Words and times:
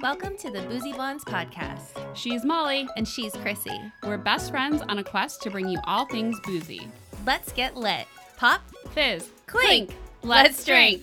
Welcome 0.00 0.36
to 0.38 0.50
the 0.52 0.62
Boozy 0.62 0.92
Blondes 0.92 1.24
podcast. 1.24 2.14
She's 2.14 2.44
Molly. 2.44 2.86
And 2.96 3.06
she's 3.06 3.32
Chrissy. 3.34 3.80
We're 4.04 4.16
best 4.16 4.52
friends 4.52 4.80
on 4.88 4.98
a 4.98 5.02
quest 5.02 5.42
to 5.42 5.50
bring 5.50 5.68
you 5.68 5.80
all 5.84 6.06
things 6.06 6.38
boozy. 6.44 6.88
Let's 7.26 7.50
get 7.50 7.76
lit. 7.76 8.06
Pop, 8.36 8.62
fizz, 8.90 9.28
clink. 9.48 9.96
Let's 10.22 10.64
drink. 10.64 11.02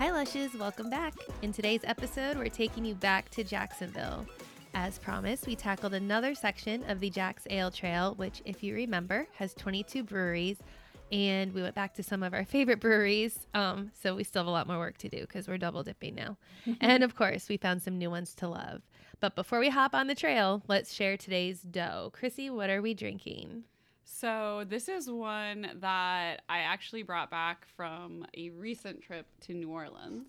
Hi, 0.00 0.10
Lushes. 0.10 0.52
Welcome 0.54 0.90
back. 0.90 1.14
In 1.42 1.52
today's 1.52 1.82
episode, 1.84 2.36
we're 2.36 2.48
taking 2.48 2.84
you 2.84 2.96
back 2.96 3.30
to 3.30 3.44
Jacksonville. 3.44 4.26
As 4.74 4.98
promised, 4.98 5.46
we 5.46 5.54
tackled 5.54 5.94
another 5.94 6.34
section 6.34 6.82
of 6.90 6.98
the 6.98 7.10
Jax 7.10 7.46
Ale 7.50 7.70
Trail, 7.70 8.14
which, 8.16 8.42
if 8.44 8.64
you 8.64 8.74
remember, 8.74 9.28
has 9.36 9.54
22 9.54 10.02
breweries. 10.02 10.56
And 11.12 11.52
we 11.52 11.62
went 11.62 11.74
back 11.74 11.94
to 11.94 12.02
some 12.02 12.22
of 12.22 12.34
our 12.34 12.44
favorite 12.44 12.80
breweries. 12.80 13.46
Um, 13.54 13.90
so 14.00 14.14
we 14.14 14.24
still 14.24 14.42
have 14.42 14.46
a 14.46 14.50
lot 14.50 14.66
more 14.66 14.78
work 14.78 14.96
to 14.98 15.08
do 15.08 15.20
because 15.20 15.48
we're 15.48 15.58
double 15.58 15.82
dipping 15.82 16.14
now. 16.14 16.36
and 16.80 17.02
of 17.02 17.16
course, 17.16 17.48
we 17.48 17.56
found 17.56 17.82
some 17.82 17.98
new 17.98 18.10
ones 18.10 18.34
to 18.36 18.48
love. 18.48 18.82
But 19.20 19.34
before 19.34 19.58
we 19.58 19.68
hop 19.68 19.94
on 19.94 20.06
the 20.06 20.14
trail, 20.14 20.62
let's 20.68 20.94
share 20.94 21.16
today's 21.16 21.60
dough. 21.60 22.10
Chrissy, 22.12 22.48
what 22.48 22.70
are 22.70 22.80
we 22.80 22.94
drinking? 22.94 23.64
So, 24.04 24.64
this 24.68 24.88
is 24.88 25.08
one 25.10 25.70
that 25.80 26.42
I 26.48 26.58
actually 26.58 27.02
brought 27.02 27.30
back 27.30 27.66
from 27.76 28.26
a 28.36 28.50
recent 28.50 29.02
trip 29.02 29.26
to 29.42 29.54
New 29.54 29.70
Orleans. 29.70 30.26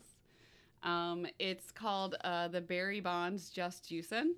Um, 0.84 1.28
it's 1.40 1.72
called 1.72 2.16
uh, 2.24 2.48
the 2.48 2.62
Barry 2.62 3.00
Bonds 3.00 3.50
Just 3.50 3.90
Juicin'. 3.90 4.32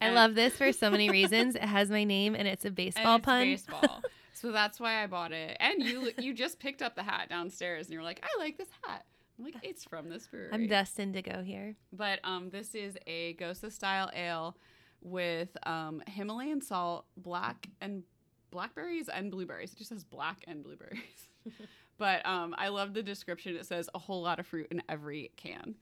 I 0.00 0.10
love 0.10 0.34
this 0.34 0.54
for 0.54 0.72
so 0.72 0.90
many 0.90 1.10
reasons. 1.10 1.54
It 1.54 1.62
has 1.62 1.90
my 1.90 2.04
name 2.04 2.34
and 2.34 2.46
it's 2.46 2.64
a 2.64 2.70
baseball 2.70 3.16
it's 3.16 3.24
pun. 3.24 3.44
Baseball. 3.44 4.02
so 4.32 4.52
that's 4.52 4.78
why 4.78 5.02
I 5.02 5.06
bought 5.06 5.32
it. 5.32 5.56
And 5.60 5.82
you 5.82 6.12
you 6.18 6.34
just 6.34 6.58
picked 6.58 6.82
up 6.82 6.94
the 6.94 7.02
hat 7.02 7.28
downstairs 7.28 7.86
and 7.86 7.94
you're 7.94 8.02
like, 8.02 8.22
I 8.22 8.38
like 8.38 8.58
this 8.58 8.68
hat. 8.84 9.04
I'm 9.38 9.44
like, 9.44 9.56
it's 9.62 9.84
from 9.84 10.08
this 10.08 10.26
brewery. 10.26 10.50
I'm 10.52 10.66
destined 10.66 11.14
to 11.14 11.22
go 11.22 11.42
here. 11.42 11.76
But 11.92 12.18
um, 12.24 12.50
this 12.50 12.74
is 12.74 12.96
a 13.06 13.34
Gose 13.34 13.70
style 13.70 14.10
ale 14.14 14.56
with 15.00 15.56
um, 15.64 16.02
Himalayan 16.08 16.60
salt, 16.60 17.04
black 17.16 17.68
and 17.80 18.02
blackberries 18.50 19.08
and 19.08 19.30
blueberries. 19.30 19.72
It 19.72 19.78
just 19.78 19.90
says 19.90 20.04
black 20.04 20.44
and 20.48 20.64
blueberries. 20.64 21.28
but 21.98 22.26
um, 22.26 22.54
I 22.58 22.68
love 22.68 22.94
the 22.94 23.02
description. 23.02 23.56
It 23.56 23.66
says 23.66 23.88
a 23.94 23.98
whole 23.98 24.22
lot 24.22 24.40
of 24.40 24.46
fruit 24.46 24.68
in 24.70 24.82
every 24.88 25.30
can. 25.36 25.76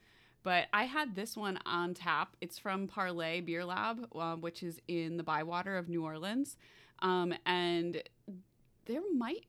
But 0.47 0.69
I 0.72 0.84
had 0.84 1.16
this 1.16 1.36
one 1.36 1.58
on 1.66 1.92
tap. 1.92 2.36
It's 2.41 2.56
from 2.56 2.86
Parleaux 2.86 3.41
Beer 3.41 3.64
Lab, 3.64 4.06
uh, 4.14 4.36
which 4.36 4.62
is 4.62 4.80
in 4.86 5.16
the 5.16 5.25
Bywater 5.25 5.77
of 5.77 5.89
New 5.89 6.05
Orleans. 6.05 6.56
Um, 7.00 7.34
and 7.44 8.00
there 8.84 9.00
might 9.12 9.47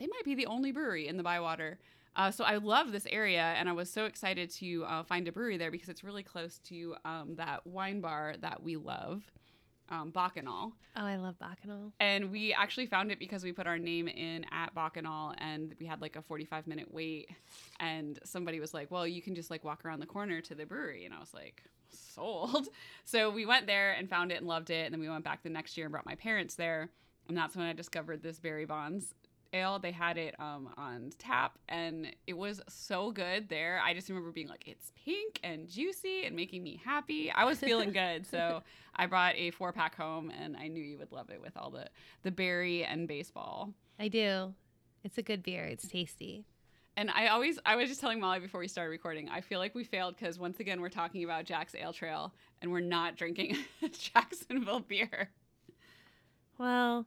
they 0.00 0.08
might 0.08 0.24
be 0.24 0.34
the 0.34 0.46
only 0.46 0.72
brewery 0.72 1.06
in 1.06 1.16
the 1.16 1.22
Bywater. 1.22 1.78
Uh, 2.16 2.32
so 2.32 2.42
I 2.42 2.56
love 2.56 2.90
this 2.90 3.06
area, 3.08 3.54
and 3.56 3.68
I 3.68 3.72
was 3.72 3.88
so 3.88 4.06
excited 4.06 4.50
to 4.54 4.84
uh, 4.84 5.04
find 5.04 5.28
a 5.28 5.32
brewery 5.32 5.58
there 5.58 5.70
because 5.70 5.88
it's 5.88 6.02
really 6.02 6.24
close 6.24 6.58
to 6.64 6.96
um, 7.04 7.36
that 7.36 7.64
wine 7.64 8.00
bar 8.00 8.34
that 8.40 8.64
we 8.64 8.74
love 8.74 9.22
um, 9.92 10.10
Bacchanal. 10.10 10.72
Oh, 10.96 11.04
I 11.04 11.16
love 11.16 11.38
Bacchanal. 11.38 11.92
And 12.00 12.32
we 12.32 12.52
actually 12.52 12.86
found 12.86 13.12
it 13.12 13.18
because 13.18 13.44
we 13.44 13.52
put 13.52 13.66
our 13.66 13.78
name 13.78 14.08
in 14.08 14.44
at 14.50 14.74
Bacchanal 14.74 15.34
and 15.38 15.74
we 15.78 15.86
had 15.86 16.00
like 16.00 16.16
a 16.16 16.22
45 16.22 16.66
minute 16.66 16.88
wait. 16.90 17.28
And 17.78 18.18
somebody 18.24 18.58
was 18.58 18.72
like, 18.72 18.90
well, 18.90 19.06
you 19.06 19.20
can 19.20 19.34
just 19.34 19.50
like 19.50 19.64
walk 19.64 19.84
around 19.84 20.00
the 20.00 20.06
corner 20.06 20.40
to 20.40 20.54
the 20.54 20.64
brewery. 20.64 21.04
And 21.04 21.14
I 21.14 21.20
was 21.20 21.34
like, 21.34 21.62
sold. 21.90 22.68
So 23.04 23.30
we 23.30 23.44
went 23.44 23.66
there 23.66 23.92
and 23.92 24.08
found 24.08 24.32
it 24.32 24.36
and 24.36 24.46
loved 24.46 24.70
it. 24.70 24.86
And 24.86 24.94
then 24.94 25.00
we 25.00 25.08
went 25.08 25.24
back 25.24 25.42
the 25.42 25.50
next 25.50 25.76
year 25.76 25.86
and 25.86 25.92
brought 25.92 26.06
my 26.06 26.14
parents 26.14 26.54
there. 26.54 26.88
And 27.28 27.36
that's 27.36 27.54
when 27.54 27.66
I 27.66 27.74
discovered 27.74 28.22
this 28.22 28.38
Barry 28.38 28.64
Bonds 28.64 29.12
ale. 29.52 29.78
They 29.78 29.92
had 29.92 30.18
it 30.18 30.34
um, 30.38 30.68
on 30.76 31.10
tap, 31.18 31.58
and 31.68 32.08
it 32.26 32.36
was 32.36 32.60
so 32.68 33.10
good 33.10 33.48
there. 33.48 33.80
I 33.84 33.94
just 33.94 34.08
remember 34.08 34.32
being 34.32 34.48
like, 34.48 34.64
it's 34.66 34.92
pink 35.04 35.40
and 35.42 35.68
juicy 35.68 36.24
and 36.24 36.36
making 36.36 36.62
me 36.62 36.80
happy. 36.84 37.30
I 37.30 37.44
was 37.44 37.58
feeling 37.58 37.92
good, 37.92 38.26
so 38.26 38.62
I 38.94 39.06
brought 39.06 39.34
a 39.36 39.50
four 39.50 39.72
pack 39.72 39.96
home, 39.96 40.30
and 40.30 40.56
I 40.56 40.68
knew 40.68 40.82
you 40.82 40.98
would 40.98 41.12
love 41.12 41.30
it 41.30 41.40
with 41.40 41.56
all 41.56 41.70
the 41.70 41.88
the 42.22 42.30
berry 42.30 42.84
and 42.84 43.06
baseball. 43.08 43.72
I 43.98 44.08
do. 44.08 44.54
It's 45.04 45.18
a 45.18 45.22
good 45.22 45.42
beer. 45.42 45.64
It's 45.64 45.86
tasty. 45.88 46.44
And 46.96 47.10
I 47.10 47.28
always, 47.28 47.58
I 47.64 47.76
was 47.76 47.88
just 47.88 48.00
telling 48.00 48.20
Molly 48.20 48.40
before 48.40 48.60
we 48.60 48.68
started 48.68 48.90
recording, 48.90 49.28
I 49.28 49.40
feel 49.40 49.58
like 49.58 49.74
we 49.74 49.82
failed 49.82 50.14
because 50.16 50.38
once 50.38 50.60
again, 50.60 50.80
we're 50.80 50.90
talking 50.90 51.24
about 51.24 51.44
Jax 51.44 51.74
Ale 51.74 51.92
Trail 51.92 52.34
and 52.60 52.70
we're 52.70 52.80
not 52.80 53.16
drinking 53.16 53.56
Jacksonville 53.92 54.80
beer. 54.80 55.30
Well, 56.58 57.06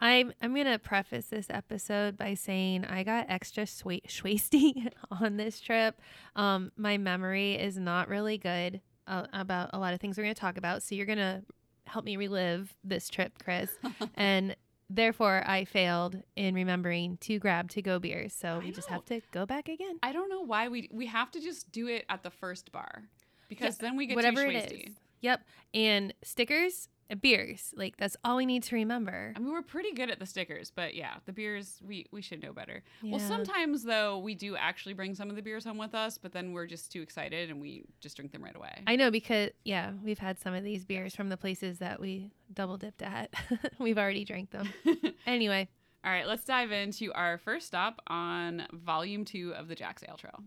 I'm 0.00 0.32
I'm 0.42 0.54
gonna 0.54 0.78
preface 0.78 1.26
this 1.26 1.46
episode 1.48 2.16
by 2.16 2.34
saying 2.34 2.84
I 2.84 3.02
got 3.02 3.26
extra 3.28 3.66
sweet 3.66 4.08
schwasty 4.08 4.88
on 5.10 5.36
this 5.36 5.60
trip. 5.60 6.00
Um, 6.34 6.70
my 6.76 6.98
memory 6.98 7.54
is 7.54 7.78
not 7.78 8.08
really 8.08 8.36
good 8.36 8.82
uh, 9.06 9.26
about 9.32 9.70
a 9.72 9.78
lot 9.78 9.94
of 9.94 10.00
things 10.00 10.18
we're 10.18 10.24
gonna 10.24 10.34
talk 10.34 10.58
about, 10.58 10.82
so 10.82 10.94
you're 10.94 11.06
gonna 11.06 11.42
help 11.86 12.04
me 12.04 12.16
relive 12.16 12.74
this 12.84 13.08
trip, 13.08 13.32
Chris, 13.42 13.70
and 14.16 14.54
therefore 14.90 15.42
I 15.46 15.64
failed 15.64 16.22
in 16.36 16.54
remembering 16.54 17.16
to 17.22 17.38
grab 17.38 17.70
to 17.70 17.82
go 17.82 17.98
beers. 17.98 18.34
So 18.34 18.60
we 18.62 18.72
just 18.72 18.88
have 18.88 19.04
to 19.06 19.22
go 19.32 19.46
back 19.46 19.68
again. 19.68 19.98
I 20.02 20.12
don't 20.12 20.28
know 20.28 20.42
why 20.42 20.68
we 20.68 20.90
we 20.92 21.06
have 21.06 21.30
to 21.32 21.40
just 21.40 21.72
do 21.72 21.86
it 21.86 22.04
at 22.10 22.22
the 22.22 22.30
first 22.30 22.70
bar 22.70 23.04
because 23.48 23.78
yeah, 23.80 23.88
then 23.88 23.96
we 23.96 24.06
get 24.06 24.16
whatever 24.16 24.44
it 24.44 24.72
is. 24.72 24.94
Yep, 25.22 25.40
and 25.72 26.12
stickers 26.22 26.88
beers. 27.14 27.72
Like 27.76 27.96
that's 27.96 28.16
all 28.24 28.36
we 28.36 28.46
need 28.46 28.64
to 28.64 28.74
remember. 28.74 29.32
I 29.36 29.38
mean, 29.38 29.52
we're 29.52 29.62
pretty 29.62 29.92
good 29.92 30.10
at 30.10 30.18
the 30.18 30.26
stickers, 30.26 30.72
but 30.74 30.94
yeah, 30.94 31.14
the 31.24 31.32
beers 31.32 31.80
we 31.86 32.06
we 32.10 32.22
should 32.22 32.42
know 32.42 32.52
better. 32.52 32.82
Yeah. 33.02 33.12
Well, 33.12 33.20
sometimes 33.20 33.84
though 33.84 34.18
we 34.18 34.34
do 34.34 34.56
actually 34.56 34.94
bring 34.94 35.14
some 35.14 35.30
of 35.30 35.36
the 35.36 35.42
beers 35.42 35.64
home 35.64 35.78
with 35.78 35.94
us, 35.94 36.18
but 36.18 36.32
then 36.32 36.52
we're 36.52 36.66
just 36.66 36.90
too 36.90 37.02
excited 37.02 37.50
and 37.50 37.60
we 37.60 37.84
just 38.00 38.16
drink 38.16 38.32
them 38.32 38.42
right 38.42 38.56
away. 38.56 38.82
I 38.86 38.96
know 38.96 39.10
because 39.10 39.50
yeah, 39.64 39.92
we've 40.02 40.18
had 40.18 40.40
some 40.40 40.54
of 40.54 40.64
these 40.64 40.84
beers 40.84 41.14
from 41.14 41.28
the 41.28 41.36
places 41.36 41.78
that 41.78 42.00
we 42.00 42.32
double 42.52 42.76
dipped 42.76 43.02
at. 43.02 43.32
we've 43.78 43.98
already 43.98 44.24
drank 44.24 44.50
them. 44.50 44.72
anyway. 45.26 45.68
All 46.04 46.12
right, 46.12 46.26
let's 46.26 46.44
dive 46.44 46.70
into 46.70 47.12
our 47.14 47.36
first 47.36 47.66
stop 47.66 48.00
on 48.06 48.64
volume 48.72 49.24
two 49.24 49.52
of 49.56 49.66
the 49.66 49.74
Jax 49.74 50.04
Ale 50.08 50.16
Trail. 50.16 50.40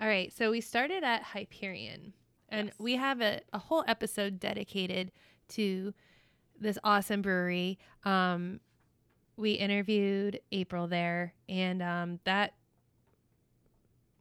All 0.00 0.06
right, 0.06 0.32
so 0.32 0.50
we 0.50 0.60
started 0.60 1.02
at 1.02 1.22
Hyperion, 1.22 2.12
and 2.50 2.68
yes. 2.68 2.74
we 2.78 2.94
have 2.94 3.20
a, 3.20 3.40
a 3.52 3.58
whole 3.58 3.82
episode 3.88 4.38
dedicated 4.38 5.10
to 5.50 5.94
this 6.60 6.78
awesome 6.84 7.22
brewery. 7.22 7.78
Um, 8.04 8.60
we 9.36 9.52
interviewed 9.52 10.40
April 10.52 10.86
there, 10.86 11.34
and 11.48 11.82
um, 11.82 12.20
that, 12.24 12.54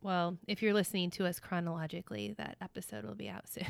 well, 0.02 0.38
if 0.48 0.62
you're 0.62 0.74
listening 0.74 1.10
to 1.12 1.26
us 1.26 1.40
chronologically, 1.40 2.36
that 2.38 2.58
episode 2.62 3.06
will 3.06 3.16
be 3.16 3.30
out 3.30 3.48
soon 3.50 3.66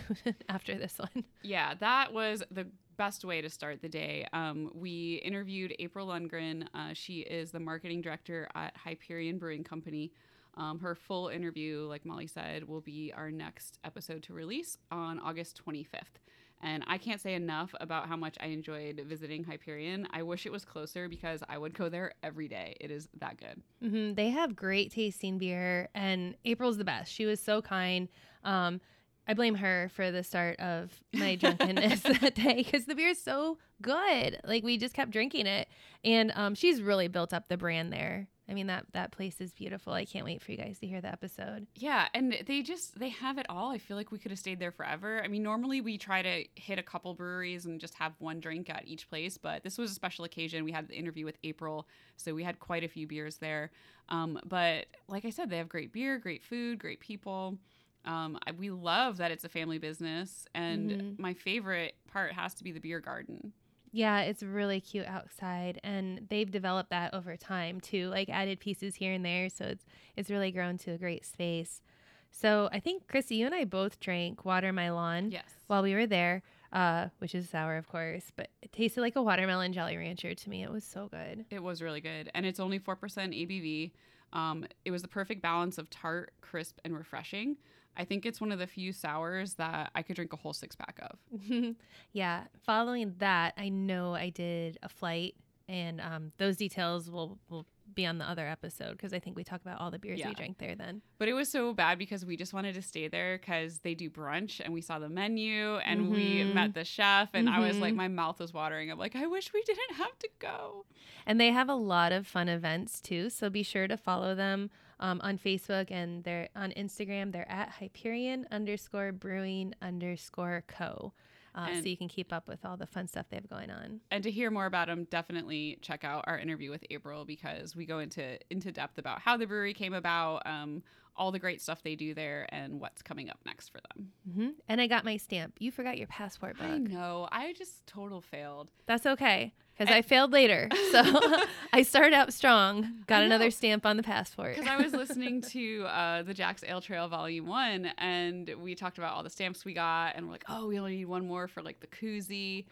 after 0.50 0.76
this 0.76 0.98
one. 0.98 1.24
Yeah, 1.44 1.76
that 1.76 2.14
was 2.14 2.44
the 2.50 2.68
best 2.98 3.26
way 3.26 3.42
to 3.42 3.50
start 3.50 3.82
the 3.82 3.90
day. 3.90 4.28
Um, 4.34 4.72
we 4.74 5.16
interviewed 5.24 5.76
April 5.80 6.08
Lundgren. 6.08 6.68
Uh, 6.74 6.94
she 6.94 7.20
is 7.20 7.52
the 7.52 7.60
marketing 7.60 8.02
director 8.02 8.48
at 8.56 8.76
Hyperion 8.78 9.38
Brewing 9.38 9.64
Company. 9.64 10.12
Um, 10.58 10.80
her 10.80 10.96
full 10.96 11.28
interview, 11.28 11.86
like 11.90 12.06
Molly 12.06 12.28
said, 12.28 12.68
will 12.68 12.82
be 12.82 13.14
our 13.16 13.30
next 13.30 13.78
episode 13.84 14.24
to 14.24 14.34
release 14.34 14.78
on 14.90 15.20
August 15.20 15.62
25th. 15.66 16.22
And 16.66 16.84
I 16.88 16.98
can't 16.98 17.22
say 17.22 17.36
enough 17.36 17.76
about 17.80 18.08
how 18.08 18.16
much 18.16 18.38
I 18.40 18.48
enjoyed 18.48 19.00
visiting 19.08 19.44
Hyperion. 19.44 20.08
I 20.12 20.24
wish 20.24 20.48
it 20.48 20.52
was 20.52 20.66
closer 20.66 21.08
because 21.08 21.44
I 21.48 21.60
would 21.60 21.76
go 21.76 21.90
there 21.90 22.14
every 22.24 22.48
day. 22.48 22.76
It 22.82 22.90
is 22.90 23.08
that 23.20 23.38
good. 23.38 23.62
Mm-hmm. 23.84 24.16
They 24.16 24.32
have 24.32 24.56
great 24.56 24.92
tasting 24.92 25.38
beer, 25.38 25.90
and 25.94 26.36
April's 26.44 26.78
the 26.78 26.84
best. 26.84 27.14
She 27.14 27.28
was 27.28 27.40
so 27.40 27.62
kind. 27.62 28.10
Um, 28.44 28.82
I 29.28 29.36
blame 29.36 29.54
her 29.56 29.92
for 29.94 30.10
the 30.10 30.24
start 30.24 30.60
of 30.60 30.92
my 31.14 31.36
drunkenness 31.40 32.02
that 32.22 32.34
day 32.34 32.64
because 32.64 32.86
the 32.86 32.96
beer 32.96 33.10
is 33.10 33.22
so 33.22 33.60
good. 33.84 34.40
Like 34.44 34.64
we 34.64 34.80
just 34.80 34.96
kept 34.96 35.12
drinking 35.12 35.46
it, 35.46 35.68
and 36.04 36.32
um, 36.34 36.56
she's 36.56 36.82
really 36.82 37.08
built 37.08 37.32
up 37.32 37.48
the 37.48 37.58
brand 37.58 37.94
there. 37.94 38.28
I 38.48 38.54
mean 38.54 38.68
that 38.68 38.86
that 38.94 39.12
place 39.12 39.42
is 39.42 39.54
beautiful. 39.54 39.94
I 39.94 40.06
can't 40.06 40.26
wait 40.26 40.42
for 40.42 40.52
you 40.52 40.58
guys 40.58 40.78
to 40.80 40.88
hear 40.88 41.02
the 41.02 41.12
episode. 41.12 41.66
Yeah, 41.76 42.08
and 42.14 42.38
they 42.46 42.62
just 42.62 43.00
they 43.00 43.10
have 43.10 43.38
it 43.38 43.46
all. 43.50 43.72
I 43.72 43.80
feel 43.80 43.98
like 43.98 44.12
we 44.12 44.20
could 44.20 44.32
have 44.32 44.40
stayed 44.40 44.60
there 44.60 44.72
forever. 44.72 45.22
I 45.24 45.28
mean, 45.28 45.42
normally 45.42 45.82
we 45.82 45.98
try 45.98 46.22
to 46.22 46.46
hit 46.56 46.78
a 46.78 46.84
couple 46.84 47.14
breweries 47.16 47.66
and 47.66 47.80
just 47.80 47.96
have 47.96 48.14
one 48.20 48.40
drink 48.40 48.70
at 48.70 48.84
each 48.86 49.10
place, 49.10 49.38
but 49.38 49.64
this 49.64 49.78
was 49.78 49.92
a 49.92 49.96
special 49.96 50.26
occasion. 50.26 50.64
We 50.64 50.72
had 50.72 50.88
the 50.88 50.96
interview 50.96 51.26
with 51.26 51.38
April, 51.44 51.88
so 52.18 52.36
we 52.36 52.44
had 52.44 52.60
quite 52.60 52.84
a 52.84 52.88
few 52.88 53.08
beers 53.08 53.38
there. 53.38 53.72
Um, 54.10 54.40
but 54.46 54.86
like 55.08 55.26
I 55.26 55.32
said, 55.32 55.50
they 55.50 55.58
have 55.58 55.70
great 55.70 55.92
beer, 55.92 56.20
great 56.20 56.44
food, 56.44 56.78
great 56.78 57.00
people. 57.00 57.58
Um, 58.06 58.38
I, 58.46 58.52
we 58.52 58.70
love 58.70 59.18
that 59.18 59.32
it's 59.32 59.44
a 59.44 59.50
family 59.50 59.80
business, 59.80 60.46
and 60.54 60.92
mm-hmm. 60.92 61.22
my 61.22 61.34
favorite 61.34 61.96
part 62.12 62.34
has 62.34 62.54
to 62.56 62.64
be 62.64 62.72
the 62.72 62.80
beer 62.80 63.00
garden. 63.00 63.54
Yeah, 63.96 64.24
it's 64.24 64.44
really 64.44 64.82
cute 64.82 65.06
outside 65.08 65.80
and 65.82 66.28
they've 66.30 66.52
developed 66.52 66.90
that 66.90 67.14
over 67.14 67.38
time 67.38 67.80
too, 67.80 68.10
like 68.10 68.28
added 68.28 68.60
pieces 68.60 68.96
here 68.96 69.14
and 69.14 69.24
there, 69.24 69.50
so 69.50 69.64
it's 69.64 69.86
it's 70.18 70.30
really 70.30 70.52
grown 70.52 70.78
to 70.80 70.92
a 70.92 70.98
great 70.98 71.26
space. 71.26 71.82
So 72.30 72.68
I 72.74 72.82
think 72.82 73.08
Chrissy, 73.08 73.36
you 73.36 73.46
and 73.46 73.56
I 73.56 73.64
both 73.64 74.02
drank 74.02 74.44
water 74.44 74.74
Melon 74.74 75.32
yes. 75.32 75.46
while 75.68 75.82
we 75.82 75.94
were 75.94 76.06
there, 76.06 76.44
uh, 76.74 77.08
which 77.20 77.34
is 77.34 77.50
sour, 77.50 77.78
of 77.78 77.88
course, 77.88 78.34
but 78.36 78.50
it 78.62 78.74
tasted 78.74 79.00
like 79.00 79.16
a 79.16 79.24
watermelon 79.24 79.72
jelly 79.72 79.96
rancher 79.96 80.36
to 80.36 80.50
me. 80.50 80.62
It 80.62 80.72
was 80.74 80.84
so 80.84 81.08
good. 81.08 81.46
It 81.50 81.64
was 81.64 81.82
really 81.82 82.02
good, 82.02 82.30
and 82.36 82.46
it's 82.46 82.60
only 82.60 82.80
four 82.80 82.98
percent 82.98 83.32
ABV. 83.32 83.94
Um, 84.34 84.66
it 84.84 84.92
was 84.92 85.04
the 85.04 85.08
perfect 85.08 85.42
balance 85.42 85.78
of 85.78 85.90
tart, 85.90 86.34
crisp, 86.42 86.80
and 86.84 86.98
refreshing. 86.98 87.56
I 87.98 88.06
think 88.06 88.26
it's 88.26 88.42
one 88.42 88.52
of 88.52 88.60
the 88.60 88.68
few 88.68 88.92
sours 88.94 89.54
that 89.56 89.92
I 89.96 90.02
could 90.02 90.16
drink 90.16 90.34
a 90.34 90.36
whole 90.36 90.54
six 90.54 90.76
pack 90.76 91.00
of. 91.02 91.76
yeah. 92.14 92.44
Following 92.66 93.14
that, 93.20 93.54
I 93.58 93.70
know 93.70 94.14
I 94.14 94.30
did 94.30 94.78
a 94.84 94.90
flight, 94.90 95.36
and 95.68 96.02
um, 96.02 96.32
those 96.38 96.58
details 96.58 97.10
will 97.10 97.38
will 97.50 97.66
be 97.94 98.06
on 98.06 98.18
the 98.18 98.30
other 98.30 98.46
episode 98.48 98.92
because 98.94 99.14
I 99.14 99.20
think 99.20 99.36
we 99.36 99.44
talk 99.44 99.62
about 99.62 99.80
all 99.80 99.92
the 99.92 100.00
beers 100.00 100.20
Yeah. 100.20 100.30
we 100.30 100.34
drank 100.36 100.58
there 100.58 100.76
then. 100.76 101.02
But 101.18 101.28
it 101.28 101.34
was 101.34 101.50
so 101.50 101.74
bad 101.74 101.98
because 101.98 102.26
we 102.26 102.36
just 102.36 102.54
wanted 102.54 102.74
to 102.76 102.82
stay 102.82 103.08
there 103.08 103.38
because 103.38 103.80
they 103.80 103.94
do 103.96 104.10
brunch 104.10 104.60
and 104.64 104.74
we 104.74 104.82
saw 104.82 105.00
the 105.00 105.08
menu 105.10 105.78
and 105.78 106.10
we 106.10 106.38
Mhm. 106.44 106.54
met 106.54 106.74
the 106.74 106.84
chef 106.84 107.30
and 107.34 107.50
I 107.50 107.60
was 107.60 107.78
like, 107.78 107.94
Mhm. 107.94 107.98
my 107.98 108.08
mouth 108.08 108.40
was 108.40 108.54
watering. 108.54 108.92
I'm 108.92 108.98
like, 108.98 109.16
I 109.16 109.28
wish 109.28 109.54
we 109.54 109.62
didn't 109.64 109.96
have 109.96 110.18
to 110.20 110.30
go. 110.40 110.86
And 111.26 111.40
they 111.40 111.52
have 111.52 111.70
a 111.70 111.76
lot 111.76 112.12
of 112.12 112.28
fun 112.28 112.50
events 112.50 113.00
too. 113.00 113.30
So 113.30 113.50
be 113.50 113.64
sure 113.64 113.88
to 113.88 113.98
follow 113.98 114.36
them 114.36 114.72
um, 115.00 115.20
on 115.24 115.38
Facebook 115.38 115.92
and 115.92 116.24
they're 116.24 116.48
on 116.56 116.72
Instagram. 116.72 117.34
They're 117.34 117.50
at 117.52 117.68
Hyperion 117.70 118.48
underscore 118.50 119.12
brewing 119.12 119.74
underscore 119.82 120.64
co. 120.68 121.14
Uh, 121.56 121.82
so 121.82 121.88
you 121.88 121.98
can 121.98 122.10
keep 122.10 122.34
up 122.34 122.48
with 122.48 122.66
all 122.66 122.76
the 122.76 122.86
fun 122.86 123.08
stuff 123.08 123.28
they 123.30 123.38
have 123.38 123.50
going 123.50 123.72
on. 123.72 124.02
And 124.12 124.24
to 124.24 124.32
hear 124.32 124.52
more 124.52 124.66
about 124.66 124.88
them, 124.88 125.06
definitely 125.06 125.80
check 125.82 126.04
out 126.04 126.26
our 126.28 126.38
interview 126.38 126.70
with 126.70 126.84
April 126.90 127.26
because 127.26 127.76
we 127.76 127.86
go 127.86 128.00
into 128.00 128.38
into 128.50 128.72
depth 128.72 128.98
about 128.98 129.22
how 129.22 129.38
the 129.38 129.48
brewery 129.48 129.74
came 129.74 129.94
about, 129.94 130.46
um, 130.46 130.84
all 131.16 131.32
the 131.32 131.40
great 131.40 131.62
stuff 131.62 131.82
they 131.82 131.96
do 131.96 132.14
there, 132.14 132.46
and 132.50 132.82
what's 132.82 133.02
coming 133.02 133.30
up 133.30 133.40
next 133.46 133.70
for 133.70 133.80
them. 133.90 134.12
Mm-hmm. 134.30 134.50
And 134.68 134.82
I 134.82 134.88
got 134.88 135.06
my 135.06 135.16
stamp. 135.16 135.56
You 135.60 135.72
forgot 135.72 135.98
your 135.98 136.08
passport 136.08 136.58
book. 136.58 136.68
I 136.68 136.78
know. 136.78 137.30
I 137.32 137.54
just 137.54 137.88
total 137.88 138.20
failed. 138.20 138.72
That's 138.86 139.06
okay 139.06 139.54
because 139.78 139.94
I 139.94 140.02
failed 140.02 140.32
later. 140.32 140.70
So 140.92 141.04
I 141.74 141.82
started 141.82 142.14
out 142.14 142.32
strong, 142.34 143.04
got 143.08 143.24
another 143.24 143.52
stamp 143.52 143.86
on 143.86 143.98
the 143.98 144.04
passport. 144.04 144.56
Because 144.56 144.70
I 144.70 144.78
was 144.82 144.94
listening 144.94 145.42
to 145.42 145.84
uh, 145.86 146.24
the 146.24 146.34
Jax 146.34 146.64
Ale 146.66 146.82
Trail 146.82 147.08
Volume 147.08 147.48
One, 147.48 147.88
and 147.98 148.50
we 148.62 148.76
talked 148.76 148.98
about 148.98 149.14
all 149.14 149.24
the 149.24 149.30
stamps 149.30 149.66
we 149.66 149.74
got, 149.74 150.16
and 150.16 150.26
we're 150.26 150.32
like, 150.32 150.46
oh, 150.48 150.68
we 150.68 150.80
only 150.80 150.96
need 150.96 151.06
one 151.06 151.28
more 151.28 151.48
for 151.48 151.62
like 151.62 151.80
the 151.80 151.88
koozie. 151.88 152.66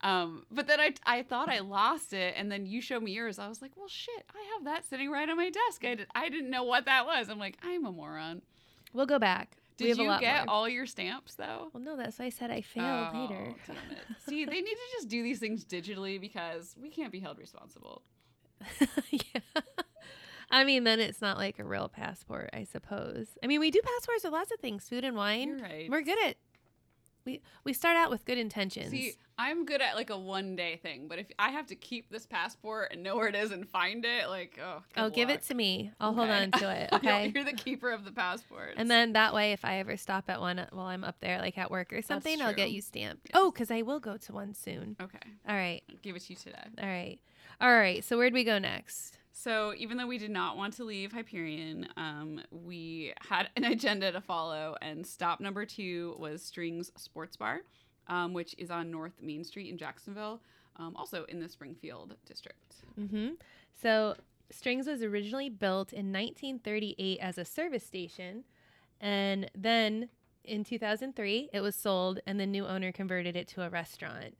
Um, 0.00 0.46
but 0.50 0.66
then 0.66 0.78
I, 0.80 0.94
I 1.04 1.22
thought 1.22 1.48
I 1.48 1.58
lost 1.60 2.12
it, 2.12 2.34
and 2.36 2.50
then 2.50 2.66
you 2.66 2.80
showed 2.80 3.02
me 3.02 3.12
yours. 3.12 3.38
I 3.38 3.48
was 3.48 3.60
like, 3.60 3.72
well, 3.76 3.88
shit, 3.88 4.24
I 4.34 4.54
have 4.54 4.64
that 4.64 4.88
sitting 4.88 5.10
right 5.10 5.28
on 5.28 5.36
my 5.36 5.50
desk. 5.50 5.84
I, 5.84 5.94
did, 5.96 6.06
I 6.14 6.28
didn't 6.28 6.50
know 6.50 6.64
what 6.64 6.84
that 6.84 7.04
was. 7.06 7.28
I'm 7.28 7.38
like, 7.38 7.56
I'm 7.62 7.84
a 7.84 7.92
moron. 7.92 8.42
we'll 8.92 9.06
go 9.06 9.18
back. 9.18 9.56
Did 9.78 9.96
you 9.98 10.18
get 10.20 10.46
more. 10.46 10.54
all 10.54 10.68
your 10.68 10.86
stamps 10.86 11.34
though? 11.34 11.70
well, 11.72 11.82
no, 11.82 11.96
that's 11.96 12.18
why 12.18 12.26
I 12.26 12.30
said 12.30 12.50
I 12.50 12.60
failed 12.60 13.08
Oh, 13.14 13.20
later. 13.22 13.54
damn 13.66 13.76
it. 13.76 13.98
See, 14.28 14.44
they 14.44 14.60
need 14.60 14.64
to 14.74 14.76
just 14.96 15.08
do 15.08 15.22
these 15.22 15.38
things 15.38 15.64
digitally 15.64 16.20
because 16.20 16.74
we 16.80 16.90
can't 16.90 17.12
be 17.12 17.20
held 17.20 17.38
responsible. 17.38 18.02
yeah. 19.10 19.40
I 20.50 20.64
mean, 20.64 20.84
then 20.84 20.98
it's 20.98 21.20
not 21.20 21.36
like 21.36 21.58
a 21.58 21.64
real 21.64 21.88
passport, 21.88 22.50
I 22.52 22.64
suppose. 22.64 23.26
I 23.42 23.46
mean, 23.46 23.60
we 23.60 23.70
do 23.70 23.80
passports 23.84 24.24
with 24.24 24.32
lots 24.32 24.50
of 24.50 24.58
things, 24.60 24.88
food 24.88 25.04
and 25.04 25.14
wine. 25.16 25.60
Right. 25.60 25.88
We're 25.90 26.00
good 26.02 26.18
at. 26.26 26.36
We 27.28 27.42
we 27.64 27.72
start 27.74 27.96
out 27.96 28.08
with 28.10 28.24
good 28.24 28.38
intentions. 28.38 28.90
See, 28.90 29.12
I'm 29.36 29.66
good 29.66 29.82
at 29.82 29.96
like 29.96 30.08
a 30.08 30.18
one 30.18 30.56
day 30.56 30.76
thing, 30.76 31.08
but 31.08 31.18
if 31.18 31.26
I 31.38 31.50
have 31.50 31.66
to 31.66 31.74
keep 31.76 32.08
this 32.10 32.24
passport 32.26 32.88
and 32.92 33.02
know 33.02 33.16
where 33.16 33.28
it 33.28 33.34
is 33.34 33.50
and 33.50 33.68
find 33.68 34.04
it, 34.06 34.28
like, 34.28 34.58
oh, 34.62 34.82
oh, 34.96 35.10
give 35.10 35.28
it 35.28 35.42
to 35.44 35.54
me. 35.54 35.92
I'll 36.00 36.14
hold 36.14 36.30
on 36.30 36.50
to 36.52 36.70
it. 36.70 36.88
Okay. 36.98 37.30
You're 37.34 37.44
the 37.44 37.52
keeper 37.52 37.90
of 37.90 38.04
the 38.04 38.10
passport. 38.12 38.74
and 38.76 38.90
then 38.90 39.12
that 39.12 39.34
way, 39.34 39.52
if 39.52 39.64
I 39.64 39.76
ever 39.78 39.96
stop 39.96 40.24
at 40.28 40.40
one 40.40 40.66
while 40.72 40.86
I'm 40.86 41.04
up 41.04 41.20
there, 41.20 41.38
like 41.38 41.58
at 41.58 41.70
work 41.70 41.92
or 41.92 42.00
something, 42.02 42.40
I'll 42.40 42.54
get 42.54 42.70
you 42.72 42.80
stamped. 42.80 43.30
Oh, 43.34 43.50
because 43.50 43.70
I 43.70 43.82
will 43.82 44.00
go 44.00 44.16
to 44.16 44.32
one 44.32 44.54
soon. 44.54 44.96
okay, 45.00 45.18
All 45.46 45.54
right. 45.54 45.82
I'll 45.90 45.96
give 46.02 46.16
it 46.16 46.22
to 46.22 46.32
you 46.32 46.36
today. 46.36 46.58
All 46.82 46.88
right. 46.88 47.18
All 47.60 47.70
right. 47.72 48.02
So 48.02 48.16
where'd 48.16 48.32
we 48.32 48.44
go 48.44 48.58
next? 48.58 49.17
So 49.38 49.72
even 49.76 49.98
though 49.98 50.06
we 50.08 50.18
did 50.18 50.32
not 50.32 50.56
want 50.56 50.74
to 50.74 50.84
leave 50.84 51.12
Hyperion, 51.12 51.86
um, 51.96 52.40
we 52.50 53.12
had 53.20 53.48
an 53.54 53.62
agenda 53.72 54.10
to 54.10 54.20
follow, 54.20 54.74
and 54.82 55.06
stop 55.06 55.38
number 55.38 55.64
two 55.64 56.16
was 56.18 56.42
Strings 56.42 56.90
Sports 56.96 57.36
Bar, 57.36 57.60
um, 58.08 58.34
which 58.34 58.56
is 58.58 58.68
on 58.68 58.90
North 58.90 59.12
Main 59.22 59.44
Street 59.44 59.70
in 59.70 59.78
Jacksonville, 59.78 60.40
um, 60.74 60.96
also 60.96 61.24
in 61.26 61.38
the 61.38 61.48
Springfield 61.48 62.16
district. 62.26 62.82
Mm-hmm. 62.98 63.34
So 63.80 64.16
Strings 64.50 64.88
was 64.88 65.04
originally 65.04 65.50
built 65.50 65.92
in 65.92 66.12
1938 66.12 67.20
as 67.20 67.38
a 67.38 67.44
service 67.44 67.84
station, 67.86 68.42
and 69.00 69.48
then 69.54 70.08
in 70.42 70.64
2003 70.64 71.50
it 71.52 71.60
was 71.60 71.76
sold, 71.76 72.18
and 72.26 72.40
the 72.40 72.46
new 72.46 72.66
owner 72.66 72.90
converted 72.90 73.36
it 73.36 73.46
to 73.48 73.62
a 73.62 73.70
restaurant. 73.70 74.34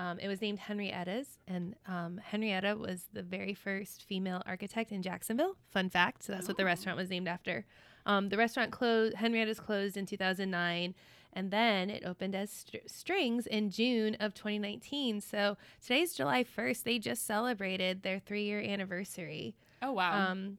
Um, 0.00 0.18
it 0.18 0.28
was 0.28 0.40
named 0.40 0.58
Henrietta's, 0.60 1.38
and 1.46 1.74
um, 1.86 2.18
Henrietta 2.24 2.74
was 2.76 3.08
the 3.12 3.22
very 3.22 3.52
first 3.52 4.02
female 4.04 4.42
architect 4.46 4.92
in 4.92 5.02
Jacksonville. 5.02 5.56
Fun 5.70 5.90
fact. 5.90 6.22
So 6.22 6.32
that's 6.32 6.48
what 6.48 6.56
the 6.56 6.62
Oh. 6.62 6.66
restaurant 6.66 6.96
was 6.96 7.10
named 7.10 7.28
after. 7.28 7.66
Um, 8.06 8.30
the 8.30 8.38
restaurant 8.38 8.70
closed. 8.72 9.16
Henrietta's 9.16 9.60
closed 9.60 9.98
in 9.98 10.06
2009, 10.06 10.94
and 11.34 11.50
then 11.50 11.90
it 11.90 12.02
opened 12.06 12.34
as 12.34 12.50
Str- 12.50 12.78
Strings 12.86 13.46
in 13.46 13.68
June 13.70 14.16
of 14.20 14.32
2019. 14.32 15.20
So 15.20 15.58
today's 15.82 16.14
July 16.14 16.44
1st. 16.44 16.82
They 16.84 16.98
just 16.98 17.26
celebrated 17.26 18.02
their 18.02 18.18
three-year 18.20 18.60
anniversary. 18.60 19.54
Oh 19.82 19.92
wow! 19.92 20.30
Um, 20.30 20.56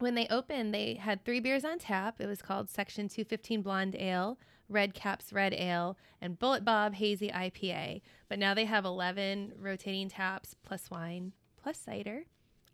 when 0.00 0.14
they 0.16 0.26
opened, 0.28 0.74
they 0.74 0.94
had 0.96 1.24
three 1.24 1.40
beers 1.40 1.64
on 1.64 1.78
tap. 1.78 2.20
It 2.20 2.26
was 2.26 2.42
called 2.42 2.68
Section 2.68 3.08
215 3.08 3.62
Blonde 3.62 3.96
Ale, 3.98 4.38
Red 4.72 4.94
Caps 4.94 5.32
Red 5.32 5.52
Ale, 5.54 5.96
and 6.20 6.38
Bullet 6.38 6.64
Bob 6.64 6.94
Hazy 6.94 7.28
IPA. 7.30 8.00
But 8.28 8.38
now 8.38 8.54
they 8.54 8.64
have 8.64 8.84
11 8.84 9.52
rotating 9.58 10.08
taps 10.08 10.54
plus 10.64 10.90
wine 10.90 11.32
plus 11.62 11.78
cider, 11.78 12.24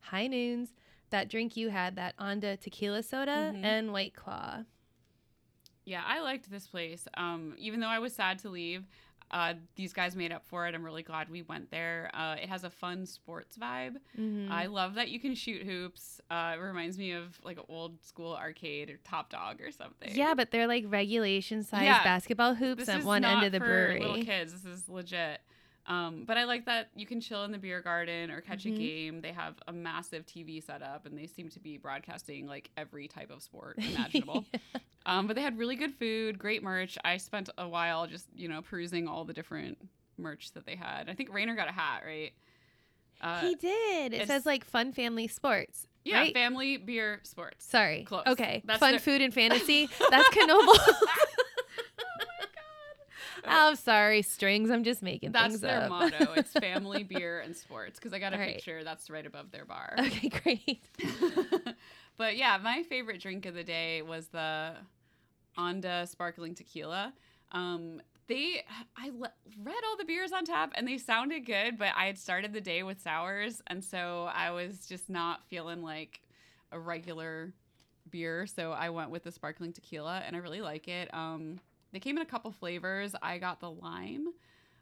high 0.01 0.27
noons, 0.29 0.73
that 1.11 1.29
drink 1.29 1.57
you 1.57 1.69
had, 1.71 1.97
that 1.97 2.17
Onda 2.19 2.59
tequila 2.59 3.03
soda, 3.03 3.53
Mhm. 3.55 3.65
and 3.65 3.93
White 3.93 4.15
Claw. 4.15 4.65
yeah, 5.85 6.03
I 6.07 6.21
liked 6.21 6.51
this 6.51 6.67
place. 6.67 7.09
Um, 7.15 7.55
even 7.59 7.81
though 7.81 7.89
I 7.89 7.99
was 7.99 8.15
sad 8.15 8.39
to 8.41 8.51
leave, 8.51 8.87
uh, 9.31 9.55
these 9.77 9.93
guys 9.93 10.17
made 10.17 10.33
up 10.33 10.47
for 10.47 10.67
it. 10.67 10.75
I'm 10.75 10.83
really 10.85 11.03
glad 11.03 11.29
we 11.31 11.43
went 11.43 11.71
there. 11.71 12.11
Uh, 12.15 12.37
it 12.43 12.49
has 12.49 12.65
a 12.65 12.71
fun 12.71 13.05
sports 13.07 13.57
vibe. 13.59 13.97
Mhm. 14.19 14.51
I 14.51 14.67
love 14.67 14.95
that 14.95 15.09
you 15.09 15.21
can 15.21 15.35
shoot 15.35 15.63
hoops. 15.67 16.21
Uh, 16.31 16.55
it 16.57 16.61
reminds 16.61 16.97
me 16.99 17.13
of 17.13 17.39
like 17.45 17.59
an 17.59 17.65
old 17.69 18.03
school 18.05 18.35
arcade 18.35 18.89
or 18.91 18.97
Top 19.05 19.31
Dog 19.31 19.61
or 19.61 19.71
something. 19.71 20.11
yeah, 20.15 20.35
but 20.35 20.51
they're 20.51 20.67
like 20.67 20.85
regulation 20.89 21.63
size 21.63 21.83
Yeah. 21.85 22.03
basketball 22.03 22.55
hoops 22.55 22.87
this 22.87 22.89
at 22.89 23.05
one 23.05 23.25
end 23.25 23.45
of 23.45 23.53
the 23.53 23.59
for 23.59 23.65
brewery. 23.67 24.01
Little 24.01 24.23
kids, 24.25 24.53
this 24.53 24.65
is 24.65 24.89
legit. 24.89 25.41
Um, 25.87 26.25
but 26.27 26.37
I 26.37 26.45
like 26.45 26.67
that 26.67 26.91
you 26.95 27.07
can 27.07 27.19
chill 27.21 27.45
in 27.45 27.53
the 27.53 27.57
beer 27.59 27.81
garden 27.81 28.31
or 28.31 28.43
catch 28.43 28.65
Mhm. 28.65 28.75
a 28.75 28.79
game. 28.79 29.21
They 29.23 29.33
have 29.33 29.55
a 29.67 29.73
massive 29.73 30.27
TV 30.27 30.61
set 30.61 30.83
up, 30.83 31.07
and 31.07 31.17
they 31.17 31.27
seem 31.27 31.49
to 31.51 31.61
be 31.61 31.79
broadcasting 31.79 32.47
like 32.47 32.71
every 32.77 33.09
type 33.09 33.31
of 33.31 33.43
sport 33.43 33.79
imaginable. 33.79 34.45
um, 35.09 35.27
but 35.27 35.35
they 35.35 35.43
had 35.43 35.59
really 35.59 35.75
good 35.75 35.95
food, 35.95 36.39
great 36.39 36.63
merch. 36.63 36.97
I 37.05 37.17
spent 37.17 37.49
a 37.59 37.67
while 37.69 38.07
just 38.07 38.27
you 38.37 38.47
know 38.49 38.63
perusing 38.63 39.09
all 39.09 39.25
the 39.25 39.33
different 39.33 39.79
merch 40.17 40.53
that 40.53 40.67
they 40.67 40.77
had. 40.77 41.09
I 41.09 41.15
think 41.15 41.33
Rainer 41.33 41.57
got 41.57 41.69
a 41.69 41.73
hat, 41.73 42.03
right? 42.07 42.33
Uh, 43.21 43.41
he 43.41 43.55
did. 43.57 44.13
It 44.15 44.29
says 44.29 44.47
like 44.47 44.65
fun 44.65 44.93
family 44.93 45.27
sports. 45.27 45.89
yeah, 46.05 46.19
right? 46.19 46.33
family 46.33 46.77
beer 46.77 47.19
sports. 47.25 47.65
Sorry. 47.67 48.05
Close. 48.05 48.23
Okay. 48.29 48.63
That's 48.65 48.79
Fun 48.79 48.93
their- 48.93 49.01
food 49.01 49.21
and 49.23 49.35
fantasy. 49.35 49.89
That's 50.11 50.29
Knoble. 50.37 50.49
Oh 50.49 51.01
my 51.03 51.17
God. 53.45 53.45
I'm 53.45 53.75
sorry, 53.77 54.23
strings. 54.23 54.71
I'm 54.71 54.85
just 54.85 55.03
making 55.03 55.33
That's 55.33 55.59
their 55.61 55.83
up. 55.83 55.91
motto. 55.91 56.33
It's 56.37 56.53
family, 56.61 57.03
beer, 57.03 57.41
and 57.41 57.57
sports. 57.57 57.99
Because 57.99 58.13
I 58.13 58.19
got 58.21 58.35
a 58.35 58.39
right. 58.39 58.55
picture 58.55 58.85
that's 58.85 59.11
right 59.11 59.27
above 59.27 59.51
their 59.51 59.65
bar. 59.65 59.95
okay, 59.99 60.29
great. 60.29 60.85
but 62.17 62.37
yeah, 62.37 62.59
my 62.63 62.83
favorite 62.85 63.21
drink 63.21 63.47
of 63.47 63.55
the 63.55 63.65
day 63.65 64.03
was 64.03 64.29
the 64.29 64.73
Onda 65.59 66.07
sparkling 66.09 66.55
tequila. 66.55 67.13
Um, 67.53 68.01
they, 68.27 68.63
I 68.97 69.11
le- 69.11 69.33
read 69.63 69.83
all 69.89 69.97
the 69.97 70.05
beers 70.05 70.33
on 70.33 70.45
tap 70.45 70.73
and 70.75 70.87
they 70.87 70.99
sounded 70.99 71.47
good, 71.47 71.79
but 71.79 71.93
I 71.97 72.07
had 72.07 72.19
started 72.19 72.53
the 72.53 72.61
day 72.61 72.83
with 72.83 73.01
sours, 73.01 73.63
and 73.69 73.83
so 73.83 74.29
I 74.33 74.51
was 74.51 74.87
just 74.87 75.09
not 75.09 75.47
feeling 75.49 75.83
like 75.83 76.21
a 76.71 76.79
regular 76.79 77.53
beer. 78.11 78.47
So 78.47 78.73
I 78.73 78.91
went 78.91 79.11
with 79.11 79.25
the 79.25 79.33
sparkling 79.33 79.73
tequila, 79.73 80.23
and 80.27 80.37
I 80.37 80.39
really 80.41 80.61
like 80.61 80.89
it. 80.89 81.13
Um, 81.15 81.59
they 81.93 82.01
came 82.01 82.19
in 82.19 82.23
a 82.23 82.27
couple 82.27 82.51
flavors. 82.53 83.15
I 83.23 83.39
got 83.39 83.61
the 83.61 83.71
lime. 83.71 84.29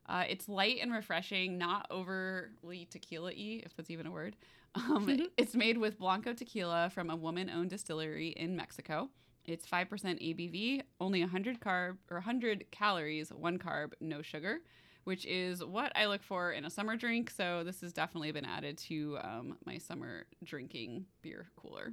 Uh, 0.09 0.25
it's 0.29 0.49
light 0.49 0.79
and 0.83 0.93
refreshing, 0.93 1.59
not 1.59 1.87
overly 1.91 2.87
tequila-y, 2.91 3.63
if 3.65 3.77
that's 3.77 3.91
even 3.91 4.07
a 4.07 4.11
word. 4.11 4.37
Um, 4.75 5.29
it's 5.37 5.55
made 5.55 5.79
with 5.79 5.99
Blanco 5.99 6.33
tequila 6.33 6.91
from 6.91 7.11
a 7.11 7.17
woman-owned 7.17 7.71
distillery 7.71 8.29
in 8.29 8.55
Mexico. 8.57 9.09
It's 9.47 9.67
5% 9.67 9.89
ABV, 9.89 10.83
only 11.01 11.21
100 11.21 11.61
carb 11.61 11.97
or 12.11 12.19
100 12.19 12.67
calories, 12.71 13.31
one 13.31 13.59
carb, 13.59 13.93
no 14.01 14.23
sugar, 14.23 14.59
which 15.05 15.25
is 15.27 15.65
what 15.65 15.93
I 15.97 16.07
look 16.07 16.23
for 16.23 16.53
in 16.53 16.65
a 16.65 16.71
summer 16.71 16.97
drink. 16.97 17.31
So 17.31 17.63
this 17.65 17.81
has 17.81 17.93
definitely 17.93 18.33
been 18.33 18.45
added 18.45 18.77
to 18.79 19.19
um, 19.23 19.57
my 19.65 19.79
summer 19.79 20.27
drinking 20.45 21.07
beer 21.23 21.49
cooler. 21.57 21.93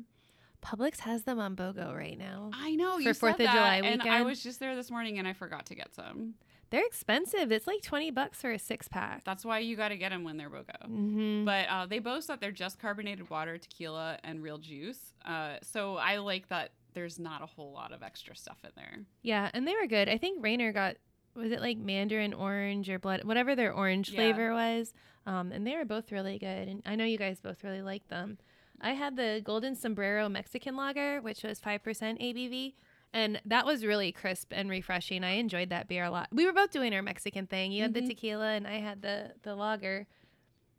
Publix 0.63 0.99
has 0.99 1.23
them 1.23 1.39
on 1.39 1.55
BOGO 1.55 1.95
right 1.95 2.17
now. 2.17 2.49
I 2.53 2.75
know 2.75 2.95
For 2.95 3.01
you 3.01 3.13
Fourth 3.13 3.37
said 3.37 3.47
of 3.47 3.51
July 3.51 3.81
that, 3.81 3.87
and 3.87 4.01
I 4.03 4.21
was 4.21 4.41
just 4.41 4.59
there 4.59 4.75
this 4.75 4.89
morning 4.89 5.19
and 5.19 5.27
I 5.27 5.33
forgot 5.33 5.65
to 5.67 5.75
get 5.75 5.93
some. 5.93 6.35
They're 6.69 6.85
expensive. 6.87 7.51
It's 7.51 7.67
like 7.67 7.83
20 7.83 8.09
bucks 8.11 8.41
for 8.41 8.51
a 8.51 8.57
six 8.57 8.87
pack. 8.87 9.23
That's 9.25 9.45
why 9.45 9.59
you 9.59 9.75
got 9.75 9.89
to 9.89 9.97
get 9.97 10.09
them 10.09 10.23
when 10.23 10.37
they're 10.37 10.49
BOGO. 10.49 10.87
Mm-hmm. 10.89 11.45
But 11.45 11.67
uh, 11.69 11.85
they 11.85 11.99
boast 11.99 12.29
that 12.29 12.41
they're 12.41 12.51
just 12.51 12.79
carbonated 12.79 13.29
water, 13.29 13.59
tequila, 13.59 14.17
and 14.23 14.41
real 14.41 14.57
juice. 14.57 15.13
Uh, 15.23 15.57
so 15.61 15.97
I 15.97 16.17
like 16.17 16.47
that 16.49 16.71
there's 16.93 17.19
not 17.19 17.41
a 17.41 17.45
whole 17.45 17.71
lot 17.71 17.91
of 17.91 18.03
extra 18.03 18.35
stuff 18.35 18.57
in 18.63 18.71
there. 18.75 18.99
Yeah, 19.21 19.49
and 19.53 19.67
they 19.67 19.73
were 19.75 19.87
good. 19.87 20.09
I 20.09 20.17
think 20.17 20.43
Rainer 20.43 20.71
got 20.71 20.95
was 21.35 21.51
it 21.51 21.61
like 21.61 21.77
mandarin 21.79 22.31
orange 22.33 22.89
or 22.91 22.99
blood 22.99 23.23
whatever 23.23 23.55
their 23.55 23.73
orange 23.73 24.11
Yeah. 24.11 24.17
flavor 24.17 24.53
was. 24.53 24.93
Um, 25.25 25.51
and 25.51 25.65
they 25.65 25.75
were 25.75 25.85
both 25.85 26.11
really 26.11 26.37
good. 26.37 26.67
And 26.67 26.83
I 26.85 26.95
know 26.95 27.05
you 27.05 27.17
guys 27.17 27.39
both 27.41 27.63
really 27.63 27.81
liked 27.81 28.09
them. 28.09 28.37
I 28.79 28.91
had 28.93 29.15
the 29.15 29.41
golden 29.43 29.75
sombrero 29.75 30.29
Mexican 30.29 30.75
lager, 30.75 31.21
which 31.21 31.41
was 31.43 31.59
five 31.59 31.81
percent 31.83 32.19
ABV. 32.19 32.75
And 33.13 33.41
that 33.45 33.65
was 33.65 33.85
really 33.85 34.11
crisp 34.11 34.51
and 34.55 34.69
refreshing. 34.69 35.23
I 35.23 35.31
enjoyed 35.35 35.69
that 35.69 35.87
beer 35.87 36.03
a 36.03 36.11
lot. 36.11 36.29
We 36.31 36.45
were 36.45 36.53
both 36.53 36.71
doing 36.71 36.93
our 36.93 37.01
Mexican 37.01 37.47
thing. 37.47 37.71
You 37.71 37.83
had 37.83 37.93
the 37.93 38.01
Mhm. 38.01 38.07
tequila 38.09 38.51
and 38.53 38.67
I 38.67 38.79
had 38.79 39.01
the 39.01 39.33
the 39.43 39.55
lager. 39.55 40.05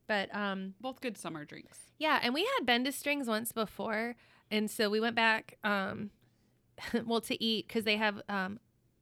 But 0.07 0.35
um 0.35 0.75
Both 0.81 1.01
good 1.01 1.17
summer 1.17 1.45
drinks. 1.45 1.91
yeah, 1.99 2.21
and 2.23 2.35
we 2.35 2.43
had 2.59 2.67
Bendis 2.67 2.93
strings 2.95 3.27
once 3.27 3.53
before, 3.53 4.17
and 4.51 4.71
so 4.71 4.91
we 4.91 5.01
went 5.01 5.17
back, 5.17 5.59
um, 5.65 6.11
well, 7.07 7.21
to 7.23 7.43
eat 7.43 7.67
because 7.69 7.85
they 7.85 7.97
have 7.97 8.21
um, 8.29 8.59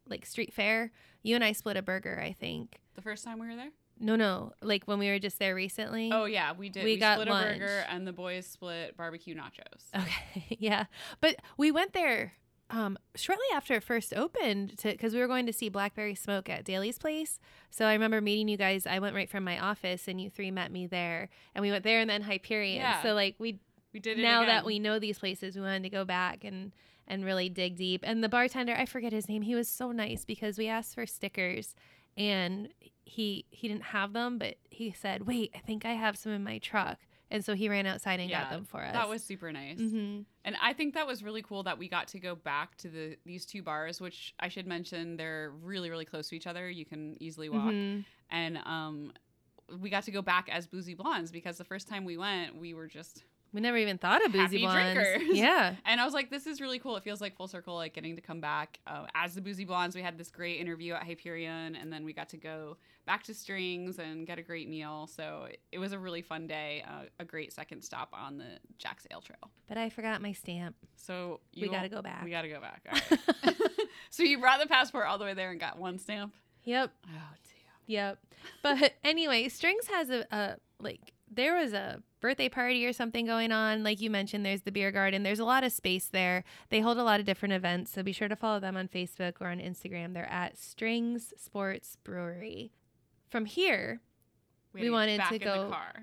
like 0.09 0.27
street 0.27 0.53
fair. 0.53 0.91
You 1.23 1.35
and 1.35 1.45
I 1.45 1.53
split 1.53 1.77
a 1.77 1.83
burger, 1.83 2.21
I 2.23 2.33
think. 2.33 2.81
The 2.95 3.03
first 3.03 3.25
time 3.25 3.39
we 3.39 3.47
were 3.47 3.57
there? 3.57 3.71
No, 4.01 4.17
no, 4.17 4.53
like 4.61 4.85
when 4.87 4.99
we 4.99 5.09
were 5.09 5.19
just 5.21 5.39
there 5.39 5.55
recently. 5.55 6.11
Oh 6.13 6.25
yeah, 6.25 6.53
we 6.53 6.69
did. 6.69 6.83
We 6.85 6.95
We, 6.95 6.97
got 6.99 7.19
split 7.19 7.29
lunch. 7.29 7.57
a 7.57 7.61
burger 7.61 7.85
and 7.89 8.07
the 8.07 8.13
boys 8.13 8.47
split 8.47 8.97
barbecue 8.97 9.35
nachos. 9.35 9.85
Okay, 9.97 10.57
yeah, 10.59 10.87
but 11.21 11.37
we 11.57 11.71
went 11.71 11.93
there 11.93 12.33
um, 12.71 12.99
shortly 13.15 13.45
after 13.55 13.75
it 13.75 13.85
first 13.85 14.13
opened 14.15 14.77
to 14.79 14.91
because 14.91 15.13
we 15.15 15.21
were 15.21 15.29
going 15.29 15.47
to 15.47 15.53
see 15.53 15.69
Blackberry 15.69 16.15
Smoke 16.17 16.49
at 16.49 16.65
Daily's 16.65 16.99
place. 16.99 17.39
So 17.71 17.85
I 17.85 17.93
remember 17.93 18.21
meeting 18.21 18.49
you 18.49 18.57
guys. 18.57 18.87
I 18.87 18.99
went 18.99 19.15
right 19.15 19.31
from 19.31 19.45
my 19.45 19.59
office, 19.59 20.09
and 20.09 20.21
you 20.21 20.31
three 20.31 20.51
met 20.51 20.73
me 20.73 20.87
there, 20.89 21.29
and 21.55 21.63
we 21.63 21.71
went 21.71 21.85
there 21.85 22.01
and 22.01 22.11
then 22.11 22.23
Hyperion. 22.23 22.77
Yeah. 22.81 23.03
So 23.03 23.15
like 23.15 23.37
we 23.39 23.61
We 23.93 24.01
did 24.01 24.19
it 24.19 24.23
now 24.23 24.45
that 24.47 24.65
we 24.65 24.79
know 24.79 24.99
these 24.99 25.19
places, 25.19 25.55
we 25.57 25.63
wanted 25.63 25.83
to 25.85 25.91
go 25.91 26.05
back 26.05 26.45
and 26.45 26.73
and 27.09 27.25
really 27.25 27.49
dig 27.49 27.77
deep. 27.77 28.01
And 28.05 28.23
the 28.23 28.29
bartender, 28.29 28.75
I 28.75 28.87
forget 28.87 29.13
his 29.13 29.29
name, 29.29 29.43
he 29.43 29.55
was 29.55 29.69
so 29.69 29.91
nice 29.93 30.25
because 30.25 30.57
we 30.57 30.69
asked 30.69 30.95
for 30.95 31.05
stickers 31.07 31.75
and 32.17 32.69
he 33.05 33.45
he 33.51 33.69
didn't 33.69 33.83
have 33.85 34.13
them, 34.13 34.39
but 34.39 34.57
he 34.71 34.93
said, 34.93 35.27
"Wait, 35.27 35.51
I 35.55 35.59
think 35.59 35.85
I 35.85 35.93
have 35.93 36.17
some 36.17 36.33
in 36.33 36.45
my 36.45 36.59
truck." 36.59 36.99
And 37.31 37.43
so 37.43 37.55
he 37.55 37.69
ran 37.71 37.87
outside 37.87 38.21
and 38.21 38.31
got 38.31 38.51
them 38.51 38.65
for 38.67 38.83
us. 38.83 38.93
That 38.93 39.09
was 39.09 39.25
super 39.25 39.51
nice. 39.53 39.79
hmm 39.79 40.21
And 40.45 40.55
I 40.61 40.75
think 40.75 40.93
that 40.95 41.07
was 41.07 41.23
really 41.23 41.41
cool 41.41 41.63
that 41.63 41.79
we 41.79 41.89
got 41.89 42.09
to 42.09 42.21
go 42.21 42.35
back 42.35 42.77
to 42.79 42.89
the 42.89 43.17
these 43.25 43.47
two 43.47 43.63
bars, 43.63 44.01
which 44.01 44.35
I 44.39 44.49
should 44.49 44.67
mention 44.67 45.17
they're 45.17 45.51
really 45.63 45.89
really 45.91 46.05
close 46.05 46.29
to 46.29 46.37
each 46.37 46.47
other. 46.47 46.69
You 46.71 46.85
can 46.85 47.17
easily 47.21 47.49
walk, 47.49 47.73
Mhm. 47.73 48.05
and 48.31 48.59
um, 48.59 49.13
we 49.81 49.89
got 49.91 50.05
to 50.05 50.11
go 50.11 50.21
back 50.23 50.49
as 50.51 50.67
boozy 50.67 50.95
blondes 50.95 51.33
because 51.33 51.57
the 51.57 51.65
first 51.65 51.89
time 51.89 52.05
we 52.05 52.17
went, 52.19 52.55
we 52.57 52.75
were 52.75 52.87
just. 52.87 53.25
We 53.53 53.61
never 53.61 53.77
even 53.77 53.99
thought 53.99 54.25
of 54.25 54.33
boozy 54.33 54.61
blondes. 54.61 54.95
drinkers. 54.95 55.37
Yeah. 55.37 55.75
And 55.85 56.01
I 56.01 56.05
was 56.05 56.15
like, 56.15 56.31
this 56.31 56.47
is 56.47 56.61
really 56.61 56.79
cool. 56.79 56.97
It 56.97 57.03
feels 57.03 57.21
like 57.21 57.37
full 57.37 57.49
circle, 57.49 57.75
like 57.75 57.93
getting 57.93 58.17
to 58.17 58.23
come 58.23 58.41
back 58.41 58.79
uh, 58.87 59.07
as 59.15 59.35
the 59.35 59.43
Boozy 59.43 59.65
Blondes. 59.65 59.95
We 59.95 60.01
had 60.01 60.17
this 60.17 60.31
great 60.31 60.59
interview 60.59 60.95
at 60.95 61.03
Hyperion, 61.03 61.77
and 61.77 61.93
then 61.93 62.05
we 62.05 62.15
got 62.15 62.31
to 62.31 62.39
go 62.39 62.79
back 63.05 63.25
to 63.25 63.35
Strings 63.35 63.99
and 63.99 64.27
get 64.27 64.39
a 64.39 64.43
great 64.43 64.69
meal. 64.71 65.07
So 65.07 65.49
it, 65.71 65.79
was 65.79 65.93
a 65.93 65.99
really 65.99 66.23
fun 66.23 66.47
day, 66.47 66.83
uh, 66.89 67.05
a 67.19 67.25
great 67.25 67.53
second 67.53 67.83
stop 67.83 68.09
on 68.15 68.39
the 68.39 68.59
Jax 68.79 69.07
Ale 69.11 69.21
Trail. 69.21 69.51
But 69.69 69.77
I 69.77 69.91
forgot 69.91 70.23
my 70.23 70.33
stamp. 70.33 70.77
So 70.97 71.41
We 71.55 71.69
got 71.69 71.83
to 71.83 71.89
go 71.91 72.01
back. 72.01 72.25
We 72.25 72.31
got 72.31 72.43
to 72.43 72.49
go 72.49 72.61
back. 72.61 72.87
All 72.91 73.17
right. 73.45 73.57
so 74.11 74.23
you 74.23 74.39
brought 74.39 74.61
the 74.61 74.69
passport 74.69 75.07
all 75.07 75.19
the 75.19 75.25
way 75.25 75.35
there 75.35 75.51
and 75.51 75.61
got 75.61 75.79
one 75.79 75.99
stamp. 75.99 76.33
yep. 76.65 76.91
Oh 77.07 77.09
damn. 77.09 77.63
Yep. 77.87 78.19
But 78.63 78.95
anyway, 79.05 79.49
Strings 79.49 79.89
has 79.89 80.09
a, 80.09 80.25
a 80.31 80.57
like 80.81 81.13
there 81.31 81.57
was 81.57 81.73
a 81.73 82.03
birthday 82.23 82.49
party 82.49 82.87
or 82.87 82.93
something 82.95 83.27
going 83.27 83.53
on. 83.53 83.83
Like 83.83 84.01
you 84.01 84.09
mentioned, 84.09 84.47
there's 84.47 84.63
the 84.63 84.73
beer 84.73 84.91
garden. 84.91 85.23
There's 85.25 85.41
a 85.41 85.45
lot 85.45 85.65
of 85.65 85.73
space 85.73 86.07
there. 86.07 86.45
They 86.71 86.81
hold 86.81 86.97
a 86.97 87.03
lot 87.05 87.21
of 87.21 87.27
different 87.27 87.53
events, 87.53 87.93
so 87.93 88.03
be 88.03 88.13
sure 88.13 88.29
to 88.29 88.37
follow 88.37 88.61
them 88.61 88.77
on 88.77 88.89
Facebook 88.89 89.35
or 89.41 89.49
on 89.49 89.59
Instagram. 89.59 90.15
They're 90.15 90.31
at 90.31 90.57
Strings 90.57 91.35
Sports 91.37 91.99
Brewery. 92.03 92.73
From 93.29 93.45
here, 93.45 94.01
We 94.73 94.81
get 94.83 94.93
wanted 94.93 95.19
back 95.19 95.29
to 95.31 95.35
in 95.35 95.41
go- 95.43 95.65
The 95.65 95.71
car. 95.71 96.03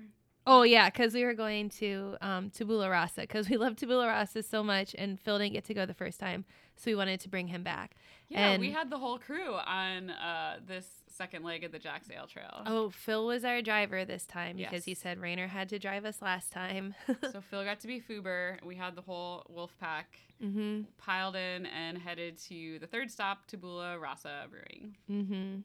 Oh 0.50 0.62
yeah, 0.62 0.90
because 0.90 1.14
we 1.14 1.24
were 1.24 1.32
going 1.32 1.68
to 1.78 2.16
um, 2.20 2.50
Tabula 2.50 2.90
Rasa 2.90 3.20
because 3.20 3.48
we 3.48 3.56
love 3.64 3.76
Tabula 3.76 4.08
Rasa 4.08 4.42
so 4.42 4.64
much, 4.64 4.96
and 4.98 5.18
Phil 5.20 5.38
didn't 5.38 5.52
get 5.52 5.64
to 5.66 5.74
go 5.74 5.86
the 5.86 5.94
first 5.94 6.18
time, 6.18 6.44
so 6.74 6.90
we 6.90 6.96
wanted 6.96 7.20
to 7.20 7.28
bring 7.28 7.46
him 7.46 7.62
back. 7.62 7.94
Yeah, 8.28 8.58
we 8.58 8.72
had 8.72 8.90
the 8.90 8.98
whole 8.98 9.18
crew 9.18 9.54
on 9.54 10.10
uh, 10.10 10.58
this 10.66 10.86
second 11.06 11.44
leg 11.44 11.62
of 11.62 11.70
the 11.70 11.78
Jax 11.78 12.08
Ale 12.10 12.26
Trail. 12.26 12.62
Oh, 12.66 12.90
Phil 12.90 13.26
was 13.26 13.44
our 13.44 13.62
driver 13.62 14.04
this 14.04 14.24
time 14.24 14.56
because 14.56 14.84
he 14.84 14.94
said 14.94 15.20
Rainer 15.20 15.46
had 15.46 15.68
to 15.68 15.78
drive 15.78 16.04
us 16.04 16.20
last 16.20 16.50
time. 16.50 16.94
so 17.32 17.40
Phil 17.40 17.64
got 17.64 17.78
to 17.80 17.86
be 17.86 18.00
Fuber. 18.00 18.56
We 18.64 18.74
had 18.74 18.96
the 18.96 19.02
whole 19.02 19.46
wolf 19.48 19.76
pack 19.78 20.18
mm-hmm. 20.42 20.82
piled 20.98 21.36
in 21.36 21.66
and 21.66 21.96
headed 21.96 22.38
to 22.48 22.78
the 22.80 22.86
third 22.88 23.10
stop, 23.10 23.46
Tabula 23.46 23.98
Rasa 23.98 24.46
Brewing, 24.50 24.96
Mm-hmm. 25.10 25.60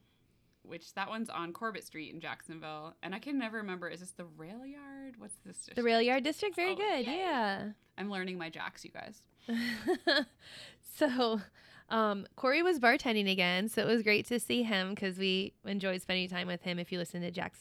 Which 0.66 0.92
that 0.94 1.08
one's 1.08 1.28
on 1.30 1.52
Corbett 1.52 1.84
Street 1.86 2.12
in 2.12 2.20
Jacksonville. 2.20 2.94
And 3.02 3.14
I 3.14 3.18
can 3.18 3.38
never 3.38 3.58
remember, 3.58 3.88
is 3.88 4.00
this 4.00 4.10
the 4.12 4.24
rail 4.24 4.66
yard? 4.66 5.14
What's 5.18 5.36
this? 5.44 5.68
The 5.74 5.82
rail 5.82 6.02
yard 6.02 6.24
district, 6.24 6.56
very 6.56 6.72
Oh, 6.72 6.76
good. 6.76 7.06
yay. 7.06 7.18
Yeah. 7.18 7.68
I'm 7.98 8.10
learning 8.10 8.36
my 8.38 8.50
Jacks, 8.50 8.84
you 8.84 8.90
guys. 8.90 9.22
so, 10.96 11.40
um, 11.88 12.26
Corey 12.36 12.62
was 12.62 12.78
bartending 12.80 13.30
again, 13.30 13.68
so 13.68 13.82
it 13.82 13.86
was 13.86 14.02
great 14.02 14.26
to 14.26 14.40
see 14.40 14.62
him 14.62 14.90
because 14.90 15.18
we 15.18 15.54
enjoyed 15.64 16.02
spending 16.02 16.28
time 16.28 16.46
with 16.46 16.62
him. 16.62 16.78
If 16.78 16.90
you 16.92 16.98
listen 16.98 17.20
to 17.22 17.30
Jax 17.30 17.58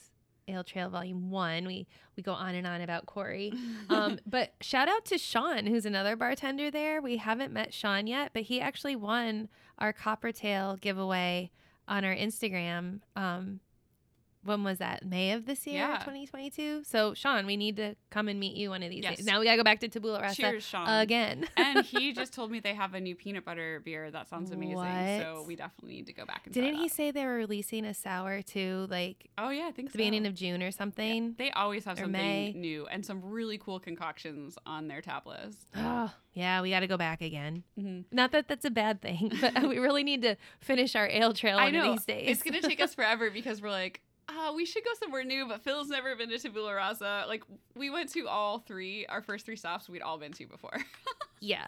Ale 0.48 0.64
Trail 0.64 0.90
Volume 0.90 1.30
One, 1.32 1.66
we 1.66 1.88
we 2.16 2.24
go 2.24 2.34
on 2.34 2.56
and 2.56 2.66
on 2.68 2.82
about 2.82 3.06
Corey. 3.06 3.54
Um, 3.90 4.18
but 4.26 4.54
shout 4.62 4.88
out 4.90 5.06
to 5.06 5.18
Sean, 5.20 5.68
who's 5.68 5.86
another 5.86 6.16
bartender 6.16 6.72
there. 6.72 7.02
We 7.04 7.18
haven't 7.18 7.54
met 7.54 7.72
Sean 7.72 8.08
yet, 8.08 8.32
but 8.34 8.44
he 8.44 8.60
actually 8.60 8.96
won 8.96 9.48
our 9.78 9.94
Coppertail 9.94 10.82
giveaway 10.82 11.52
on 11.88 12.04
our 12.06 12.16
Instagram. 12.16 13.00
Um, 13.16 13.60
when 14.46 14.64
was 14.64 14.78
that? 14.78 15.06
May 15.06 15.32
of 15.32 15.46
this 15.46 15.66
year, 15.68 15.76
Yeah. 15.80 15.98
2022. 16.00 16.84
So 16.86 17.14
Sean, 17.14 17.46
we 17.46 17.58
need 17.58 17.76
to 17.78 17.96
come 18.10 18.28
and 18.28 18.40
meet 18.40 18.56
you 18.56 18.70
one 18.70 18.84
of 18.84 18.90
these 18.90 19.04
Yes. 19.04 19.18
days. 19.18 19.26
Now 19.26 19.40
we 19.40 19.46
gotta 19.46 19.58
go 19.58 19.64
back 19.64 19.80
to 19.82 19.88
Tabula 19.88 20.22
Rasa 20.22 20.36
Cheers, 20.36 20.64
Sean. 20.66 20.88
again. 20.88 21.48
and 21.58 21.84
he 21.86 22.14
just 22.14 22.34
told 22.34 22.52
me 22.52 22.60
they 22.60 22.74
have 22.74 22.94
a 22.94 23.00
new 23.00 23.16
peanut 23.16 23.44
butter 23.46 23.82
beer. 23.84 24.10
That 24.12 24.30
sounds 24.30 24.52
amazing. 24.52 24.76
What? 24.76 25.22
So 25.22 25.44
we 25.48 25.56
definitely 25.56 25.96
need 25.96 26.08
to 26.08 26.14
go 26.14 26.26
back 26.26 26.42
and 26.46 26.54
Didn't 26.54 26.76
he 26.76 26.88
say 26.88 27.12
they 27.12 27.26
were 27.26 27.36
releasing 27.36 27.86
a 27.86 27.94
sour 27.94 28.42
too, 28.42 28.88
like 28.90 29.30
Oh 29.38 29.50
yeah, 29.50 29.68
I 29.68 29.72
think 29.72 29.90
the 29.90 29.94
so. 29.94 29.98
beginning 29.98 30.26
of 30.26 30.34
June 30.36 30.62
or 30.64 30.72
something? 30.72 31.36
They 31.38 31.52
always 31.52 31.86
have 31.86 31.98
or 31.98 32.02
something 32.04 32.12
May. 32.22 32.54
new 32.54 32.86
and 32.88 33.06
some 33.06 33.22
really 33.24 33.58
cool 33.58 33.80
concoctions 33.80 34.58
on 34.66 34.88
their 34.88 35.02
tab 35.02 35.26
list. 35.28 35.68
Oh, 35.78 36.12
yeah, 36.34 36.62
we 36.62 36.70
got 36.72 36.82
to 36.82 36.88
go 36.88 36.98
back 36.98 37.22
again. 37.22 37.64
Mm-hmm. 37.80 38.02
Not 38.16 38.32
that 38.34 38.48
that's 38.50 38.66
a 38.66 38.70
bad 38.70 39.02
thing, 39.02 39.32
but 39.42 39.64
we 39.70 39.78
really 39.80 40.04
need 40.04 40.22
to 40.24 40.36
finish 40.60 40.96
our 40.96 41.08
ale 41.08 41.32
trail 41.34 41.58
I 41.58 41.64
one 41.66 41.74
know 41.74 41.92
of 41.92 41.98
these 41.98 42.06
days. 42.06 42.30
it's 42.30 42.44
gonna 42.44 42.62
take 42.62 42.82
us 42.82 42.94
forever 43.00 43.30
because 43.32 43.62
we're 43.62 43.70
like, 43.72 44.02
uh, 44.38 44.54
we 44.54 44.66
should 44.66 44.84
go 44.84 44.92
somewhere 45.00 45.24
new. 45.24 45.48
But 45.48 45.62
Phil's 45.64 45.90
never 45.90 46.16
been 46.16 46.30
to 46.30 46.38
Tabula 46.40 46.74
Rasa. 46.76 47.26
Like 47.28 47.44
we 47.76 47.90
went 47.90 48.10
to 48.14 48.28
all 48.28 48.60
three, 48.60 49.06
our 49.08 49.22
first 49.22 49.46
three 49.46 49.56
stops 49.56 49.88
we'd 49.90 50.02
all 50.02 50.18
been 50.18 50.34
to 50.34 50.46
before. 50.48 50.78
yeah. 51.40 51.68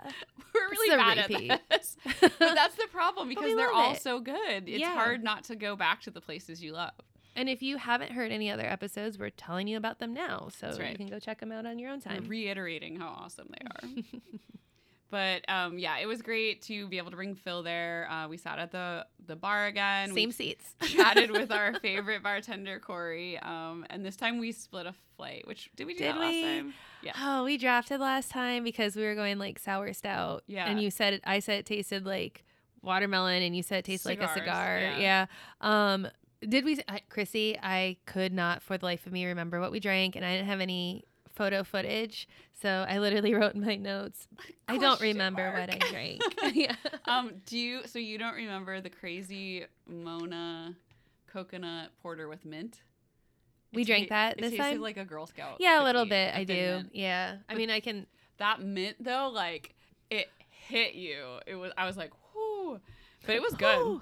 we're 0.53 0.69
really 0.69 0.95
bad 0.97 1.29
repeat. 1.29 1.51
at 1.51 1.62
this, 1.69 1.97
but 2.21 2.38
that's 2.39 2.75
the 2.75 2.88
problem 2.91 3.29
because 3.29 3.55
they're 3.55 3.71
all 3.71 3.93
it. 3.93 4.01
so 4.01 4.19
good. 4.19 4.67
It's 4.67 4.79
Yeah. 4.79 4.93
hard 4.93 5.24
not 5.24 5.43
to 5.45 5.55
go 5.55 5.75
back 5.75 6.01
to 6.01 6.12
the 6.12 6.21
places 6.21 6.63
you 6.63 6.74
love. 6.74 6.93
And 7.36 7.47
if 7.50 7.62
you 7.62 7.77
haven't 7.77 8.13
heard 8.13 8.31
any 8.31 8.50
other 8.50 8.65
episodes, 8.65 9.19
we're 9.19 9.29
telling 9.29 9.67
you 9.67 9.77
about 9.77 10.00
them 10.00 10.12
now. 10.12 10.47
So 10.51 10.67
That's 10.74 10.79
you 10.79 10.95
can 10.97 11.07
go 11.07 11.19
check 11.19 11.39
them 11.39 11.51
out 11.51 11.67
on 11.67 11.77
your 11.77 11.91
own 11.91 12.01
time. 12.01 12.25
reiterating 12.27 13.00
how 13.00 13.09
awesome 13.09 13.50
they 13.51 13.67
are. 13.67 14.03
But 15.09 15.49
um, 15.49 15.79
yeah, 15.79 15.97
it 15.99 16.05
was 16.05 16.21
great 16.21 16.61
to 16.63 16.87
be 16.87 16.97
able 16.97 17.11
to 17.11 17.15
bring 17.15 17.35
Phil 17.35 17.63
there. 17.63 18.09
Uh, 18.11 18.27
we 18.27 18.37
sat 18.37 18.59
at 18.59 18.71
the 18.71 19.05
the 19.25 19.35
bar 19.35 19.67
again. 19.67 20.13
Same 20.13 20.29
we 20.29 20.33
seats. 20.33 20.75
chatted 20.81 21.31
with 21.31 21.51
our 21.51 21.73
favorite 21.81 22.23
bartender 22.23 22.79
Corey, 22.79 23.37
um, 23.39 23.85
and 23.89 24.05
this 24.05 24.17
time 24.17 24.39
we 24.39 24.51
split 24.51 24.85
a 24.85 24.93
flight. 25.15 25.47
Which 25.47 25.71
did 25.75 25.87
we 25.87 25.93
do 25.93 25.99
Did 25.99 26.15
that 26.15 26.19
last 26.19 26.41
time? 26.41 26.73
Yeah. 27.01 27.13
Oh, 27.19 27.43
we 27.43 27.57
drafted 27.57 27.99
last 27.99 28.31
time 28.31 28.63
because 28.63 28.95
we 28.95 29.03
were 29.03 29.15
going 29.15 29.37
like 29.37 29.59
sour 29.59 29.93
stout. 29.93 30.43
Yeah. 30.47 30.69
And 30.69 30.81
you 30.81 30.91
said 30.91 31.13
it, 31.13 31.21
I 31.25 31.39
said 31.39 31.59
it 31.59 31.65
tasted 31.65 32.05
like 32.05 32.43
watermelon 32.81 33.43
and 33.43 33.55
you 33.55 33.63
said 33.63 33.79
it 33.79 33.85
tasted 33.85 34.09
like 34.09 34.21
a 34.21 34.33
cigar. 34.33 34.79
yeah. 34.79 34.97
Yeah. 34.99 35.25
Um 35.61 36.07
did 36.47 36.65
we 36.65 36.79
I, 36.87 37.01
Chrissy, 37.09 37.57
I 37.61 37.97
could 38.05 38.33
not 38.33 38.61
for 38.61 38.77
the 38.77 38.85
life 38.85 39.05
of 39.07 39.11
me 39.11 39.25
remember 39.25 39.59
what 39.59 39.71
we 39.71 39.79
drank 39.79 40.15
and 40.15 40.23
I 40.25 40.35
didn't 40.35 40.47
have 40.47 40.61
any 40.61 41.05
photo 41.38 41.63
footage. 41.63 42.27
So 42.62 42.86
I 42.89 42.98
literally 43.00 43.34
wrote 43.36 43.53
in 43.56 43.62
my 43.62 43.75
notes. 43.75 44.27
I 44.67 44.77
don't 44.77 45.00
remember 45.00 45.51
what 45.51 45.70
I 45.74 45.77
drank. 45.89 46.22
yeah. 46.53 46.75
Um, 47.06 47.36
do 47.46 47.58
you? 47.58 47.82
So 47.86 48.00
you 48.00 48.17
don't 48.17 48.36
remember 48.36 48.82
the 48.82 48.89
crazy 48.89 49.65
Mona 49.88 50.75
coconut 51.32 51.91
porter 52.01 52.27
with 52.27 52.44
mint? 52.46 52.82
We 53.74 53.84
It 53.84 53.86
drank 53.86 54.10
that 54.10 54.38
it 54.38 54.41
this 54.41 54.51
tasted 54.51 54.63
time? 54.74 54.82
like 54.82 54.98
a 54.98 55.06
Girl 55.06 55.27
Scout. 55.27 55.58
Yeah, 55.60 55.82
a 55.82 55.86
little 55.86 56.06
bit 56.06 56.34
I 56.34 56.44
do. 56.44 56.53
mint. 56.53 56.89
Yeah. 56.94 57.38
I 57.48 57.56
mean 57.56 57.70
I 57.70 57.79
can 57.79 58.08
That 58.38 58.62
mint 58.62 58.98
though, 59.00 59.29
like 59.34 59.75
it 60.10 60.29
hit 60.67 60.96
you. 60.96 61.39
It 61.46 61.56
was. 61.56 61.72
I 61.77 61.86
was 61.86 61.98
like, 61.98 62.12
whoo, 62.34 62.79
but 63.25 63.36
it 63.36 63.41
was 63.41 63.53
good. 63.53 64.01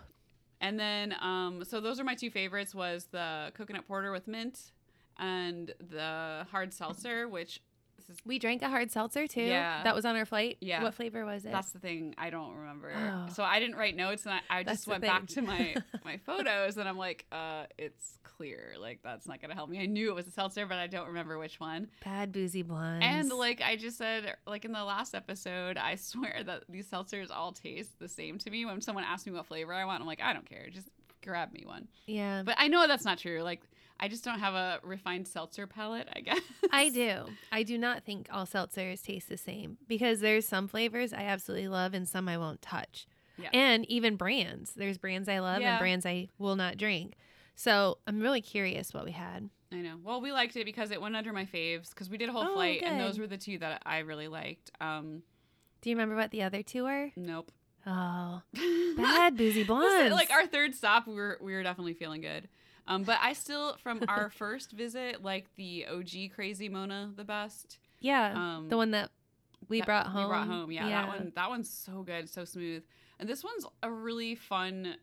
And 0.62 0.80
then, 0.80 1.14
um, 1.22 1.64
so 1.66 1.82
those 1.82 2.00
are 2.00 2.04
my 2.04 2.16
two 2.16 2.30
favorites: 2.30 2.74
was 2.74 3.08
the 3.12 3.52
coconut 3.56 3.88
porter 3.88 4.12
with 4.12 4.28
mint 4.28 4.72
and 5.18 5.74
the 5.80 6.46
hard 6.52 6.74
seltzer, 6.74 7.28
which 7.28 7.62
is 8.10 8.18
We 8.26 8.38
drank 8.40 8.62
a 8.62 8.70
hard 8.70 8.92
seltzer 8.92 9.26
too. 9.28 9.42
Yeah. 9.42 9.82
That 9.84 9.96
was 9.96 10.06
on 10.06 10.16
our 10.16 10.26
flight. 10.26 10.58
Yeah. 10.62 10.84
What 10.84 10.94
flavor 10.94 11.26
was 11.26 11.44
it? 11.46 11.52
that's 11.52 11.72
the 11.72 11.80
thing. 11.80 12.14
I 12.18 12.30
don't 12.30 12.56
remember. 12.56 12.92
Oh. 12.96 13.32
So 13.34 13.44
I 13.44 13.60
didn't 13.60 13.78
write 13.78 13.96
notes, 13.96 14.26
and 14.26 14.36
I, 14.36 14.60
I 14.60 14.64
just 14.64 14.88
went 14.88 15.02
back 15.02 15.26
to 15.28 15.42
my 15.42 15.76
my 16.06 16.18
photos, 16.18 16.78
and 16.78 16.88
I'm 16.88 16.98
like, 16.98 17.26
uh, 17.32 17.64
it's 17.78 18.20
clear. 18.24 18.74
Like 18.80 19.00
that's 19.04 19.28
not 19.28 19.42
gonna 19.42 19.56
help 19.56 19.70
me. 19.70 19.80
I 19.82 19.86
knew 19.88 20.10
it 20.12 20.16
was 20.16 20.28
a 20.28 20.32
seltzer, 20.32 20.66
but 20.68 20.78
I 20.78 20.86
don't 20.88 21.08
remember 21.08 21.40
which 21.40 21.60
one. 21.60 21.88
Bad 22.04 22.32
boozy 22.32 22.62
blondes. 22.62 23.06
And 23.08 23.30
like 23.32 23.62
I 23.62 23.76
just 23.76 23.98
said, 23.98 24.36
like 24.46 24.66
in 24.66 24.72
the 24.72 24.84
last 24.84 25.16
episode, 25.16 25.78
I 25.78 25.96
swear 26.12 26.44
that 26.46 26.66
these 26.70 26.88
seltzers 26.88 27.32
all 27.32 27.54
taste 27.54 27.98
the 27.98 28.10
same 28.10 28.38
to 28.40 28.50
me. 28.52 28.66
When 28.66 28.82
someone 28.82 29.04
asks 29.06 29.26
me 29.26 29.32
what 29.32 29.48
flavor 29.48 29.74
I 29.74 29.86
want, 29.86 30.02
I'm 30.02 30.08
like, 30.08 30.22
I 30.22 30.34
don't 30.34 30.46
care. 30.48 30.68
Just 30.72 30.90
grab 31.24 31.52
me 31.54 31.64
one. 31.66 31.88
yeah, 32.06 32.44
But 32.46 32.54
I 32.60 32.68
know 32.68 32.86
that's 32.88 33.04
not 33.06 33.18
true. 33.18 33.42
Like 33.42 33.62
I 34.00 34.08
just 34.08 34.24
don't 34.24 34.40
have 34.40 34.54
a 34.56 34.80
refined 34.84 35.28
seltzer 35.28 35.68
palate, 35.68 36.08
I 36.16 36.20
guess. 36.22 36.42
I 36.72 36.90
do. 36.90 37.26
I 37.52 37.64
do 37.64 37.78
not 37.78 38.04
think 38.04 38.28
all 38.32 38.46
seltzers 38.46 39.02
taste 39.04 39.30
the 39.30 39.38
same 39.38 39.78
because 39.88 40.20
there's 40.20 40.48
some 40.48 40.68
flavors 40.68 41.14
I 41.14 41.24
absolutely 41.24 41.68
love 41.70 41.94
and 41.94 42.08
some 42.08 42.28
I 42.28 42.38
won't 42.38 42.62
touch. 42.62 43.08
Yeah. 43.38 43.50
And 43.54 43.86
even 43.90 44.16
brands. 44.16 44.74
There's 44.74 44.98
brands 44.98 45.28
I 45.30 45.40
love 45.40 45.62
Yeah. 45.62 45.74
and 45.74 45.80
brands 45.80 46.06
I 46.06 46.28
will 46.38 46.56
not 46.56 46.78
drink. 46.78 47.16
So 47.56 48.00
I'm 48.06 48.20
really 48.22 48.42
curious 48.42 48.94
what 48.94 49.06
we 49.06 49.12
had. 49.12 49.50
I 49.72 49.78
know. 49.78 49.96
Well, 50.04 50.22
we 50.22 50.32
liked 50.32 50.56
it 50.58 50.66
because 50.66 50.92
it 50.92 51.02
went 51.02 51.16
under 51.16 51.34
my 51.34 51.46
faves 51.46 51.90
because 51.90 52.10
we 52.10 52.18
did 52.18 52.30
a 52.30 52.32
whole 52.32 52.44
Oh, 52.50 52.54
flight, 52.54 52.82
and 52.84 53.00
those 53.00 53.18
were 53.18 53.28
the 53.28 53.38
two 53.38 53.58
that 53.60 53.82
I 53.86 54.00
really 54.00 54.28
liked. 54.28 54.72
Um, 54.80 55.24
Do 55.82 55.90
you 55.90 55.96
remember 55.96 56.16
what 56.16 56.32
the 56.32 56.44
other 56.44 56.64
two 56.64 56.84
were? 56.84 57.12
nope. 57.16 57.52
Oh, 57.88 58.42
bad 58.98 59.38
boozy 59.38 59.64
blondes. 59.64 60.12
like 60.14 60.32
our 60.32 60.48
third 60.48 60.74
stop, 60.76 61.08
we 61.08 61.14
were 61.14 61.38
we 61.42 61.54
were 61.54 61.62
definitely 61.64 61.94
feeling 61.94 62.22
good. 62.22 62.48
Um, 62.88 63.04
but 63.04 63.18
I 63.22 63.34
still, 63.34 63.78
from 63.78 64.02
our 64.08 64.30
first 64.42 64.72
visit, 64.72 65.24
like 65.24 65.48
the 65.56 65.86
OG 65.88 66.32
Crazy 66.36 66.70
Mona 66.70 67.12
the 67.16 67.24
best. 67.24 67.80
yeah, 68.00 68.34
Um, 68.36 68.68
the 68.70 68.78
one 68.78 68.92
that 68.92 69.10
we 69.68 69.80
that 69.80 69.86
brought 69.86 70.08
home. 70.08 70.22
We 70.24 70.28
brought 70.28 70.48
home, 70.48 70.72
yeah, 70.72 70.90
That 71.02 71.08
one, 71.08 71.32
that 71.36 71.50
one's 71.50 71.70
so 71.72 72.04
good, 72.04 72.30
so 72.30 72.46
smooth. 72.46 72.84
And 73.20 73.28
this 73.28 73.44
one's 73.44 73.66
a 73.82 73.90
really 73.92 74.36
fun, 74.36 74.98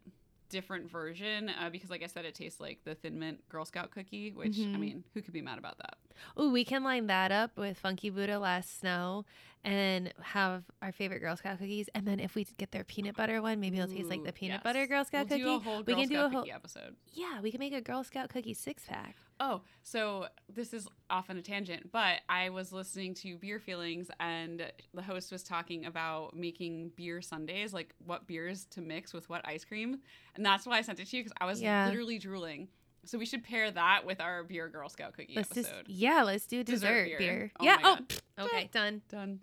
different 0.48 0.88
version 0.90 1.48
uh, 1.48 1.70
because, 1.70 1.90
like 1.90 2.02
I 2.02 2.06
said, 2.06 2.24
it 2.24 2.34
tastes 2.34 2.60
like 2.60 2.80
the 2.84 2.94
Thin 2.94 3.18
Mint 3.18 3.40
Girl 3.48 3.64
Scout 3.64 3.90
cookie. 3.90 4.30
Which 4.32 4.58
I 4.72 4.76
Mhm. 4.76 4.78
mean, 4.78 5.04
who 5.14 5.22
could 5.22 5.32
be 5.32 5.40
mad 5.42 5.58
about 5.58 5.78
that? 5.78 5.96
Oh, 6.36 6.50
we 6.50 6.64
can 6.64 6.82
line 6.84 7.06
that 7.08 7.32
up 7.32 7.56
with 7.56 7.78
Funky 7.78 8.10
Buddha 8.10 8.38
last 8.38 8.80
snow 8.80 9.24
and 9.64 10.12
have 10.20 10.64
our 10.80 10.90
favorite 10.90 11.20
Girl 11.20 11.36
Scout 11.36 11.58
cookies. 11.58 11.88
And 11.94 12.06
then 12.06 12.18
if 12.18 12.34
we 12.34 12.44
get 12.58 12.72
their 12.72 12.84
peanut 12.84 13.16
butter 13.16 13.40
one, 13.40 13.60
maybe 13.60 13.78
it'll 13.78 13.94
taste 13.94 14.10
like 14.10 14.24
the 14.24 14.32
peanut 14.32 14.56
yes. 14.56 14.64
butter 14.64 14.86
Girl 14.86 15.04
Scout 15.04 15.28
we'll 15.28 15.38
cookie. 15.38 15.42
Do 15.42 15.54
a 15.54 15.58
whole 15.60 15.78
we 15.78 15.84
Girl 15.84 15.96
can 15.96 16.08
do 16.08 16.14
Scout 16.14 16.26
a 16.26 16.28
whole 16.30 16.40
cookie 16.42 16.52
episode. 16.52 16.96
Yeah, 17.12 17.40
we 17.40 17.50
can 17.50 17.60
make 17.60 17.72
a 17.72 17.80
Girl 17.80 18.02
Scout 18.02 18.28
cookie 18.28 18.54
six 18.54 18.84
pack. 18.88 19.16
Oh, 19.40 19.62
so 19.82 20.26
this 20.52 20.72
is 20.72 20.86
off 21.10 21.28
on 21.30 21.36
a 21.36 21.42
tangent, 21.42 21.90
but 21.90 22.20
I 22.28 22.50
was 22.50 22.72
listening 22.72 23.14
to 23.14 23.36
Beer 23.38 23.58
Feelings 23.58 24.08
and 24.20 24.70
the 24.94 25.02
host 25.02 25.32
was 25.32 25.42
talking 25.42 25.84
about 25.86 26.36
making 26.36 26.92
beer 26.96 27.20
sundaes, 27.20 27.72
like 27.72 27.94
what 28.04 28.26
beers 28.26 28.66
to 28.70 28.80
mix 28.80 29.12
with 29.12 29.28
what 29.28 29.42
ice 29.44 29.64
cream. 29.64 29.98
And 30.36 30.46
that's 30.46 30.64
why 30.66 30.78
I 30.78 30.82
sent 30.82 31.00
it 31.00 31.08
to 31.08 31.16
you 31.16 31.22
because 31.24 31.34
I 31.40 31.46
was 31.46 31.60
Yeah. 31.60 31.86
literally 31.88 32.18
drooling. 32.18 32.68
So 33.04 33.18
we 33.18 33.26
should 33.26 33.42
pair 33.42 33.70
that 33.70 34.06
with 34.06 34.20
our 34.20 34.44
beer 34.44 34.68
Girl 34.68 34.88
Scout 34.88 35.14
cookie 35.14 35.32
Let's 35.34 35.48
just 35.48 35.68
episode. 35.68 35.86
yeah, 35.88 36.22
let's 36.22 36.46
do 36.46 36.62
Dessert 36.62 36.86
dessert, 36.86 37.04
beer. 37.06 37.18
beer. 37.18 37.52
Oh 37.58 37.64
yeah. 37.64 37.78
Oh, 37.82 37.98
pfft, 38.06 38.20
okay, 38.38 38.70
done. 38.72 39.02
Done. 39.08 39.40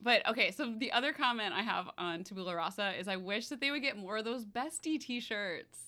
But 0.00 0.26
okay, 0.28 0.50
so 0.50 0.74
the 0.78 0.92
other 0.92 1.12
comment 1.12 1.54
I 1.54 1.62
have 1.62 1.86
on 1.96 2.24
Tabula 2.24 2.54
Rasa 2.54 2.92
is 2.98 3.08
I 3.08 3.16
wish 3.16 3.48
that 3.48 3.60
they 3.60 3.70
would 3.70 3.82
get 3.82 3.96
more 3.96 4.18
of 4.18 4.24
those 4.24 4.44
bestie 4.44 5.00
t-shirts. 5.00 5.78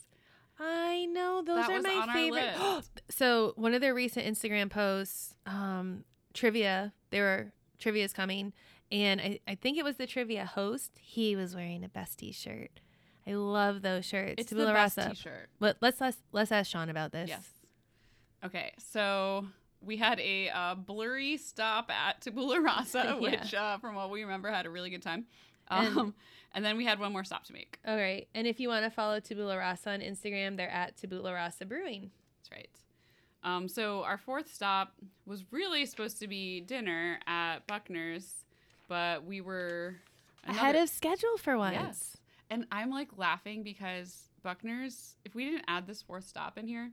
I 0.58 1.06
know 1.06 1.42
those 1.44 1.66
That 1.66 1.70
are 1.70 1.82
my 1.82 2.12
favorite. 2.14 2.88
so 3.10 3.52
one 3.56 3.74
of 3.74 3.82
their 3.82 3.94
recent 3.94 4.26
Instagram 4.26 4.70
posts, 4.70 5.34
um, 5.44 6.04
trivia. 6.32 6.92
There 7.10 7.22
were 7.22 7.52
trivia's 7.78 8.12
coming, 8.14 8.54
and 8.90 9.20
I, 9.20 9.40
I 9.46 9.54
think 9.54 9.76
it 9.76 9.84
was 9.84 9.96
the 9.96 10.06
trivia 10.06 10.46
host. 10.46 10.92
He 10.98 11.36
was 11.36 11.54
wearing 11.54 11.84
a 11.84 11.88
bestie 11.88 12.34
shirt. 12.34 12.80
I 13.26 13.32
love 13.34 13.82
those 13.82 14.04
shirts. 14.04 14.34
It's 14.38 14.50
Tabula 14.50 14.68
the 14.68 14.72
best 14.74 14.96
Rasa. 14.96 15.10
t-shirt. 15.10 15.48
But 15.58 15.76
let's 15.80 16.00
let's 16.00 16.16
let's 16.32 16.52
ask 16.52 16.70
Sean 16.70 16.88
about 16.88 17.12
this. 17.12 17.28
Yes. 17.28 17.48
Okay, 18.44 18.72
so 18.78 19.46
we 19.84 19.96
had 19.96 20.20
a 20.20 20.48
uh, 20.50 20.74
blurry 20.76 21.36
stop 21.36 21.90
at 21.90 22.20
Tabula 22.20 22.60
Rasa, 22.60 22.98
Yeah. 23.04 23.14
which, 23.18 23.54
uh, 23.54 23.78
from 23.78 23.94
what 23.94 24.10
we 24.10 24.22
remember, 24.22 24.50
had 24.50 24.66
a 24.66 24.70
really 24.70 24.90
good 24.90 25.02
time. 25.02 25.26
And- 25.68 25.96
Um, 25.98 26.14
and 26.54 26.64
then 26.64 26.76
we 26.78 26.84
had 26.86 26.98
one 26.98 27.12
more 27.12 27.24
stop 27.24 27.44
to 27.46 27.52
make. 27.52 27.78
All 27.86 27.96
right. 27.96 28.26
And 28.34 28.46
if 28.46 28.60
you 28.60 28.68
want 28.68 28.84
to 28.84 28.90
follow 28.90 29.20
Tabula 29.20 29.58
Rasa 29.58 29.90
on 29.90 30.00
Instagram, 30.00 30.56
they're 30.56 30.70
at 30.70 30.96
Tabula 30.96 31.32
Rasa 31.34 31.66
Brewing. 31.66 32.10
That's 32.38 32.50
right. 32.52 32.68
Um, 33.42 33.68
so 33.68 34.02
our 34.04 34.16
fourth 34.16 34.52
stop 34.54 34.94
was 35.26 35.44
really 35.50 35.84
supposed 35.86 36.18
to 36.20 36.28
be 36.28 36.60
dinner 36.62 37.18
at 37.26 37.66
Buchner's, 37.66 38.44
but 38.88 39.24
we 39.24 39.40
were 39.42 39.96
Ahead 40.46 40.76
of 40.76 40.88
schedule 40.88 41.36
for 41.36 41.58
once. 41.58 41.74
Yes. 41.74 42.16
And 42.50 42.66
I'm 42.70 42.90
like 42.90 43.08
laughing 43.16 43.62
because 43.62 44.28
Buchner's, 44.44 45.16
if 45.24 45.34
we 45.34 45.44
didn't 45.44 45.64
add 45.68 45.86
this 45.86 46.02
fourth 46.02 46.26
stop 46.26 46.58
in 46.58 46.66
here, 46.66 46.90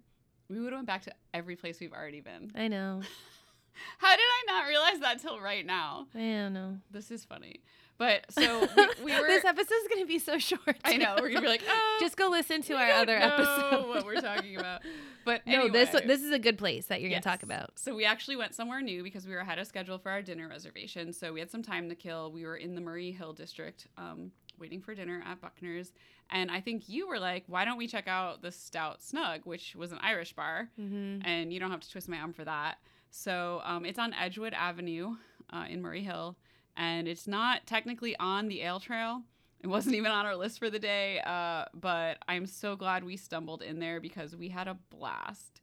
we 0.49 0.59
would 0.59 0.73
have 0.73 0.79
went 0.79 0.87
back 0.87 1.03
to 1.03 1.13
every 1.33 1.55
place 1.55 1.79
we've 1.79 1.93
already 1.93 2.21
been. 2.21 2.51
I 2.55 2.67
know. 2.67 3.01
How 3.97 4.11
did 4.11 4.21
I 4.21 4.43
not 4.51 4.67
realize 4.67 4.99
that 4.99 5.19
till 5.19 5.39
right 5.39 5.65
now? 5.65 6.07
I 6.13 6.19
don't 6.19 6.53
know. 6.53 6.77
This 6.91 7.09
is 7.11 7.25
funny. 7.25 7.61
But 7.97 8.25
so 8.31 8.67
we, 8.75 8.87
we 9.03 9.19
were. 9.19 9.27
this 9.27 9.45
episode's 9.45 9.87
gonna 9.89 10.05
be 10.05 10.19
so 10.19 10.37
short. 10.37 10.77
I 10.83 10.97
know 10.97 11.15
we're 11.19 11.29
gonna 11.29 11.41
be 11.41 11.47
like, 11.47 11.63
oh, 11.69 11.97
Just 11.99 12.17
go 12.17 12.29
listen 12.29 12.61
to 12.63 12.73
our 12.75 12.89
other 12.91 13.15
episode. 13.17 13.87
What 13.87 14.05
we're 14.05 14.21
talking 14.21 14.57
about? 14.57 14.81
But 15.25 15.45
no, 15.47 15.69
this 15.69 15.89
this 16.05 16.21
is 16.21 16.31
a 16.31 16.39
good 16.39 16.57
place 16.57 16.87
that 16.87 17.01
you're 17.01 17.09
Yes. 17.09 17.23
gonna 17.23 17.35
talk 17.37 17.43
about. 17.43 17.79
So 17.79 17.95
we 17.95 18.03
actually 18.05 18.35
went 18.35 18.53
somewhere 18.55 18.81
new 18.81 19.03
because 19.03 19.25
we 19.25 19.33
were 19.33 19.39
ahead 19.39 19.57
of 19.59 19.67
schedule 19.67 19.97
for 19.97 20.09
our 20.11 20.21
dinner 20.21 20.47
reservation. 20.49 21.13
So 21.13 21.31
we 21.33 21.39
had 21.39 21.49
some 21.49 21.63
time 21.63 21.87
to 21.89 21.95
kill. 21.95 22.31
We 22.31 22.45
were 22.45 22.57
in 22.57 22.75
the 22.75 22.81
Murray 22.81 23.11
Hill 23.11 23.33
district, 23.33 23.87
um, 23.97 24.31
waiting 24.59 24.81
for 24.81 24.95
dinner 24.95 25.23
at 25.25 25.41
Buchner's, 25.41 25.91
and 26.29 26.49
I 26.49 26.61
think 26.61 26.89
you 26.89 27.07
were 27.07 27.19
like, 27.19 27.43
"Why 27.47 27.65
don't 27.65 27.77
we 27.77 27.87
check 27.87 28.07
out 28.07 28.41
the 28.41 28.51
Stout 28.51 29.01
Snug, 29.01 29.41
which 29.45 29.75
was 29.75 29.91
an 29.91 29.99
Irish 30.01 30.33
bar?" 30.33 30.69
Mm-hmm. 30.79 31.25
And 31.25 31.53
you 31.53 31.59
don't 31.59 31.71
have 31.71 31.81
to 31.81 31.89
twist 31.89 32.09
my 32.09 32.17
arm 32.17 32.33
for 32.33 32.45
that. 32.45 32.77
So 33.11 33.61
um, 33.63 33.85
it's 33.85 33.99
on 33.99 34.13
Edgewood 34.13 34.53
Avenue 34.53 35.15
uh, 35.51 35.65
in 35.69 35.81
Murray 35.81 36.03
Hill, 36.03 36.35
and 36.75 37.07
it's 37.07 37.27
not 37.27 37.65
technically 37.67 38.15
on 38.17 38.47
the 38.47 38.61
Ale 38.61 38.79
Trail. 38.79 39.21
It 39.61 39.67
wasn't 39.67 39.95
even 39.95 40.11
on 40.11 40.25
our 40.25 40.35
list 40.35 40.59
for 40.59 40.69
the 40.69 40.79
day, 40.79 41.21
uh, 41.25 41.65
but 41.73 42.17
I'm 42.27 42.45
so 42.45 42.75
glad 42.75 43.03
we 43.03 43.15
stumbled 43.15 43.61
in 43.61 43.79
there 43.79 44.01
because 44.01 44.35
we 44.35 44.49
had 44.49 44.67
a 44.67 44.77
blast. 44.89 45.61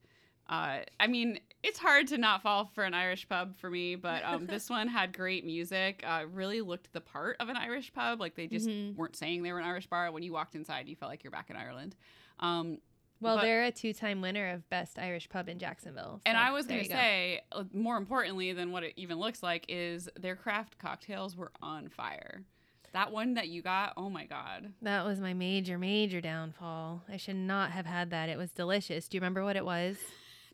Uh, 0.50 0.80
I 0.98 1.06
mean, 1.06 1.38
it's 1.62 1.78
hard 1.78 2.08
to 2.08 2.18
not 2.18 2.42
fall 2.42 2.70
for 2.74 2.82
an 2.84 2.92
Irish 2.92 3.28
pub 3.28 3.56
for 3.58 3.70
me, 3.70 3.94
but 3.94 4.24
um, 4.24 4.46
this 4.46 4.68
one 4.70 4.88
had 4.88 5.16
great 5.16 5.46
music. 5.46 6.02
Uh, 6.06 6.24
really 6.32 6.60
looked 6.60 6.92
the 6.92 7.00
part 7.00 7.36
of 7.38 7.48
an 7.48 7.56
Irish 7.56 7.92
pub. 7.92 8.18
Like 8.20 8.34
they 8.34 8.48
just 8.48 8.66
Mhm. 8.68 8.96
weren't 8.96 9.14
saying 9.16 9.44
they 9.44 9.52
were 9.52 9.60
an 9.60 9.64
Irish 9.66 9.86
bar. 9.86 10.10
When 10.10 10.22
you 10.24 10.32
walked 10.32 10.56
inside, 10.56 10.88
you 10.88 10.96
felt 10.96 11.08
like 11.10 11.22
you're 11.22 11.30
back 11.30 11.50
in 11.50 11.56
Ireland. 11.56 11.94
Um, 12.40 12.78
Well, 13.22 13.36
But- 13.36 13.42
they're 13.42 13.64
a 13.64 13.70
two-time 13.70 14.22
winner 14.22 14.48
of 14.48 14.66
best 14.70 14.98
Irish 14.98 15.28
pub 15.28 15.46
in 15.50 15.58
Jacksonville. 15.58 16.22
and 16.24 16.38
I 16.38 16.52
was 16.52 16.66
going 16.66 16.80
to 16.80 16.84
you 16.86 16.88
go. 16.88 16.94
say, 16.96 17.40
uh, 17.52 17.64
more 17.74 17.98
importantly 17.98 18.54
than 18.54 18.72
what 18.72 18.82
it 18.82 18.94
even 18.96 19.18
looks 19.18 19.42
like, 19.42 19.66
is 19.68 20.08
their 20.18 20.34
craft 20.36 20.78
cocktails 20.78 21.36
were 21.36 21.52
on 21.60 21.90
fire. 21.90 22.44
That 22.92 23.12
one 23.12 23.34
that 23.34 23.48
you 23.48 23.60
got, 23.60 23.92
oh 23.98 24.08
my 24.08 24.24
God. 24.24 24.72
that 24.80 25.04
was 25.04 25.20
my 25.20 25.34
major, 25.34 25.76
major 25.78 26.22
downfall. 26.22 27.04
I 27.10 27.18
should 27.18 27.36
not 27.36 27.72
have 27.72 27.84
had 27.84 28.08
that. 28.08 28.30
It 28.30 28.38
was 28.38 28.52
delicious. 28.52 29.06
Do 29.06 29.18
you 29.18 29.20
remember 29.20 29.44
what 29.44 29.54
it 29.54 29.66
was? 29.66 29.98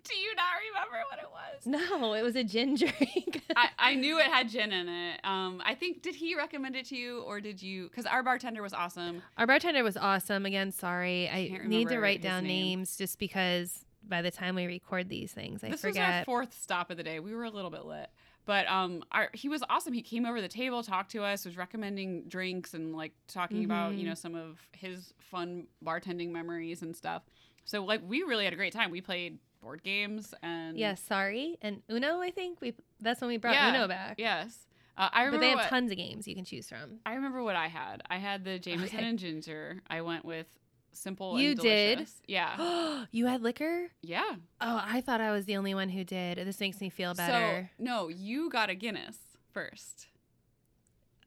Do 0.09 0.15
you 0.17 0.35
not 0.35 0.45
remember 0.69 1.05
what 1.11 1.19
it 1.19 1.31
was? 1.31 1.67
No, 1.91 2.13
it 2.15 2.23
was 2.23 2.37
a 2.37 2.45
gin 2.45 2.75
drink. 2.77 3.43
I, 3.57 3.69
I 3.79 3.95
knew 3.95 4.19
it 4.19 4.27
had 4.27 4.49
gin 4.49 4.73
in 4.73 4.89
it. 4.89 5.21
Um, 5.25 5.63
I 5.65 5.75
think, 5.75 6.03
did 6.03 6.15
he 6.15 6.35
recommend 6.37 6.77
it 6.77 6.87
to 6.87 6.97
you 6.97 7.21
or 7.23 7.41
did 7.41 7.61
you? 7.63 7.89
Because 7.89 8.07
our 8.07 8.23
bartender 8.23 8.63
was 8.63 8.73
awesome. 8.73 9.23
Our 9.37 9.47
bartender 9.47 9.83
was 9.83 9.97
awesome. 9.97 10.47
Again, 10.47 10.73
sorry. 10.73 11.29
I 11.29 11.49
Can't 11.49 11.67
need 11.67 11.89
to 11.89 11.99
write 11.99 12.23
down 12.23 12.45
name. 12.45 12.79
names 12.81 12.97
just 12.97 13.19
because 13.19 13.85
by 14.07 14.23
the 14.23 14.31
time 14.31 14.55
we 14.55 14.67
record 14.67 15.09
these 15.09 15.33
things, 15.33 15.65
I 15.65 15.69
forget. 15.71 15.83
this 15.83 15.85
was 15.85 15.97
our 15.97 16.25
fourth 16.25 16.57
stop 16.61 16.91
of 16.91 16.97
the 16.97 17.03
day. 17.03 17.19
We 17.21 17.35
were 17.35 17.45
a 17.45 17.51
little 17.51 17.71
bit 17.71 17.85
lit. 17.85 18.09
But 18.45 18.69
um, 18.69 19.03
our, 19.11 19.29
he 19.33 19.49
was 19.49 19.65
awesome. 19.69 19.93
He 19.93 20.03
came 20.03 20.25
over 20.25 20.41
the 20.41 20.47
table, 20.47 20.85
talked 20.85 21.11
to 21.13 21.25
us, 21.25 21.45
was 21.45 21.57
recommending 21.57 22.29
drinks 22.29 22.75
and 22.75 22.95
like 22.95 23.13
talking 23.27 23.65
about 23.65 23.95
you 23.95 24.05
Mhm. 24.05 24.09
know 24.11 24.15
some 24.15 24.37
of 24.37 24.61
his 24.71 25.13
fun 25.19 25.67
bartending 25.85 26.31
memories 26.31 26.83
and 26.83 26.95
stuff. 26.95 27.23
So 27.65 27.85
like 27.85 28.03
we 28.07 28.23
really 28.23 28.45
had 28.45 28.53
a 28.53 28.57
great 28.57 28.73
time. 28.73 28.93
We 28.93 29.01
played 29.01 29.41
board 29.67 29.83
games 29.83 30.33
and 30.45 30.79
Yes, 30.79 31.03
sorry. 31.03 31.59
And 31.61 31.83
Uno, 31.91 32.21
I 32.21 32.31
think 32.31 32.61
we 32.61 32.75
that's 33.01 33.21
when 33.21 33.29
we 33.29 33.37
brought 33.37 33.55
Yeah, 33.55 33.71
Uno 33.75 33.89
back. 33.89 34.15
yes. 34.19 34.57
Uh, 34.97 35.09
I 35.13 35.23
But 35.23 35.25
remember 35.27 35.41
they 35.45 35.51
have 35.51 35.59
what, 35.59 35.69
tons 35.69 35.91
of 35.91 35.97
games 35.99 36.27
you 36.29 36.35
can 36.37 36.45
choose 36.45 36.69
from. 36.69 37.01
I 37.05 37.15
remember 37.15 37.43
what 37.43 37.57
I 37.57 37.67
had. 37.67 38.03
I 38.09 38.17
had 38.19 38.45
the 38.45 38.59
Jameson 38.61 38.97
Okay. 38.99 39.09
and 39.09 39.19
ginger. 39.19 39.83
I 39.91 40.01
went 40.03 40.25
with 40.25 40.47
simple. 40.93 41.39
You 41.39 41.51
and 41.51 41.59
did? 41.61 42.09
Yeah, 42.29 43.05
you 43.11 43.27
had 43.27 43.43
liquor? 43.43 43.89
yeah. 44.03 44.37
Oh, 44.61 44.81
I 44.85 45.01
thought 45.01 45.21
I 45.21 45.33
was 45.33 45.45
the 45.47 45.57
only 45.57 45.75
one 45.75 45.89
who 45.89 46.05
did. 46.05 46.39
This 46.39 46.61
makes 46.61 46.81
me 46.81 46.89
feel 46.89 47.13
better. 47.13 47.69
So 47.79 47.85
no, 47.85 48.09
you 48.09 48.49
got 48.51 48.71
a 48.71 48.75
Guinness 48.77 49.19
first. 49.53 50.07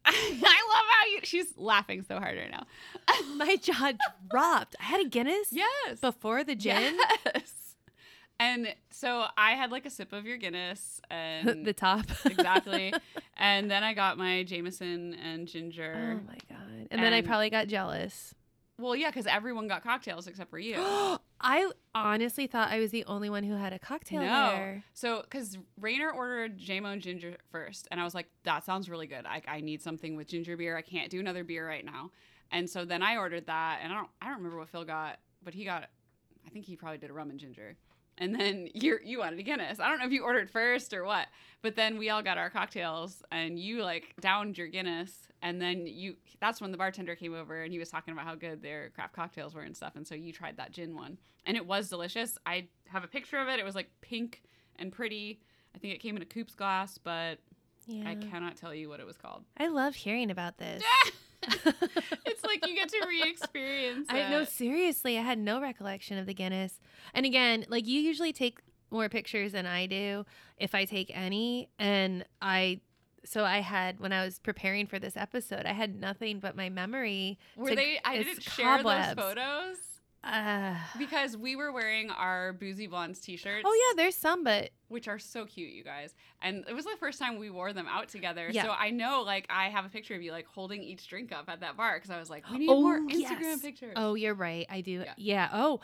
I 0.06 0.12
love 0.42 0.84
how 0.98 1.06
you. 1.12 1.20
She's 1.24 1.56
laughing 1.58 2.02
so 2.08 2.18
hard 2.18 2.38
right 2.38 2.50
now. 2.50 2.64
My 3.36 3.54
jaw 3.56 3.92
dropped. 4.30 4.74
I 4.80 4.84
had 4.84 5.00
a 5.06 5.08
Guinness 5.08 5.48
yes. 5.52 6.00
before 6.00 6.42
the 6.42 6.54
gin. 6.56 6.96
Yes. 7.26 7.52
And 8.40 8.74
so 8.90 9.26
I 9.36 9.52
had 9.52 9.70
like 9.70 9.84
a 9.86 9.90
sip 9.90 10.12
of 10.12 10.24
your 10.24 10.38
Guinness 10.38 11.00
and 11.10 11.64
the 11.64 11.72
top. 11.74 12.06
exactly. 12.24 12.92
And 13.42 13.70
then 13.70 13.82
I 13.82 13.94
got 13.94 14.18
my 14.18 14.42
Jameson 14.42 15.14
and 15.14 15.48
ginger. 15.48 16.20
Oh 16.20 16.26
my 16.26 16.36
god! 16.50 16.88
And, 16.90 17.02
then 17.02 17.14
I 17.14 17.22
probably 17.22 17.48
got 17.48 17.68
jealous. 17.68 18.34
Well, 18.78 18.94
yeah, 18.94 19.08
because 19.08 19.26
everyone 19.26 19.66
got 19.66 19.82
cocktails 19.82 20.26
except 20.26 20.50
for 20.50 20.58
you. 20.58 20.76
I 21.40 21.70
honestly 21.94 22.46
thought 22.46 22.70
I 22.70 22.78
was 22.80 22.90
the 22.90 23.04
only 23.06 23.30
one 23.30 23.44
who 23.44 23.54
had 23.54 23.72
a 23.72 23.78
cocktail 23.78 24.20
No. 24.20 24.50
there. 24.50 24.84
So, 24.92 25.22
because 25.22 25.56
Rainer 25.80 26.10
ordered 26.10 26.58
JMO 26.58 26.92
and 26.92 27.00
ginger 27.00 27.36
first, 27.50 27.88
and 27.90 27.98
I 27.98 28.04
was 28.04 28.14
like, 28.14 28.28
that 28.44 28.64
sounds 28.64 28.90
really 28.90 29.06
good. 29.06 29.24
I, 29.24 29.40
I 29.48 29.60
need 29.62 29.80
something 29.80 30.16
with 30.16 30.28
ginger 30.28 30.56
beer. 30.58 30.76
I 30.76 30.82
can't 30.82 31.10
do 31.10 31.18
another 31.20 31.42
beer 31.42 31.66
right 31.66 31.84
now. 31.84 32.10
And 32.52 32.68
so 32.68 32.84
then 32.84 33.02
I 33.02 33.16
ordered 33.16 33.46
that, 33.46 33.80
and 33.82 33.90
I 33.90 33.96
don't 33.96 34.08
I 34.20 34.26
don't 34.26 34.36
remember 34.36 34.58
what 34.58 34.68
Phil 34.68 34.84
got, 34.84 35.18
but 35.42 35.54
he 35.54 35.64
got, 35.64 35.88
I 36.46 36.50
think 36.50 36.66
he 36.66 36.76
probably 36.76 36.98
did 36.98 37.08
a 37.08 37.12
rum 37.14 37.30
and 37.30 37.38
ginger. 37.40 37.76
And 38.20 38.34
then 38.38 38.68
you 38.74 38.98
you 39.02 39.18
wanted 39.18 39.38
a 39.38 39.42
Guinness. 39.42 39.80
I 39.80 39.88
don't 39.88 39.98
know 39.98 40.04
if 40.06 40.12
you 40.12 40.22
ordered 40.22 40.50
first 40.50 40.92
or 40.92 41.04
what, 41.04 41.26
but 41.62 41.74
then 41.74 41.96
we 41.98 42.10
all 42.10 42.22
got 42.22 42.36
our 42.38 42.50
cocktails, 42.50 43.22
and 43.32 43.58
you 43.58 43.82
like 43.82 44.14
downed 44.20 44.58
your 44.58 44.68
Guinness, 44.68 45.26
and 45.40 45.60
then 45.60 45.86
you 45.86 46.16
that's 46.38 46.60
when 46.60 46.70
the 46.70 46.76
bartender 46.76 47.16
came 47.16 47.34
over 47.34 47.62
and 47.62 47.72
he 47.72 47.78
was 47.78 47.88
talking 47.88 48.12
about 48.12 48.26
how 48.26 48.34
good 48.34 48.62
their 48.62 48.90
craft 48.90 49.14
cocktails 49.14 49.54
were 49.54 49.62
and 49.62 49.74
stuff, 49.74 49.96
and 49.96 50.06
so 50.06 50.14
you 50.14 50.32
tried 50.34 50.58
that 50.58 50.70
gin 50.70 50.94
one, 50.94 51.16
and 51.46 51.56
it 51.56 51.66
was 51.66 51.88
delicious. 51.88 52.36
I 52.44 52.68
have 52.88 53.04
a 53.04 53.08
picture 53.08 53.38
of 53.38 53.48
it. 53.48 53.58
It 53.58 53.64
was 53.64 53.74
like 53.74 53.90
pink 54.02 54.42
and 54.76 54.92
pretty. 54.92 55.40
I 55.74 55.78
think 55.78 55.94
it 55.94 56.00
came 56.00 56.14
in 56.14 56.20
a 56.22 56.26
coupes 56.26 56.54
glass, 56.54 56.98
but 56.98 57.38
Yeah. 57.86 58.10
I 58.10 58.16
cannot 58.16 58.56
tell 58.56 58.74
you 58.74 58.90
what 58.90 59.00
it 59.00 59.06
was 59.06 59.16
called. 59.16 59.44
I 59.56 59.68
love 59.68 59.94
hearing 59.94 60.30
about 60.30 60.58
this. 60.58 60.82
it's 61.42 62.44
like 62.44 62.66
you 62.66 62.74
get 62.74 62.88
to 62.88 63.04
re-experience. 63.08 64.06
I 64.08 64.28
know 64.28 64.42
it. 64.42 64.48
seriously, 64.48 65.18
I 65.18 65.22
had 65.22 65.38
no 65.38 65.60
recollection 65.60 66.18
of 66.18 66.26
the 66.26 66.34
Guinness. 66.34 66.80
And 67.14 67.24
again, 67.26 67.64
like 67.68 67.86
you 67.86 68.00
usually 68.00 68.32
take 68.32 68.60
more 68.90 69.08
pictures 69.08 69.52
than 69.52 69.66
I 69.66 69.86
do 69.86 70.24
if 70.56 70.74
I 70.74 70.84
take 70.84 71.10
any 71.14 71.68
and 71.78 72.24
I 72.42 72.80
so 73.24 73.44
I 73.44 73.58
had 73.58 74.00
when 74.00 74.12
I 74.12 74.24
was 74.24 74.38
preparing 74.38 74.86
for 74.86 74.98
this 74.98 75.16
episode, 75.16 75.66
I 75.66 75.72
had 75.72 76.00
nothing 76.00 76.40
but 76.40 76.56
my 76.56 76.70
memory. 76.70 77.38
Were 77.54 77.74
they? 77.74 78.00
I 78.04 78.18
didn't 78.18 78.42
share 78.42 78.78
cobwebs. 78.78 79.14
those 79.14 79.24
photos 79.24 79.76
Uh, 80.22 80.74
because 80.98 81.34
we 81.36 81.56
were 81.56 81.72
wearing 81.72 82.10
our 82.10 82.52
boozy 82.52 82.86
blondes 82.86 83.20
t-shirts. 83.20 83.64
oh 83.66 83.86
yeah, 83.88 84.02
there's 84.02 84.14
some, 84.14 84.44
but 84.44 84.70
which 84.88 85.08
are 85.08 85.18
so 85.18 85.46
cute, 85.46 85.72
you 85.72 85.82
guys. 85.82 86.14
And 86.42 86.64
it 86.68 86.74
was 86.74 86.84
the 86.84 86.96
first 86.98 87.18
time 87.18 87.38
we 87.38 87.48
wore 87.48 87.72
them 87.72 87.86
out 87.88 88.08
together. 88.08 88.48
Yeah. 88.52 88.64
So 88.64 88.70
I 88.70 88.90
know, 88.90 89.22
like, 89.22 89.46
I 89.48 89.68
have 89.70 89.86
a 89.86 89.88
picture 89.88 90.14
of 90.14 90.22
you 90.22 90.32
like 90.32 90.46
holding 90.46 90.82
each 90.82 91.06
drink 91.08 91.32
up 91.32 91.48
at 91.48 91.60
that 91.60 91.76
bar 91.76 91.96
because 91.96 92.10
I 92.10 92.18
was 92.18 92.28
like, 92.28 92.48
we 92.50 92.58
need 92.58 92.68
Oh, 92.68 92.80
more 92.82 92.98
Instagram 93.00 93.40
yes. 93.40 93.60
pictures. 93.62 93.92
oh, 93.96 94.14
you're 94.14 94.34
right. 94.34 94.66
I 94.68 94.80
do. 94.82 95.02
Yeah. 95.06 95.14
Yeah. 95.16 95.48
Oh. 95.52 95.80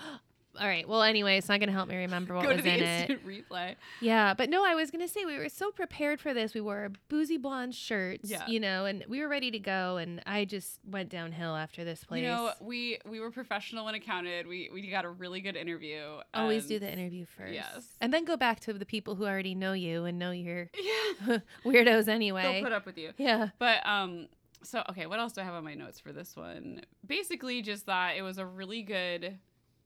All 0.59 0.67
right. 0.67 0.89
Well, 0.89 1.03
anyway, 1.03 1.37
it's 1.39 1.49
not 1.49 1.59
going 1.61 1.69
to 1.69 1.73
help 1.75 1.89
me 1.89 1.97
remember 1.97 2.35
what 2.35 2.43
Go 2.45 2.49
was 2.51 2.59
to 2.59 2.63
the 2.63 2.75
in 2.75 2.83
it. 2.83 3.11
instant 3.11 3.27
replay. 3.51 3.75
Yeah, 4.01 4.35
but 4.35 4.49
no, 4.51 4.65
I 4.65 4.75
was 4.75 4.91
gonna 4.91 5.09
say 5.09 5.25
we 5.25 5.37
were 5.39 5.49
so 5.49 5.71
prepared 5.71 6.21
for 6.21 6.33
this. 6.35 6.55
We 6.55 6.61
wore 6.61 6.85
a 6.87 6.91
boozy 7.09 7.37
blonde 7.37 7.75
shirts, 7.75 8.31
Yeah. 8.31 8.47
you 8.47 8.61
know, 8.61 8.85
and 8.85 9.05
we 9.09 9.21
were 9.21 9.29
ready 9.29 9.51
to 9.51 9.59
go. 9.59 9.97
And 9.97 10.23
I 10.27 10.45
just 10.45 10.81
went 10.89 11.09
downhill 11.09 11.55
after 11.57 11.85
this 11.85 12.05
place. 12.05 12.23
You 12.23 12.29
know, 12.29 12.53
we 12.61 12.99
we 13.09 13.21
were 13.21 13.31
professional 13.31 13.85
when 13.85 13.95
it 13.95 14.01
counted. 14.05 14.47
We 14.47 14.71
we 14.73 14.89
got 14.91 15.05
a 15.05 15.11
really 15.11 15.41
good 15.41 15.57
interview. 15.57 16.19
always 16.35 16.67
do 16.67 16.79
the 16.79 16.91
interview 16.93 17.25
first, 17.27 17.53
yes. 17.55 17.87
and 18.01 18.13
then 18.13 18.25
go 18.25 18.37
back 18.37 18.61
to 18.61 18.73
the 18.73 18.87
people 18.87 19.15
who 19.15 19.25
already 19.27 19.55
know 19.55 19.73
you 19.73 20.05
and 20.05 20.19
know 20.19 20.31
you're 20.31 20.71
Yeah. 21.27 21.39
weirdos 21.65 22.05
They'll 22.07 22.15
anyway. 22.15 22.61
put 22.63 22.73
up 22.73 22.87
with 22.87 22.99
you. 22.99 23.11
yeah, 23.19 23.49
But 23.59 23.87
um 23.87 24.29
so 24.63 24.83
okay, 24.91 25.07
what 25.07 25.19
else 25.21 25.33
do 25.33 25.41
I 25.43 25.45
have 25.45 25.55
on 25.55 25.65
my 25.65 25.75
notes 25.75 26.01
for 26.01 26.13
this 26.13 26.35
one? 26.37 26.83
Basically 27.07 27.63
just 27.63 27.87
that 27.87 28.17
it 28.17 28.23
was 28.23 28.39
a 28.39 28.47
really 28.47 28.83
good 28.83 29.39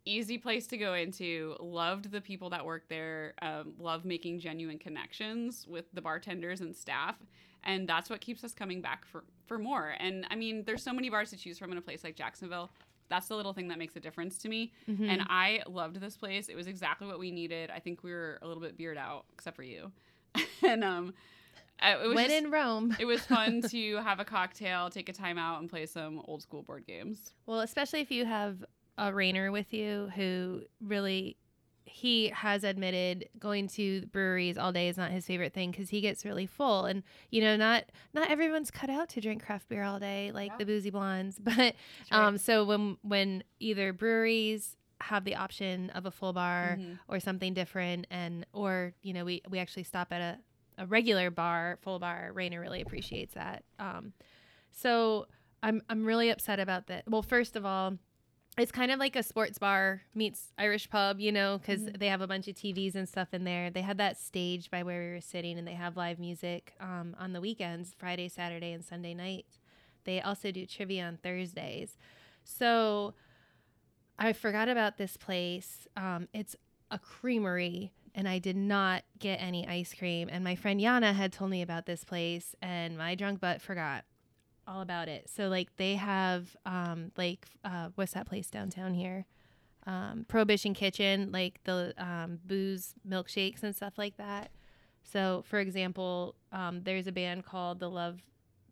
easy 0.04 0.38
place 0.38 0.66
to 0.68 0.76
go 0.76 0.94
into. 0.94 1.56
Loved 1.60 2.10
the 2.10 2.20
people 2.20 2.50
that 2.50 2.64
work 2.64 2.88
there. 2.88 3.34
Um 3.42 3.74
loved 3.78 4.04
making 4.04 4.40
genuine 4.40 4.78
connections 4.78 5.66
with 5.68 5.84
the 5.92 6.00
bartenders 6.00 6.60
and 6.60 6.74
staff. 6.76 7.16
And 7.62 7.86
that's 7.88 8.08
what 8.08 8.20
keeps 8.22 8.42
us 8.44 8.52
coming 8.54 8.80
back 8.80 9.04
for 9.04 9.24
for 9.46 9.58
more. 9.58 9.94
And 9.98 10.26
I 10.30 10.36
mean, 10.36 10.64
there's 10.64 10.82
so 10.82 10.92
many 10.92 11.10
bars 11.10 11.30
to 11.30 11.36
choose 11.36 11.58
from 11.58 11.72
in 11.72 11.78
a 11.78 11.82
place 11.82 12.02
like 12.04 12.16
Jacksonville. 12.16 12.70
That's 13.08 13.26
the 13.28 13.34
little 13.36 13.52
thing 13.52 13.66
that 13.68 13.78
makes 13.78 13.96
a 13.96 14.00
difference 14.00 14.38
to 14.38 14.48
me. 14.48 14.72
Mhm. 14.88 15.08
And 15.08 15.22
I 15.28 15.62
loved 15.66 15.96
this 16.00 16.16
place. 16.16 16.48
It 16.48 16.54
was 16.56 16.68
exactly 16.68 17.06
what 17.08 17.18
we 17.18 17.30
needed. 17.32 17.68
I 17.70 17.80
think 17.80 18.04
we 18.04 18.12
were 18.12 18.38
a 18.40 18.46
little 18.46 18.62
bit 18.62 18.76
beard 18.78 18.96
out, 18.96 19.24
except 19.34 19.56
for 19.56 19.64
you. 19.64 19.90
and 20.62 20.84
um, 20.84 21.12
it 21.82 22.06
was 22.06 22.14
when 22.14 22.28
just- 22.30 22.44
in 22.44 22.50
Rome. 22.52 22.96
it 23.00 23.04
was 23.06 23.20
fun 23.22 23.62
to 23.70 23.96
have 23.96 24.20
a 24.20 24.24
cocktail, 24.24 24.90
take 24.90 25.08
a 25.08 25.12
time 25.12 25.38
out, 25.38 25.60
and 25.60 25.68
play 25.68 25.86
some 25.86 26.22
old 26.28 26.40
school 26.42 26.62
board 26.62 26.86
games. 26.86 27.32
Well, 27.46 27.60
especially 27.60 27.98
if 28.00 28.12
you 28.12 28.24
have 28.26 28.64
a 28.98 29.12
Rainer 29.12 29.50
with 29.52 29.72
you 29.72 30.10
who 30.16 30.62
really 30.80 31.36
he 31.84 32.28
has 32.28 32.62
admitted 32.62 33.28
going 33.38 33.66
to 33.66 34.06
breweries 34.12 34.56
all 34.56 34.70
day 34.72 34.88
is 34.88 34.96
not 34.96 35.10
his 35.10 35.26
favorite 35.26 35.52
thing 35.52 35.72
because 35.72 35.88
he 35.88 36.00
gets 36.00 36.24
really 36.24 36.46
full 36.46 36.84
and 36.84 37.02
you 37.30 37.40
know 37.40 37.56
not 37.56 37.82
not 38.14 38.30
everyone's 38.30 38.70
cut 38.70 38.88
out 38.88 39.08
to 39.08 39.20
drink 39.20 39.44
craft 39.44 39.68
beer 39.68 39.82
all 39.82 39.98
day 39.98 40.30
like 40.32 40.50
Yeah. 40.52 40.56
the 40.58 40.66
boozy 40.66 40.90
blondes 40.90 41.38
but 41.42 41.74
um 42.12 42.38
so 42.38 42.64
when 42.64 42.96
when 43.02 43.42
either 43.58 43.92
breweries 43.92 44.76
have 45.00 45.24
the 45.24 45.34
option 45.34 45.90
of 45.90 46.06
a 46.06 46.10
full 46.12 46.32
bar 46.32 46.76
Mhm. 46.78 46.98
or 47.08 47.18
something 47.18 47.54
different 47.54 48.06
and 48.10 48.46
or 48.52 48.92
you 49.02 49.12
know 49.12 49.24
we 49.24 49.42
we 49.50 49.58
actually 49.58 49.82
stop 49.84 50.12
at 50.12 50.20
a, 50.78 50.82
a 50.82 50.86
regular 50.86 51.28
bar 51.30 51.78
full 51.82 51.98
bar 51.98 52.30
Rainer 52.32 52.60
really 52.60 52.82
appreciates 52.82 53.34
that 53.34 53.64
um 53.80 54.12
so 54.70 55.26
I'm 55.62 55.82
I'm 55.88 56.04
really 56.04 56.30
upset 56.30 56.60
about 56.60 56.86
that 56.86 57.04
well 57.08 57.22
first 57.22 57.56
of 57.56 57.66
all 57.66 57.96
it's 58.58 58.72
kind 58.72 58.90
of 58.90 58.98
like 58.98 59.16
a 59.16 59.22
sports 59.22 59.58
bar 59.58 60.02
meets 60.14 60.52
Irish 60.58 60.90
pub, 60.90 61.20
you 61.20 61.32
know, 61.32 61.58
because 61.58 61.82
Mhm. 61.82 61.98
they 61.98 62.08
have 62.08 62.20
a 62.20 62.26
bunch 62.26 62.48
of 62.48 62.56
TVs 62.56 62.94
and 62.94 63.08
stuff 63.08 63.32
in 63.32 63.44
there. 63.44 63.70
They 63.70 63.82
had 63.82 63.96
that 63.98 64.18
stage 64.18 64.70
by 64.70 64.82
where 64.82 65.00
we 65.06 65.10
were 65.12 65.20
sitting, 65.20 65.58
and 65.58 65.66
they 65.66 65.74
have 65.74 65.96
live 65.96 66.18
music 66.18 66.74
um, 66.80 67.14
on 67.18 67.32
the 67.32 67.40
weekends, 67.40 67.94
Friday, 67.96 68.28
Saturday, 68.28 68.72
and 68.72 68.84
Sunday 68.84 69.14
night. 69.14 69.46
They 70.04 70.20
also 70.20 70.50
do 70.50 70.66
trivia 70.66 71.06
on 71.06 71.16
Thursdays. 71.18 71.96
So 72.44 73.14
I 74.18 74.32
forgot 74.32 74.68
about 74.68 74.96
this 74.98 75.16
place. 75.16 75.86
Um, 75.96 76.28
it's 76.34 76.56
a 76.90 76.98
creamery, 76.98 77.92
and 78.14 78.28
I 78.28 78.38
did 78.38 78.56
not 78.56 79.04
get 79.18 79.36
any 79.36 79.66
ice 79.66 79.94
cream. 79.94 80.28
And 80.30 80.42
my 80.44 80.56
friend 80.56 80.80
Yana 80.80 81.14
had 81.14 81.32
told 81.32 81.50
me 81.50 81.62
about 81.62 81.86
this 81.86 82.04
place, 82.04 82.54
and 82.60 82.98
my 82.98 83.14
drunk 83.14 83.40
butt 83.40 83.62
forgot 83.62 84.04
all 84.70 84.80
about 84.80 85.08
it. 85.08 85.28
So 85.28 85.48
like 85.48 85.74
they 85.76 85.96
have 85.96 86.56
um 86.64 87.10
like 87.16 87.46
uh 87.64 87.88
what's 87.96 88.12
that 88.12 88.26
place 88.26 88.48
downtown 88.48 88.94
here? 88.94 89.26
Um 89.86 90.24
Prohibition 90.28 90.74
Kitchen, 90.74 91.32
like 91.32 91.60
the 91.64 91.92
um 91.98 92.38
booze 92.44 92.94
milkshakes 93.06 93.62
and 93.62 93.74
stuff 93.74 93.94
like 93.98 94.16
that. 94.16 94.50
So 95.02 95.42
for 95.46 95.58
example, 95.58 96.36
um 96.52 96.82
there's 96.84 97.06
a 97.06 97.12
band 97.12 97.44
called 97.44 97.80
the 97.80 97.90
Love 97.90 98.20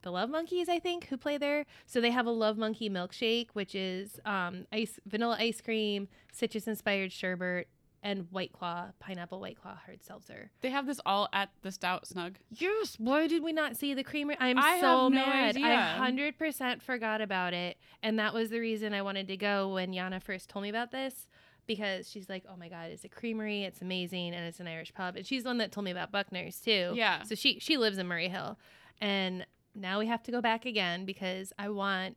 the 0.02 0.12
Love 0.12 0.30
Monkeys, 0.30 0.68
I 0.68 0.78
think, 0.78 1.08
who 1.08 1.16
play 1.16 1.38
there. 1.38 1.66
So 1.86 2.00
they 2.00 2.12
have 2.12 2.26
a 2.26 2.30
Love 2.30 2.56
Monkey 2.56 2.88
milkshake, 2.88 3.48
which 3.54 3.74
is 3.74 4.20
um 4.24 4.66
ice 4.72 5.00
vanilla 5.06 5.36
ice 5.40 5.60
cream, 5.60 6.08
citrus 6.32 6.68
inspired 6.68 7.12
sherbet, 7.12 7.68
and 8.02 8.26
White 8.30 8.52
Claw, 8.52 8.88
pineapple 9.00 9.40
White 9.40 9.60
Claw 9.60 9.76
hard 9.84 10.02
seltzer. 10.04 10.50
They 10.60 10.70
have 10.70 10.86
this 10.86 11.00
all 11.04 11.28
at 11.32 11.50
the 11.62 11.72
Stout 11.72 12.06
Snug. 12.06 12.36
Yes. 12.50 12.96
Why 12.98 13.26
did 13.26 13.42
we 13.42 13.52
not 13.52 13.76
see 13.76 13.94
the 13.94 14.04
creamer? 14.04 14.34
I'm 14.38 14.58
I 14.58 14.80
so 14.80 15.08
no 15.08 15.26
mad. 15.26 15.56
idea. 15.56 15.66
I 15.66 15.96
hundred 15.96 16.38
percent 16.38 16.82
forgot 16.82 17.20
about 17.20 17.54
it, 17.54 17.76
and 18.02 18.18
that 18.18 18.34
was 18.34 18.50
the 18.50 18.60
reason 18.60 18.94
I 18.94 19.02
wanted 19.02 19.26
to 19.28 19.36
go 19.36 19.74
when 19.74 19.92
Yana 19.92 20.22
first 20.22 20.48
told 20.48 20.62
me 20.62 20.68
about 20.68 20.90
this. 20.90 21.28
Because 21.66 22.08
she's 22.10 22.30
like, 22.30 22.44
oh 22.48 22.56
my 22.56 22.70
god, 22.70 22.90
it's 22.90 23.04
a 23.04 23.10
creamery, 23.10 23.64
it's 23.64 23.82
amazing, 23.82 24.32
and 24.34 24.46
it's 24.46 24.58
an 24.58 24.66
Irish 24.66 24.94
pub. 24.94 25.16
And 25.16 25.26
she's 25.26 25.42
the 25.42 25.50
one 25.50 25.58
that 25.58 25.70
told 25.70 25.84
me 25.84 25.90
about 25.90 26.10
Buchner's 26.10 26.60
too. 26.60 26.92
Yeah. 26.94 27.24
So 27.24 27.34
she 27.34 27.58
she 27.60 27.76
lives 27.76 27.98
in 27.98 28.06
Murray 28.06 28.28
Hill, 28.28 28.58
and 29.02 29.44
now 29.74 29.98
we 29.98 30.06
have 30.06 30.22
to 30.22 30.30
go 30.30 30.40
back 30.40 30.64
again 30.64 31.04
because 31.04 31.52
I 31.58 31.68
want 31.68 32.16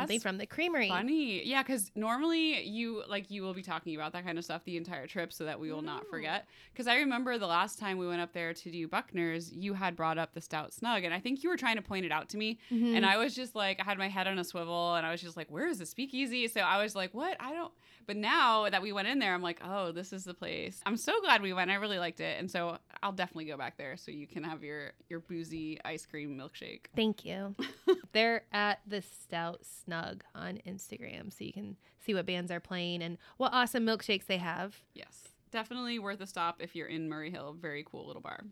something 0.00 0.20
from 0.20 0.38
the 0.38 0.46
creamery. 0.46 0.88
Funny. 0.88 1.44
Yeah, 1.44 1.62
because 1.62 1.90
normally 1.94 2.62
you 2.64 3.02
like 3.08 3.30
you 3.30 3.42
will 3.42 3.54
be 3.54 3.62
talking 3.62 3.94
about 3.94 4.12
that 4.12 4.24
kind 4.24 4.38
of 4.38 4.44
stuff 4.44 4.64
the 4.64 4.76
entire 4.76 5.06
trip 5.06 5.32
so 5.32 5.44
that 5.44 5.58
we 5.60 5.72
will 5.72 5.82
not 5.82 6.06
forget. 6.08 6.46
Because 6.72 6.86
I 6.86 6.96
remember 6.96 7.38
the 7.38 7.46
last 7.46 7.78
time 7.78 7.98
we 7.98 8.06
went 8.06 8.20
up 8.20 8.32
there 8.32 8.52
to 8.54 8.70
do 8.70 8.88
Buchner's, 8.88 9.52
you 9.52 9.74
had 9.74 9.96
brought 9.96 10.18
up 10.18 10.34
the 10.34 10.40
Stout 10.40 10.72
Snug, 10.72 11.04
and 11.04 11.12
I 11.14 11.20
think 11.20 11.42
you 11.42 11.50
were 11.50 11.56
trying 11.56 11.76
to 11.76 11.82
point 11.82 12.04
it 12.04 12.12
out 12.12 12.28
to 12.30 12.36
me. 12.36 12.58
Mhm. 12.70 12.96
And 12.96 13.06
I 13.06 13.16
was 13.16 13.34
just 13.34 13.54
like, 13.54 13.80
I 13.80 13.84
had 13.84 13.98
my 13.98 14.08
head 14.08 14.26
on 14.26 14.38
a 14.38 14.44
swivel, 14.44 14.94
and 14.94 15.06
I 15.06 15.10
was 15.10 15.20
just 15.20 15.36
like, 15.36 15.50
"Where 15.50 15.66
is 15.66 15.78
the 15.78 15.86
speakeasy?" 15.86 16.48
So 16.48 16.60
I 16.60 16.82
was 16.82 16.94
like, 16.94 17.12
"What? 17.14 17.36
I 17.40 17.52
don't." 17.52 17.72
But 18.06 18.16
now 18.16 18.68
that 18.68 18.82
we 18.82 18.92
went 18.92 19.08
in 19.08 19.18
there, 19.20 19.32
I'm 19.34 19.42
like, 19.42 19.60
"Oh, 19.64 19.92
this 19.92 20.12
is 20.12 20.24
the 20.24 20.34
place." 20.34 20.80
I'm 20.84 20.96
so 20.96 21.20
glad 21.20 21.40
we 21.42 21.52
went. 21.52 21.70
I 21.70 21.74
really 21.76 21.98
liked 21.98 22.20
it, 22.20 22.38
and 22.38 22.50
so 22.50 22.78
I'll 23.02 23.12
definitely 23.12 23.44
go 23.46 23.56
back 23.56 23.76
there 23.76 23.96
so 23.96 24.10
you 24.10 24.26
can 24.26 24.42
have 24.44 24.62
your 24.64 24.92
your 25.08 25.20
boozy 25.20 25.78
ice 25.84 26.04
cream 26.06 26.36
milkshake. 26.36 26.86
Thank 26.96 27.24
you. 27.24 27.54
They're 28.12 28.44
at 28.52 28.80
the 28.86 29.02
Stout 29.02 29.60
Snug 29.64 30.24
on 30.34 30.58
Instagram, 30.66 31.32
so 31.32 31.44
you 31.44 31.52
can 31.52 31.76
see 32.04 32.14
what 32.14 32.26
bands 32.26 32.50
are 32.50 32.60
playing 32.60 33.02
and 33.02 33.18
what 33.36 33.52
awesome 33.52 33.86
milkshakes 33.86 34.26
they 34.26 34.38
have. 34.38 34.76
Yes, 34.94 35.28
definitely 35.50 35.98
worth 35.98 36.20
a 36.20 36.26
stop 36.26 36.56
if 36.60 36.76
you're 36.76 36.88
in 36.88 37.08
Murray 37.08 37.30
Hill. 37.30 37.56
Very 37.58 37.84
cool 37.84 38.06
little 38.06 38.22
bar. 38.22 38.44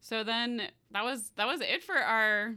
So 0.00 0.24
then 0.24 0.62
that 0.92 1.04
was 1.04 1.32
that 1.36 1.46
was 1.46 1.60
it 1.60 1.82
for 1.84 1.96
our 1.96 2.54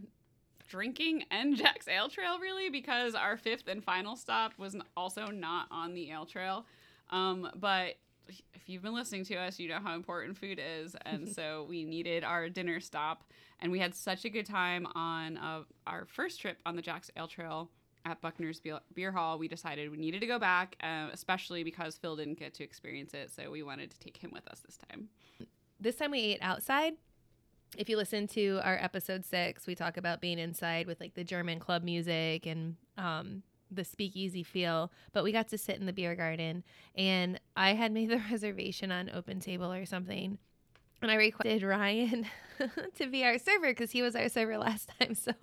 drinking 0.70 1.26
and 1.30 1.56
Jax 1.58 1.88
Ale 1.88 2.10
Trail, 2.10 2.40
really, 2.40 2.70
because 2.70 3.16
our 3.16 3.38
fifth 3.38 3.68
and 3.68 3.84
final 3.84 4.16
stop 4.16 4.54
was 4.58 4.76
also 4.96 5.28
not 5.28 5.68
on 5.72 5.94
the 5.94 6.12
Ale 6.12 6.26
Trail. 6.26 6.66
Um, 7.10 7.50
but 7.56 7.96
if 8.28 8.68
you've 8.68 8.82
been 8.82 8.94
listening 8.94 9.26
to 9.26 9.36
us, 9.36 9.60
you 9.60 9.70
know 9.70 9.80
how 9.84 9.96
important 9.96 10.38
food 10.38 10.60
is. 10.60 10.96
And 11.06 11.28
so 11.36 11.66
we 11.68 11.84
needed 11.84 12.24
our 12.24 12.50
dinner 12.50 12.80
stop. 12.80 13.24
And 13.60 13.72
we 13.72 13.80
had 13.80 13.96
such 13.96 14.26
a 14.26 14.30
good 14.30 14.46
time 14.46 14.88
on 14.96 15.38
uh, 15.38 15.62
our 15.88 16.06
first 16.06 16.42
trip 16.42 16.58
on 16.66 16.76
the 16.76 16.82
Jax 16.82 17.10
Ale 17.16 17.28
Trail 17.28 17.70
at 18.06 18.22
Buchner's 18.22 18.60
Beer, 18.60 18.80
Beer 18.94 19.12
Hall. 19.12 19.38
We 19.38 19.48
decided 19.48 19.90
we 19.90 19.98
needed 19.98 20.20
to 20.22 20.28
go 20.28 20.40
back, 20.40 20.76
uh, 20.84 21.08
especially 21.12 21.64
because 21.64 21.98
Phil 21.98 22.16
didn't 22.16 22.40
get 22.40 22.54
to 22.56 22.64
experience 22.64 23.14
it. 23.14 23.32
So 23.32 23.50
we 23.52 23.64
wanted 23.64 23.92
to 23.92 24.00
take 24.00 24.18
him 24.18 24.32
with 24.34 24.48
us 24.48 24.62
this 24.66 24.78
time. 24.90 25.10
This 25.80 25.96
time 25.96 26.12
we 26.12 26.20
ate 26.20 26.40
outside. 26.42 26.94
If 27.78 27.90
you 27.90 27.98
listen 27.98 28.28
to 28.28 28.60
our 28.64 28.78
episode 28.80 29.26
six, 29.26 29.66
we 29.66 29.76
talk 29.76 29.98
about 29.98 30.22
being 30.22 30.38
inside 30.38 30.86
with 30.86 31.00
like 31.00 31.16
the 31.16 31.24
German 31.24 31.60
club 31.60 31.84
music 31.84 32.46
and 32.46 32.76
um, 32.98 33.42
the 33.76 33.84
speakeasy 33.84 34.44
feel, 34.44 34.92
but 35.12 35.24
we 35.24 35.32
got 35.32 35.48
to 35.50 35.58
sit 35.58 35.80
in 35.80 35.86
the 35.86 35.94
beer 35.94 36.16
garden 36.16 36.64
and 36.96 37.40
I 37.56 37.74
had 37.74 37.92
made 37.92 38.10
the 38.10 38.22
reservation 38.32 38.92
on 38.92 39.10
Open 39.14 39.40
Table 39.40 39.72
or 39.72 39.86
something. 39.86 40.38
And 41.02 41.12
I 41.12 41.16
requested 41.16 41.64
Ryan 41.64 42.26
to 42.96 43.08
be 43.08 43.26
our 43.26 43.38
server 43.38 43.68
because 43.68 43.92
he 43.92 44.02
was 44.02 44.16
our 44.16 44.30
server 44.30 44.58
last 44.60 44.90
time. 45.00 45.16
So 45.16 45.34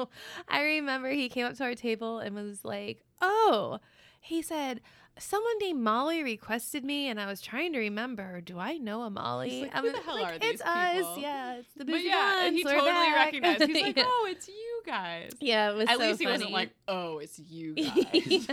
I 0.48 0.62
remember 0.62 1.10
he 1.10 1.28
came 1.28 1.44
up 1.46 1.54
to 1.56 1.64
our 1.64 1.74
table 1.74 2.18
and 2.18 2.34
was 2.34 2.64
like, 2.64 3.04
Oh, 3.20 3.78
he 4.20 4.42
said, 4.42 4.80
Someone 5.18 5.58
named 5.60 5.82
Molly 5.82 6.22
requested 6.22 6.82
me, 6.84 7.08
and 7.08 7.20
I 7.20 7.26
was 7.26 7.40
trying 7.42 7.72
to 7.74 7.78
remember. 7.80 8.40
Do 8.40 8.58
I 8.58 8.78
know 8.78 9.02
a 9.02 9.10
Molly? 9.10 9.62
like, 9.62 9.74
"Who 9.74 9.92
the 9.92 9.98
hell 9.98 10.14
like, 10.14 10.32
are 10.34 10.36
it's 10.36 10.46
these 10.46 10.60
us. 10.62 11.18
Yeah, 11.18 11.54
it's 11.56 11.68
the 11.76 11.84
But 11.84 11.92
bougie 11.94 12.06
yeah, 12.06 12.46
and 12.46 12.56
he 12.56 12.62
totally 12.62 12.84
back. 12.90 13.14
recognized. 13.26 13.64
He's 13.64 13.82
like, 13.82 13.96
Yeah. 13.98 14.04
"Oh, 14.06 14.28
it's 14.30 14.48
you 14.48 14.82
guys." 14.86 15.32
Yeah, 15.40 15.72
it 15.72 15.74
was 15.74 15.88
At 15.90 15.98
so 15.98 16.04
least 16.06 16.20
he 16.20 16.26
wasn't 16.26 16.52
like, 16.52 16.70
"Oh, 16.88 17.18
it's 17.18 17.38
you 17.38 17.74
guys." 17.74 18.46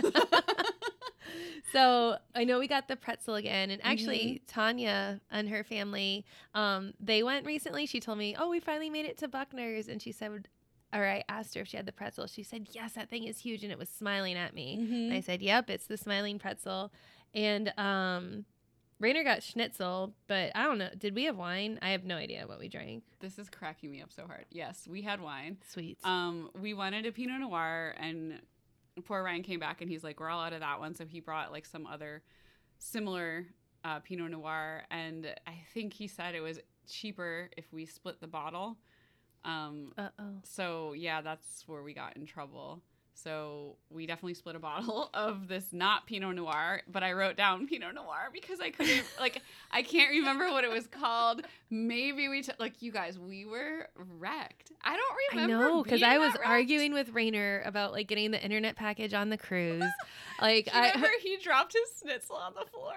so 1.72 2.16
I 2.34 2.44
know 2.44 2.58
we 2.58 2.66
got 2.68 2.88
the 2.88 2.96
pretzel 2.96 3.34
again, 3.36 3.70
and 3.70 3.80
actually 3.84 4.18
Mm-hmm. 4.18 4.44
Tanya 4.60 5.20
and 5.30 5.48
her 5.48 5.62
family, 5.64 6.24
um, 6.54 6.92
they 7.00 7.22
went 7.22 7.46
recently. 7.46 7.86
She 7.86 8.00
told 8.00 8.18
me, 8.18 8.34
"Oh, 8.38 8.50
we 8.50 8.60
finally 8.60 8.90
made 8.90 9.06
it 9.06 9.16
to 9.18 9.28
Buchner's," 9.28 9.88
and 9.88 10.00
she 10.02 10.12
said, 10.12 10.48
"Or 10.92 11.04
I 11.06 11.24
asked 11.28 11.54
her 11.54 11.60
if 11.62 11.68
she 11.68 11.76
had 11.76 11.86
the 11.86 11.92
pretzel. 11.92 12.26
She 12.26 12.42
said, 12.42 12.68
"Yes, 12.72 12.92
that 12.94 13.08
thing 13.10 13.24
is 13.24 13.38
huge," 13.40 13.62
and 13.62 13.72
it 13.72 13.78
was 13.78 13.88
smiling 13.88 14.36
at 14.36 14.54
me. 14.54 14.74
And 14.74 15.12
I 15.12 15.20
said, 15.20 15.42
"Yep, 15.42 15.70
it's 15.70 15.86
the 15.86 15.96
smiling 15.96 16.38
pretzel." 16.38 16.92
And 17.34 17.72
um, 17.78 18.44
Rainer 18.98 19.22
got 19.22 19.42
schnitzel, 19.42 20.14
but 20.26 20.50
I 20.54 20.64
don't 20.64 20.78
know. 20.78 20.88
Did 20.98 21.14
we 21.14 21.24
have 21.24 21.36
wine? 21.36 21.78
I 21.82 21.90
have 21.90 22.04
no 22.04 22.16
idea 22.16 22.46
what 22.46 22.58
we 22.58 22.68
drank. 22.68 23.04
this 23.20 23.38
is 23.38 23.48
cracking 23.50 23.90
me 23.90 24.00
up 24.00 24.10
so 24.12 24.26
hard. 24.26 24.46
Yes, 24.50 24.88
we 24.90 25.02
had 25.02 25.20
wine. 25.20 25.58
Sweet. 25.68 25.98
Um, 26.04 26.50
we 26.60 26.72
wanted 26.74 27.04
a 27.06 27.12
Pinot 27.12 27.40
Noir, 27.40 27.94
and 27.98 28.40
poor 29.04 29.22
Ryan 29.22 29.42
came 29.42 29.60
back 29.60 29.80
and 29.82 29.90
he's 29.90 30.02
like, 30.02 30.18
"We're 30.20 30.30
all 30.30 30.40
out 30.42 30.52
of 30.52 30.60
that 30.60 30.80
one," 30.80 30.94
so 30.94 31.04
he 31.04 31.20
brought 31.20 31.52
like 31.52 31.66
some 31.66 31.86
other 31.86 32.22
similar 32.78 33.46
uh, 33.84 34.00
Pinot 34.00 34.30
Noir, 34.30 34.84
and 34.90 35.32
I 35.46 35.54
think 35.74 35.92
he 35.92 36.06
said 36.08 36.34
it 36.34 36.40
was 36.40 36.58
cheaper 36.88 37.50
if 37.56 37.72
we 37.72 37.84
split 37.86 38.20
the 38.20 38.26
bottle. 38.26 38.78
Um, 39.44 39.92
uh 39.96 40.08
oh. 40.18 40.24
so 40.42 40.92
yeah, 40.92 41.20
that's 41.20 41.64
where 41.66 41.82
we 41.82 41.94
got 41.94 42.16
in 42.16 42.26
trouble. 42.26 42.82
So 43.22 43.76
we 43.90 44.06
definitely 44.06 44.34
split 44.34 44.54
a 44.54 44.60
bottle 44.60 45.10
of 45.14 45.48
this 45.48 45.72
not 45.72 46.06
Pinot 46.06 46.36
Noir, 46.36 46.82
but 46.86 47.02
I 47.02 47.12
wrote 47.12 47.36
down 47.36 47.66
Pinot 47.66 47.94
Noir 47.94 48.28
because 48.32 48.60
I 48.60 48.70
couldn't 48.70 49.04
like 49.20 49.42
I 49.72 49.82
can't 49.82 50.10
remember 50.10 50.46
what 50.50 50.64
it 50.64 50.70
was 50.70 50.86
called. 50.86 51.42
Maybe 51.68 52.28
we 52.28 52.42
took 52.42 52.60
like 52.60 52.80
you 52.80 52.92
guys, 52.92 53.18
we 53.18 53.44
were 53.44 53.88
wrecked. 53.96 54.70
I 54.82 54.96
don't 54.96 55.40
I 55.40 55.42
remember. 55.42 55.68
know 55.68 55.82
because 55.82 56.02
I 56.02 56.18
was 56.18 56.32
wrecked. 56.34 56.46
arguing 56.46 56.92
with 56.92 57.10
Rainer 57.10 57.62
about 57.64 57.92
like 57.92 58.06
getting 58.06 58.30
the 58.30 58.42
internet 58.42 58.76
package 58.76 59.14
on 59.14 59.30
the 59.30 59.38
cruise. 59.38 59.84
like 60.40 60.68
I 60.72 60.90
remember 60.90 61.08
he 61.20 61.38
dropped 61.38 61.72
his 61.72 62.00
schnitzel 62.00 62.36
on 62.36 62.54
the 62.54 62.66
floor? 62.70 62.94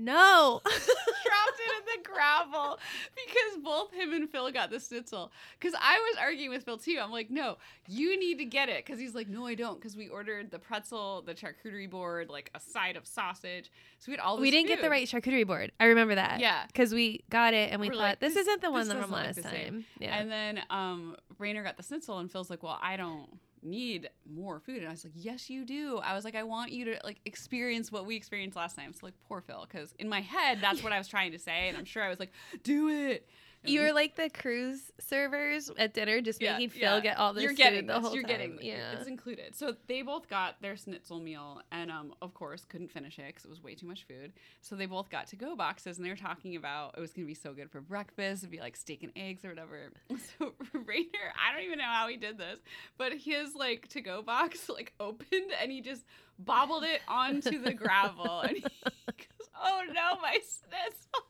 No. 0.00 0.60
dropped 0.64 1.60
it 1.60 1.72
in 1.96 2.02
the 2.02 2.08
gravel 2.08 2.78
because 3.14 3.62
both 3.62 3.92
him 3.92 4.12
and 4.12 4.28
Phil 4.30 4.50
got 4.50 4.70
the 4.70 4.80
schnitzel. 4.80 5.30
Because 5.58 5.74
I 5.80 5.98
was 5.98 6.16
arguing 6.20 6.50
with 6.50 6.64
Phil 6.64 6.78
too. 6.78 6.98
I'm 7.02 7.10
like, 7.10 7.30
no, 7.30 7.56
you 7.88 8.18
need 8.18 8.38
to 8.38 8.44
get 8.44 8.68
it. 8.68 8.84
Because 8.84 8.98
he's 9.00 9.14
like, 9.14 9.28
no, 9.28 9.46
I 9.46 9.54
don't. 9.54 9.78
Because 9.78 9.96
we 9.96 10.08
ordered 10.08 10.50
the 10.50 10.58
pretzel, 10.58 11.22
the 11.22 11.34
charcuterie 11.34 11.88
board, 11.88 12.28
like 12.30 12.50
a 12.54 12.60
side 12.60 12.96
of 12.96 13.06
sausage. 13.06 13.70
So 13.98 14.10
we 14.10 14.12
had 14.16 14.20
all 14.20 14.36
this 14.36 14.42
we 14.42 14.50
didn't 14.50 14.68
get 14.68 14.80
the 14.80 14.90
right 14.90 15.06
charcuterie 15.06 15.46
board. 15.46 15.72
I 15.78 15.86
remember 15.86 16.14
that. 16.14 16.40
Yeah. 16.40 16.66
because 16.66 16.92
we 16.92 17.22
got 17.30 17.54
it 17.54 17.70
and 17.72 17.80
we 17.80 17.88
We're 17.88 17.94
thought 17.94 18.00
like, 18.00 18.20
this, 18.20 18.34
this- 18.34 18.46
isn't 18.46 18.62
the 18.62 18.70
one 18.70 18.88
from 18.88 19.10
last 19.10 19.36
the 19.36 19.42
same. 19.42 19.52
time. 19.52 19.84
Yeah. 19.98 20.18
And 20.18 20.30
then 20.30 20.60
um, 20.70 21.16
Rainer 21.38 21.62
got 21.62 21.76
the 21.76 21.82
schnitzel, 21.82 22.18
and 22.18 22.30
Phil's 22.30 22.50
like, 22.50 22.62
well, 22.62 22.78
I 22.82 22.96
don't 22.96 23.28
need 23.62 24.08
more 24.32 24.60
food. 24.60 24.78
And 24.78 24.88
I 24.88 24.90
was 24.90 25.04
like, 25.04 25.12
yes, 25.16 25.50
you 25.50 25.64
do. 25.64 25.98
I 26.02 26.14
was 26.14 26.24
like, 26.24 26.34
I 26.34 26.42
want 26.42 26.72
you 26.72 26.84
to 26.86 27.00
like 27.04 27.20
experience 27.24 27.92
what 27.92 28.06
we 28.06 28.16
experienced 28.16 28.56
last 28.56 28.76
time. 28.76 28.92
So 28.92 29.06
like, 29.06 29.14
poor 29.28 29.40
Phil, 29.40 29.66
because 29.70 29.94
in 29.98 30.08
my 30.08 30.20
head, 30.20 30.58
that's 30.60 30.82
what 30.82 30.92
I 30.92 30.98
was 30.98 31.08
trying 31.08 31.32
to 31.32 31.38
say, 31.38 31.68
and 31.68 31.76
I'm 31.76 31.84
sure 31.84 32.02
I 32.02 32.08
was 32.08 32.18
like, 32.18 32.32
do 32.62 32.88
it. 32.88 33.28
You 33.64 33.80
were 33.82 33.92
like 33.92 34.16
the 34.16 34.30
cruise 34.30 34.90
servers 35.00 35.70
at 35.76 35.92
dinner, 35.92 36.20
just 36.22 36.40
Yeah, 36.40 36.54
making 36.54 36.70
Phil 36.70 36.80
yeah. 36.96 37.00
get 37.00 37.18
all 37.18 37.34
this 37.34 37.42
You're 37.42 37.50
food 37.52 37.56
getting 37.58 37.86
the 37.86 37.94
this. 37.94 38.02
whole 38.02 38.14
You're 38.14 38.22
time. 38.22 38.30
getting 38.30 38.58
yeah. 38.62 38.92
it's 38.92 39.06
included. 39.06 39.54
So 39.54 39.74
they 39.86 40.00
both 40.02 40.28
got 40.30 40.62
their 40.62 40.76
schnitzel 40.76 41.20
meal, 41.20 41.60
and 41.70 41.90
um, 41.90 42.14
of 42.22 42.32
course, 42.32 42.64
couldn't 42.64 42.90
finish 42.90 43.18
it 43.18 43.26
because 43.26 43.44
it 43.44 43.50
was 43.50 43.62
way 43.62 43.74
too 43.74 43.86
much 43.86 44.04
food. 44.06 44.32
So 44.62 44.76
they 44.76 44.86
both 44.86 45.10
got 45.10 45.26
to 45.28 45.36
go 45.36 45.54
boxes, 45.56 45.98
and 45.98 46.06
they 46.06 46.10
were 46.10 46.16
talking 46.16 46.56
about 46.56 46.94
it 46.96 47.00
was 47.00 47.12
gonna 47.12 47.26
be 47.26 47.34
so 47.34 47.52
good 47.52 47.70
for 47.70 47.80
breakfast. 47.80 48.42
It'd 48.42 48.50
be 48.50 48.60
like 48.60 48.76
steak 48.76 49.02
and 49.02 49.12
eggs 49.16 49.44
or 49.44 49.48
whatever. 49.50 49.90
So 50.38 50.52
Rainer, 50.72 51.32
I 51.36 51.54
don't 51.54 51.64
even 51.64 51.78
know 51.78 51.84
how 51.84 52.08
he 52.08 52.16
did 52.16 52.38
this, 52.38 52.58
but 52.96 53.12
his 53.12 53.54
like 53.54 53.88
to 53.88 54.00
go 54.00 54.22
box 54.22 54.68
like 54.68 54.94
opened, 54.98 55.52
and 55.60 55.70
he 55.70 55.80
just 55.82 56.04
bobbled 56.38 56.84
it 56.84 57.00
onto 57.08 57.60
the 57.62 57.74
gravel, 57.74 58.40
and 58.40 58.56
he 58.56 58.60
goes, 58.62 59.48
"Oh 59.62 59.82
no, 59.88 60.20
my 60.22 60.32
schnitzel!" 60.32 61.26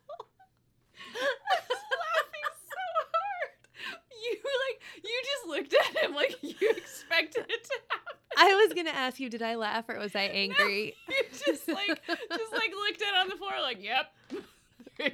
I 1.12 1.58
was 1.68 1.80
laughing 1.80 2.50
so 2.68 2.84
hard. 3.12 4.00
You 4.22 4.36
like 4.68 5.04
you 5.04 5.22
just 5.24 5.46
looked 5.48 5.74
at 5.74 6.02
him 6.04 6.14
like 6.14 6.36
you 6.42 6.54
expected 6.70 7.44
it 7.48 7.64
to 7.64 7.74
happen. 7.88 8.16
I 8.36 8.54
was 8.64 8.74
gonna 8.74 8.90
ask 8.90 9.18
you, 9.20 9.28
did 9.30 9.42
I 9.42 9.54
laugh 9.56 9.88
or 9.88 9.98
was 9.98 10.14
I 10.14 10.22
angry? 10.22 10.94
You 11.08 11.14
just 11.46 11.66
like 11.68 12.00
just 12.06 12.52
like 12.52 12.70
looked 12.72 13.02
at 13.02 13.20
on 13.20 13.28
the 13.28 13.36
floor 13.36 13.52
like, 13.62 13.82
yep. 13.82 14.12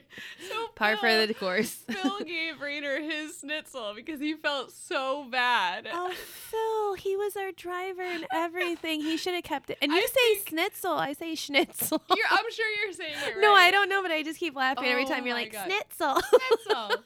so 0.49 0.67
Par 0.75 0.97
for 0.97 1.27
the 1.27 1.35
course. 1.35 1.71
Phil 1.89 2.21
gave 2.27 2.61
Rainer 2.61 3.01
his 3.01 3.39
schnitzel 3.39 3.93
because 3.95 4.19
he 4.21 4.35
felt 4.35 4.73
so 4.73 5.27
bad. 5.31 5.87
Oh, 5.93 6.13
Phil, 6.13 6.95
he 6.95 7.17
was 7.17 7.37
our 7.37 7.53
driver 7.53 8.03
and 8.03 8.27
everything. 8.33 9.01
He 9.01 9.17
should 9.17 9.35
have 9.35 9.45
kept 9.45 9.71
it. 9.71 9.79
And 9.81 9.93
you 9.93 9.99
I 9.99 10.07
say 10.07 10.45
schnitzel, 10.49 10.93
I 10.93 11.13
say 11.13 11.35
schnitzel. 11.35 12.03
You're, 12.17 12.27
I'm 12.31 12.51
sure 12.51 12.67
you're 12.85 12.93
saying 12.95 13.15
it 13.27 13.35
right. 13.35 13.41
No, 13.41 13.55
I 13.55 13.71
don't 13.71 13.89
know, 13.89 14.03
but 14.03 14.11
I 14.11 14.23
just 14.23 14.41
keep 14.41 14.57
laughing 14.57 14.87
every 14.87 15.05
Oh 15.05 15.09
time 15.09 15.25
you're 15.27 15.37
oh 15.37 15.41
like 15.41 15.53
God. 15.53 15.67
schnitzel. 15.67 16.21
Schnitzel. 16.21 17.05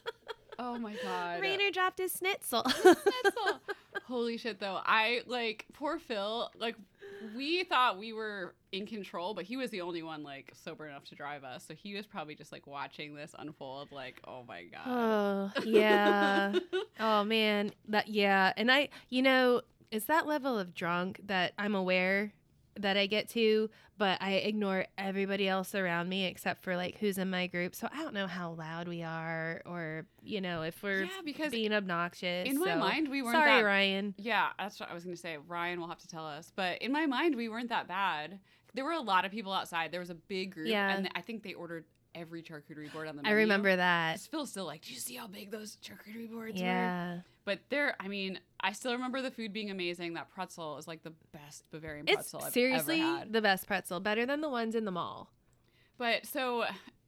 Oh 0.63 0.79
my 0.79 0.95
god. 1.03 1.41
Rainer 1.41 1.71
dropped 1.71 1.99
his 1.99 2.13
schnitzel. 2.13 2.63
Schnitzel. 2.69 3.61
Holy 4.05 4.37
shit 4.37 4.61
though. 4.61 4.79
I 4.85 5.23
like 5.27 5.65
poor 5.73 5.99
Phil, 5.99 6.51
like 6.59 6.77
we 7.35 7.65
thought 7.65 7.99
we 7.99 8.13
were 8.13 8.55
in 8.71 8.87
control, 8.87 9.33
but 9.33 9.45
he 9.45 9.57
was 9.57 9.71
the 9.71 9.81
only 9.81 10.03
one 10.03 10.23
like 10.23 10.53
sober 10.63 10.87
enough 10.87 11.05
to 11.07 11.15
drive 11.15 11.45
us. 11.45 11.65
So 11.67 11.75
he 11.75 11.95
was 11.95 12.07
probably 12.07 12.35
just 12.35 12.53
like 12.53 12.67
watching 12.67 13.15
this 13.15 13.35
unfold 13.39 13.91
like, 13.91 14.21
"Oh 14.27 14.45
my 14.47 14.65
god." 14.65 14.83
oh 15.57 15.63
yeah. 15.65 16.53
Oh 16.99 17.25
man, 17.25 17.73
that 17.89 18.09
yeah. 18.09 18.53
And 18.59 18.71
I, 18.71 18.91
you 19.09 19.23
know, 19.23 19.63
it's 19.91 20.05
that 20.07 20.27
level 20.27 20.59
of 20.59 20.75
drunk 20.75 21.21
that 21.25 21.55
I'm 21.59 21.75
aware 21.75 22.33
that 22.83 22.97
I 22.97 23.07
get 23.07 23.29
to, 23.31 23.71
but 23.99 24.21
I 24.21 24.33
ignore 24.35 24.87
everybody 24.97 25.49
else 25.49 25.75
around 25.75 26.09
me 26.09 26.27
except 26.27 26.63
for 26.63 26.77
like 26.77 26.99
who's 26.99 27.19
in 27.19 27.31
my 27.31 27.47
group. 27.47 27.75
So 27.75 27.89
I 27.93 28.03
don't 28.03 28.15
know 28.15 28.27
how 28.27 28.53
loud 28.53 28.89
we 28.89 29.03
are, 29.03 29.63
or 29.67 30.07
you 30.23 30.41
know, 30.41 30.63
if 30.63 30.83
we're 30.83 31.03
yeah, 31.05 31.09
because 31.25 31.51
being 31.51 31.73
obnoxious. 31.73 32.49
in 32.49 32.59
my 32.59 32.75
mind 32.75 33.09
we 33.09 33.23
weren't 33.23 33.37
sorry, 33.37 33.51
that 33.61 33.65
Ryan. 33.65 34.15
Yeah, 34.19 34.49
that's 34.59 34.81
what 34.81 34.91
I 34.91 34.95
was 34.95 35.05
going 35.05 35.17
to 35.17 35.21
say. 35.21 35.37
Ryan 35.47 35.81
will 35.81 35.89
have 35.89 36.01
to 36.01 36.09
tell 36.09 36.27
us. 36.27 36.53
But 36.55 36.83
in 36.83 36.93
my 36.93 37.07
mind 37.07 37.37
we 37.37 37.49
weren't 37.49 37.69
that 37.71 37.89
bad. 37.89 38.41
There 38.75 38.85
were 38.85 38.93
a 38.93 39.01
lot 39.01 39.25
of 39.25 39.33
people 39.33 39.53
outside. 39.53 39.91
There 39.91 40.01
was 40.01 40.11
a 40.11 40.15
big 40.15 40.55
group 40.55 40.69
Yeah. 40.69 40.97
and 40.97 41.09
I 41.15 41.21
think 41.23 41.43
they 41.43 41.55
ordered 41.55 41.85
every 42.15 42.43
charcuterie 42.43 42.93
board 42.93 43.07
on 43.09 43.17
the 43.17 43.27
I 43.27 43.33
remember 43.33 43.75
that. 43.75 44.21
Phil's 44.21 44.51
still 44.51 44.65
like, 44.65 44.83
"Do 44.83 44.93
you 44.93 44.99
see 44.99 45.15
how 45.15 45.27
big 45.29 45.51
those 45.51 45.77
charcuterie 45.77 46.31
boards 46.31 46.61
were?" 46.61 47.25
But 47.51 47.59
there, 47.69 47.97
I 47.99 48.07
mean, 48.07 48.39
I 48.61 48.71
still 48.71 48.93
remember 48.93 49.21
the 49.21 49.31
food 49.33 49.53
being 49.53 49.73
amazing. 49.73 50.15
That 50.15 50.31
pretzel 50.31 50.79
is 50.79 50.87
like 50.87 51.03
the 51.03 51.13
best 51.33 51.65
Bavarian 51.73 52.05
it's 52.07 52.15
pretzel 52.15 52.43
I've 52.45 52.53
seriously 52.53 53.01
ever 53.01 53.19
had. 53.19 53.33
the 53.33 53.43
best 53.43 53.67
pretzel, 53.67 53.99
better 53.99 54.25
than 54.25 54.41
the 54.41 54.49
ones 54.49 54.77
in 54.77 54.85
the 54.85 54.93
mall. 54.93 55.33
But 55.99 56.27
so, 56.27 56.63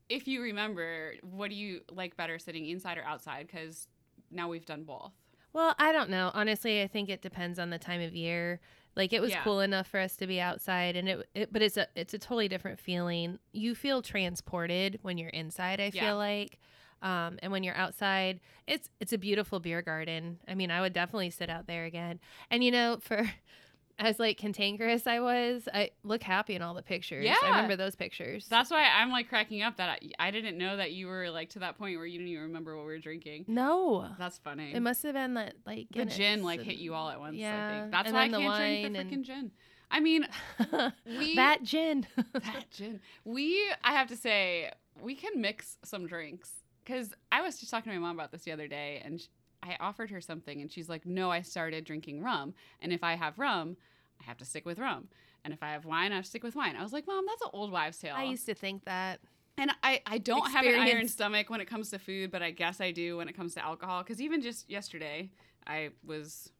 if 0.08 0.26
you 0.26 0.42
remember, 0.42 1.12
what 1.22 1.48
do 1.50 1.54
you 1.54 1.82
like 1.92 2.16
better, 2.16 2.40
sitting 2.40 2.66
inside 2.66 2.98
or 2.98 3.04
outside? 3.04 3.46
Because 3.46 3.86
now 4.32 4.48
we've 4.48 4.66
done 4.66 4.82
both. 4.82 5.12
Well, 5.52 5.76
I 5.78 5.92
don't 5.92 6.10
know. 6.10 6.32
Honestly, 6.34 6.82
I 6.82 6.88
think 6.88 7.08
it 7.08 7.22
depends 7.22 7.60
on 7.60 7.70
the 7.70 7.78
time 7.78 8.00
of 8.00 8.12
year. 8.12 8.58
Like 8.96 9.12
it 9.12 9.22
was 9.22 9.30
Yeah. 9.30 9.44
cool 9.44 9.60
enough 9.60 9.86
for 9.86 10.00
us 10.00 10.16
to 10.16 10.26
be 10.26 10.40
outside, 10.40 10.96
and 10.96 11.08
it, 11.08 11.28
it, 11.36 11.52
but 11.52 11.62
it's 11.62 11.76
a 11.76 11.86
it's 11.94 12.14
a 12.14 12.18
totally 12.18 12.48
different 12.48 12.80
feeling. 12.80 13.38
You 13.52 13.76
feel 13.76 14.02
transported 14.02 14.98
when 15.02 15.18
you're 15.18 15.28
inside. 15.30 15.80
I 15.80 15.92
Yeah. 15.94 16.06
feel 16.06 16.16
like, 16.16 16.58
um, 17.02 17.38
and 17.42 17.52
when 17.52 17.62
you're 17.62 17.76
outside, 17.76 18.40
it's 18.66 18.88
it's 19.00 19.12
a 19.12 19.18
beautiful 19.18 19.60
beer 19.60 19.82
garden. 19.82 20.38
I 20.48 20.54
mean, 20.54 20.70
I 20.70 20.80
would 20.80 20.92
definitely 20.92 21.30
sit 21.30 21.50
out 21.50 21.66
there 21.66 21.84
again. 21.84 22.20
And 22.50 22.62
you 22.64 22.70
know, 22.70 22.98
for 23.00 23.28
as 23.98 24.18
like 24.18 24.38
cantankerous 24.38 25.06
I 25.06 25.20
was, 25.20 25.68
I 25.72 25.90
look 26.02 26.22
happy 26.22 26.54
in 26.54 26.62
all 26.62 26.74
the 26.74 26.82
pictures. 26.82 27.24
Yeah. 27.24 27.36
I 27.42 27.48
remember 27.50 27.76
those 27.76 27.94
pictures. 27.94 28.46
That's 28.48 28.70
why 28.70 28.84
I'm 28.88 29.10
like 29.10 29.28
cracking 29.28 29.62
up 29.62 29.76
that 29.76 30.00
I, 30.18 30.28
I 30.28 30.30
didn't 30.30 30.56
know 30.56 30.76
that 30.78 30.92
you 30.92 31.06
were 31.08 31.28
like 31.30 31.50
to 31.50 31.58
that 31.60 31.76
point 31.78 31.98
where 31.98 32.06
you 32.06 32.18
didn't 32.18 32.28
even 32.32 32.44
remember 32.44 32.76
what 32.76 32.86
we 32.86 32.92
were 32.92 32.98
drinking. 32.98 33.44
no. 33.48 34.08
That's 34.18 34.38
funny. 34.38 34.72
It 34.74 34.80
must 34.80 35.02
have 35.02 35.14
been 35.14 35.34
that 35.34 35.54
like 35.66 35.88
the 35.94 36.06
gin 36.06 36.42
like 36.42 36.60
and- 36.60 36.68
hit 36.68 36.78
you 36.78 36.94
all 36.94 37.10
at 37.10 37.20
once. 37.20 37.34
I 37.34 37.38
Yeah, 37.38 37.80
think 37.80 37.92
that's 37.92 38.06
and 38.06 38.14
why 38.16 38.22
I 38.22 38.28
can't 38.28 38.94
drink 38.94 39.10
the 39.10 39.16
freaking 39.16 39.22
gin. 39.22 39.50
I 39.90 40.00
mean, 40.00 40.26
we 41.18 41.34
that 41.36 41.62
gin. 41.64 42.06
that 42.32 42.70
gin. 42.70 43.00
We, 43.24 43.62
I 43.84 43.92
have 43.92 44.08
to 44.08 44.16
say, 44.16 44.70
we 45.02 45.14
can 45.14 45.38
mix 45.40 45.76
some 45.84 46.06
drinks 46.06 46.50
because 46.84 47.12
I 47.30 47.42
was 47.42 47.58
just 47.58 47.70
talking 47.70 47.92
to 47.92 47.98
my 47.98 48.06
mom 48.06 48.16
about 48.16 48.32
this 48.32 48.42
the 48.42 48.52
other 48.52 48.68
day, 48.68 49.00
and 49.04 49.20
sh 49.20 49.26
I 49.64 49.76
offered 49.78 50.10
her 50.10 50.20
something, 50.20 50.60
and 50.60 50.72
she's 50.72 50.88
like, 50.88 51.06
"No, 51.06 51.30
I 51.30 51.42
started 51.42 51.84
drinking 51.84 52.20
rum, 52.20 52.54
and 52.80 52.92
if 52.92 53.04
I 53.04 53.14
have 53.14 53.38
rum, 53.38 53.76
I 54.20 54.24
have 54.24 54.36
to 54.38 54.44
stick 54.44 54.66
with 54.66 54.78
rum, 54.78 55.08
and 55.44 55.54
if 55.54 55.62
I 55.62 55.70
have 55.70 55.84
wine, 55.84 56.10
I 56.10 56.16
have 56.16 56.24
to 56.24 56.30
stick 56.30 56.42
with 56.42 56.56
wine." 56.56 56.74
I 56.74 56.82
was 56.82 56.92
like, 56.92 57.06
"Mom, 57.06 57.24
that's 57.26 57.42
an 57.42 57.50
old 57.52 57.70
wives' 57.70 57.98
tale." 57.98 58.14
I 58.16 58.24
used 58.24 58.46
to 58.46 58.54
think 58.54 58.84
that. 58.84 59.20
And 59.58 59.70
I, 59.82 60.00
I 60.06 60.16
don't 60.18 60.50
have 60.50 60.64
an 60.64 60.80
iron 60.80 61.06
stomach 61.08 61.50
when 61.50 61.60
it 61.60 61.66
comes 61.66 61.90
to 61.90 61.98
food, 61.98 62.30
but 62.30 62.42
I 62.42 62.50
guess 62.52 62.80
I 62.80 62.90
do 62.90 63.18
when 63.18 63.28
it 63.28 63.36
comes 63.36 63.54
to 63.54 63.62
alcohol. 63.62 64.02
Because 64.02 64.20
even 64.20 64.40
just 64.40 64.68
yesterday, 64.68 65.30
I 65.66 65.90
was 66.04 66.50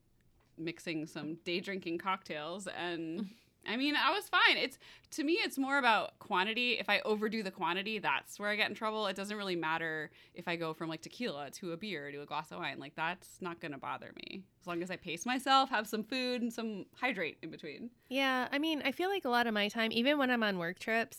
mixing 0.58 1.06
some 1.06 1.36
day 1.44 1.60
drinking 1.60 1.98
cocktails, 1.98 2.66
and 2.68 3.30
I 3.66 3.76
mean, 3.76 3.94
I 3.96 4.10
was 4.12 4.28
fine. 4.28 4.56
It's 4.56 4.78
to 5.12 5.24
me, 5.24 5.34
it's 5.34 5.56
more 5.58 5.78
about 5.78 6.18
quantity. 6.18 6.72
If 6.78 6.88
I 6.88 7.00
overdo 7.04 7.42
the 7.42 7.50
quantity, 7.50 7.98
that's 7.98 8.40
where 8.40 8.48
I 8.48 8.56
get 8.56 8.68
in 8.68 8.74
trouble. 8.74 9.06
It 9.06 9.14
doesn't 9.16 9.36
really 9.36 9.56
matter 9.56 10.10
if 10.34 10.48
I 10.48 10.56
go 10.56 10.74
from 10.74 10.88
like 10.88 11.02
tequila 11.02 11.50
to 11.52 11.72
a 11.72 11.76
beer 11.76 12.10
to 12.10 12.22
a 12.22 12.26
glass 12.26 12.50
of 12.50 12.58
wine. 12.58 12.78
Like 12.78 12.94
that's 12.96 13.40
not 13.40 13.60
gonna 13.60 13.78
bother 13.78 14.12
me 14.16 14.42
as 14.60 14.66
long 14.66 14.82
as 14.82 14.90
I 14.90 14.96
pace 14.96 15.24
myself, 15.26 15.70
have 15.70 15.86
some 15.86 16.02
food, 16.04 16.42
and 16.42 16.52
some 16.52 16.86
hydrate 16.94 17.38
in 17.42 17.50
between. 17.50 17.90
Yeah, 18.08 18.48
I 18.50 18.58
mean, 18.58 18.82
I 18.84 18.92
feel 18.92 19.08
like 19.10 19.24
a 19.24 19.28
lot 19.30 19.46
of 19.46 19.54
my 19.54 19.68
time, 19.68 19.92
even 19.92 20.18
when 20.18 20.30
I'm 20.30 20.42
on 20.42 20.58
work 20.58 20.78
trips, 20.78 21.18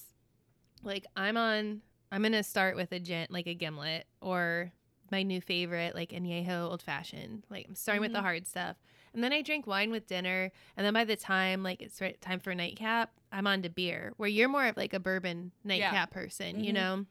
like 0.84 1.06
I'm 1.16 1.38
on, 1.38 1.82
I'm 2.12 2.22
gonna 2.24 2.44
start 2.44 2.76
with 2.76 2.92
a 2.92 3.00
gin, 3.00 3.28
like 3.30 3.48
a 3.48 3.54
gimlet, 3.54 4.06
or 4.22 4.72
my 5.12 5.24
new 5.24 5.40
favorite, 5.42 5.96
like 5.96 6.10
añejo 6.10 6.70
old 6.70 6.82
fashioned. 6.82 7.44
Like 7.50 7.68
I'm 7.70 7.76
starting 7.76 8.02
with 8.02 8.14
the 8.14 8.20
Mhm. 8.20 8.24
hard 8.24 8.48
stuff, 8.48 8.78
and 9.14 9.24
then 9.24 9.32
I 9.34 9.42
drink 9.42 9.68
wine 9.68 9.92
with 9.92 10.08
dinner, 10.08 10.52
and 10.78 10.86
then 10.86 10.94
by 10.94 11.04
the 11.06 11.16
time 11.16 11.64
like 11.64 11.82
it's 11.82 12.00
right, 12.02 12.20
time 12.22 12.40
for 12.40 12.54
nightcap, 12.56 13.12
I'm 13.32 13.48
on 13.48 13.62
to 13.64 13.70
beer. 13.70 14.14
Where 14.18 14.30
you're 14.30 14.50
more 14.50 14.66
of 14.68 14.78
like 14.78 14.94
a 14.94 15.00
bourbon 15.00 15.52
nightcap 15.64 16.12
person, 16.12 16.64
you 16.64 16.72
Mhm. 16.72 16.76
know. 16.76 17.06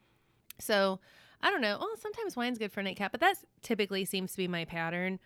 So 0.59 1.01
I 1.41 1.51
don't 1.51 1.61
know. 1.61 1.77
Well, 1.81 1.97
sometimes 1.99 2.37
wine's 2.37 2.59
good 2.59 2.73
for 2.73 2.83
nightcap, 2.83 3.11
but 3.12 3.21
that 3.21 3.37
typically 3.62 4.05
seems 4.05 4.31
to 4.33 4.37
be 4.37 4.47
my 4.49 4.65
pattern. 4.65 5.19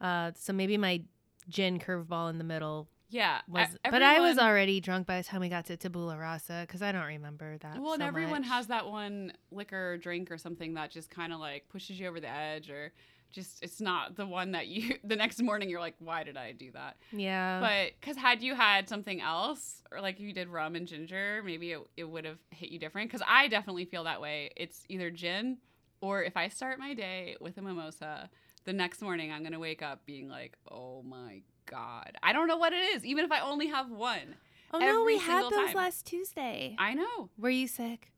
Uh, 0.00 0.32
so 0.34 0.52
maybe 0.52 0.76
my 0.76 1.02
gin 1.48 1.78
curveball 1.78 2.30
in 2.30 2.38
the 2.38 2.44
middle 2.44 2.88
Yeah, 3.10 3.40
was, 3.48 3.68
e- 3.74 3.90
but 3.90 4.02
I 4.02 4.20
was 4.20 4.38
already 4.38 4.80
drunk 4.80 5.06
by 5.06 5.18
the 5.18 5.24
time 5.24 5.40
we 5.40 5.48
got 5.48 5.64
to 5.66 5.76
Tabula 5.76 6.16
Rasa 6.18 6.64
because 6.66 6.82
I 6.82 6.92
don't 6.92 7.06
remember 7.06 7.58
that. 7.58 7.80
Well, 7.82 7.94
and 7.94 8.02
everyone 8.02 8.42
much. 8.42 8.50
has 8.50 8.66
that 8.68 8.86
one 8.88 9.32
liquor 9.50 9.96
drink 9.98 10.30
or 10.30 10.38
something 10.38 10.74
that 10.74 10.90
just 10.90 11.10
kind 11.10 11.32
of 11.32 11.40
like 11.40 11.68
pushes 11.68 11.98
you 11.98 12.06
over 12.06 12.20
the 12.20 12.28
edge, 12.30 12.70
or 12.70 12.92
just 13.30 13.62
it's 13.62 13.80
not 13.80 14.16
the 14.16 14.26
one 14.26 14.52
that 14.52 14.66
you 14.68 14.96
the 15.04 15.16
next 15.16 15.42
morning 15.42 15.68
you're 15.68 15.80
like, 15.80 15.96
why 15.98 16.22
did 16.24 16.36
I 16.36 16.52
do 16.52 16.70
that? 16.72 16.96
Yeah, 17.12 17.60
But 17.60 17.92
because 18.00 18.16
had 18.16 18.42
you 18.42 18.54
had 18.54 18.88
something 18.88 19.20
else, 19.20 19.82
or 19.92 20.00
like 20.00 20.18
you 20.20 20.32
did 20.32 20.48
rum 20.48 20.74
and 20.76 20.86
ginger, 20.86 21.42
maybe 21.44 21.72
it, 21.72 21.80
it 21.96 22.04
would 22.04 22.24
have 22.24 22.38
hit 22.50 22.70
you 22.70 22.78
different. 22.78 23.10
Because 23.10 23.24
I 23.26 23.48
definitely 23.48 23.84
feel 23.84 24.04
that 24.04 24.20
way. 24.20 24.50
It's 24.56 24.84
either 24.88 25.10
gin, 25.10 25.58
or 26.00 26.22
if 26.22 26.36
I 26.36 26.48
start 26.48 26.78
my 26.78 26.94
day 26.94 27.36
with 27.40 27.58
a 27.58 27.62
mimosa, 27.62 28.30
the 28.64 28.72
next 28.72 29.02
morning 29.02 29.32
I'm 29.32 29.42
gonna 29.42 29.58
wake 29.58 29.82
up 29.82 30.04
being 30.06 30.28
like, 30.28 30.56
oh 30.70 31.02
my 31.02 31.42
god, 31.66 32.12
I 32.22 32.32
don't 32.32 32.48
know 32.48 32.56
what 32.56 32.72
it 32.72 32.82
is, 32.96 33.04
even 33.04 33.24
if 33.24 33.32
I 33.32 33.40
only 33.40 33.68
have 33.68 33.90
one. 33.90 34.36
oh 34.72 34.78
no, 34.78 35.04
we 35.04 35.18
had 35.18 35.44
those 35.44 35.66
time. 35.66 35.74
last 35.74 36.06
Tuesday. 36.06 36.76
I 36.78 36.94
know. 36.94 37.30
Were 37.38 37.50
you 37.50 37.66
sick? 37.68 38.12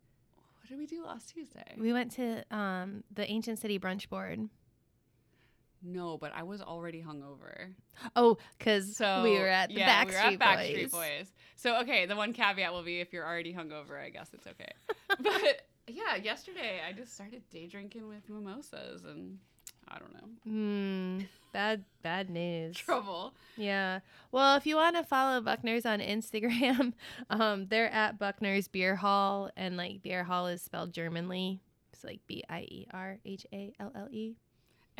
What 0.60 0.68
did 0.68 0.78
we 0.78 0.86
do 0.86 1.04
last 1.04 1.30
Tuesday? 1.34 1.74
We 1.78 1.92
went 1.92 2.12
to 2.12 2.44
um 2.54 3.02
the 3.12 3.28
Ancient 3.28 3.58
City 3.58 3.78
brunch 3.78 4.08
board. 4.08 4.48
No, 5.82 6.18
but 6.18 6.32
I 6.34 6.42
was 6.42 6.60
already 6.60 7.02
hungover. 7.02 7.72
Oh, 8.14 8.36
because 8.58 8.96
So 8.96 9.22
we 9.22 9.30
were 9.38 9.48
at 9.48 9.68
the 9.70 9.76
yeah, 9.76 10.04
Backstreet 10.04 10.08
we 10.30 10.36
were 10.36 10.42
at 10.44 10.58
Backstreet 10.58 10.90
Boys. 10.90 10.90
Boys. 10.90 11.32
So 11.56 11.80
okay, 11.80 12.06
the 12.06 12.16
one 12.16 12.32
caveat 12.32 12.72
will 12.72 12.82
be 12.82 13.00
if 13.00 13.12
you're 13.12 13.26
already 13.26 13.52
hungover, 13.54 13.98
I 14.02 14.10
guess 14.10 14.30
it's 14.34 14.46
okay. 14.46 14.72
but 15.22 15.62
yeah, 15.88 16.16
yesterday 16.16 16.80
I 16.86 16.92
just 16.92 17.14
started 17.14 17.42
day 17.50 17.66
drinking 17.66 18.08
with 18.08 18.28
mimosas, 18.28 19.04
and 19.04 19.38
I 19.88 19.98
don't 19.98 20.12
know 20.12 20.28
Hmm. 20.44 21.20
Bad, 21.52 21.84
bad 22.02 22.30
news. 22.30 22.76
trouble. 22.76 23.34
Yeah. 23.56 24.00
Well, 24.30 24.56
if 24.56 24.66
you 24.66 24.76
want 24.76 24.94
to 24.96 25.02
follow 25.02 25.40
Buchner's 25.40 25.84
on 25.84 25.98
Instagram, 25.98 26.92
um, 27.30 27.66
they're 27.68 27.90
at 27.90 28.18
Buchner's 28.20 28.68
Beer 28.68 28.94
Hall, 28.96 29.50
and 29.56 29.76
like 29.76 30.00
beer 30.02 30.22
hall 30.24 30.46
is 30.46 30.62
spelled 30.62 30.92
Germanly. 30.92 31.60
It's 31.92 32.04
like 32.04 32.20
B 32.28 32.44
I 32.48 32.60
E 32.60 32.86
R 32.92 33.18
H 33.24 33.46
A 33.52 33.72
L 33.80 33.90
L 33.96 34.08
E. 34.12 34.36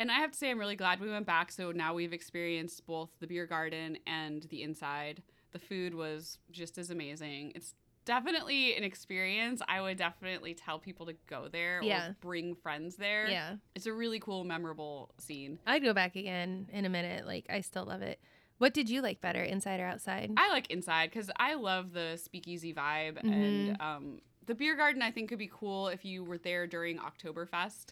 And 0.01 0.11
I 0.11 0.15
have 0.15 0.31
to 0.31 0.37
say, 0.37 0.49
I'm 0.49 0.57
really 0.57 0.75
glad 0.75 0.99
we 0.99 1.11
went 1.11 1.27
back. 1.27 1.51
So 1.51 1.71
now 1.71 1.93
we've 1.93 2.11
experienced 2.11 2.85
both 2.87 3.09
the 3.19 3.27
beer 3.27 3.45
garden 3.45 3.99
and 4.07 4.41
the 4.49 4.63
inside. 4.63 5.21
The 5.51 5.59
food 5.59 5.93
was 5.93 6.39
just 6.49 6.79
as 6.79 6.89
amazing. 6.89 7.51
It's 7.53 7.75
definitely 8.03 8.75
an 8.75 8.83
experience. 8.83 9.61
I 9.67 9.79
would 9.79 9.97
definitely 9.97 10.55
tell 10.55 10.79
people 10.79 11.05
to 11.05 11.13
go 11.27 11.47
there 11.51 11.81
Yeah. 11.83 12.07
or 12.09 12.15
bring 12.19 12.55
friends 12.55 12.95
there. 12.95 13.27
Yeah. 13.29 13.57
It's 13.75 13.85
a 13.85 13.93
really 13.93 14.19
cool, 14.19 14.43
memorable 14.43 15.13
scene. 15.19 15.59
I'd 15.67 15.83
go 15.83 15.93
back 15.93 16.15
again 16.15 16.67
in 16.73 16.85
a 16.85 16.89
minute. 16.89 17.27
Like 17.27 17.45
I 17.47 17.61
still 17.61 17.85
love 17.85 18.01
it. 18.01 18.19
What 18.57 18.73
did 18.73 18.89
you 18.89 19.01
like 19.03 19.21
better, 19.21 19.43
inside 19.43 19.79
or 19.79 19.85
outside? 19.85 20.31
I 20.35 20.49
like 20.49 20.71
inside 20.71 21.11
because 21.11 21.29
I 21.37 21.53
love 21.53 21.93
the 21.93 22.19
speakeasy 22.23 22.73
vibe, 22.73 23.17
Mm-hmm. 23.17 23.31
and 23.33 23.81
um, 23.81 24.19
the 24.47 24.55
beer 24.55 24.75
garden 24.75 25.03
I 25.03 25.11
think 25.11 25.29
could 25.29 25.37
be 25.39 25.49
cool 25.51 25.89
if 25.89 26.03
you 26.05 26.23
were 26.23 26.37
there 26.39 26.65
during 26.65 26.97
Oktoberfest 26.97 27.85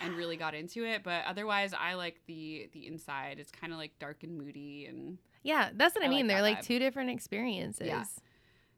and 0.00 0.14
really 0.16 0.36
got 0.36 0.54
into 0.54 0.84
it. 0.84 1.02
But 1.02 1.24
otherwise, 1.26 1.72
I 1.78 1.94
like 1.94 2.20
the 2.26 2.68
the 2.72 2.86
inside. 2.86 3.38
It's 3.38 3.50
kind 3.50 3.72
of 3.72 3.78
like 3.78 3.98
dark 3.98 4.22
and 4.22 4.36
moody, 4.38 4.86
and 4.86 5.18
Yeah, 5.42 5.70
that's 5.74 5.94
what 5.94 6.02
I, 6.02 6.06
I 6.06 6.08
like 6.10 6.16
mean. 6.16 6.26
They're 6.26 6.42
like 6.42 6.58
vibe. 6.60 6.66
two 6.66 6.78
different 6.78 7.10
experiences. 7.10 7.86
Yeah. 7.86 8.04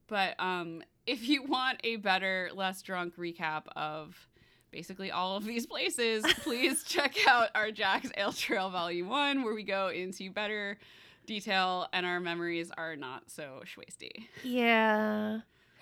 but 0.08 0.38
um, 0.40 0.82
if 1.06 1.28
you 1.28 1.42
want 1.44 1.80
a 1.84 1.96
better, 1.96 2.50
less 2.54 2.82
drunk 2.82 3.16
recap 3.16 3.62
of 3.76 4.28
basically 4.70 5.10
all 5.10 5.36
of 5.36 5.44
these 5.44 5.66
places, 5.66 6.24
please 6.42 6.82
check 6.86 7.14
out 7.26 7.48
our 7.54 7.70
Jax 7.70 8.10
Ale 8.16 8.32
Trail 8.32 8.70
Volume 8.70 9.08
One, 9.08 9.42
where 9.42 9.54
we 9.54 9.62
go 9.64 9.88
into 9.88 10.30
better 10.30 10.78
detail 11.26 11.86
and 11.92 12.04
our 12.04 12.18
memories 12.20 12.70
are 12.76 12.96
not 12.96 13.30
so 13.30 13.62
schwasty. 13.64 14.26
Yeah. 14.42 15.40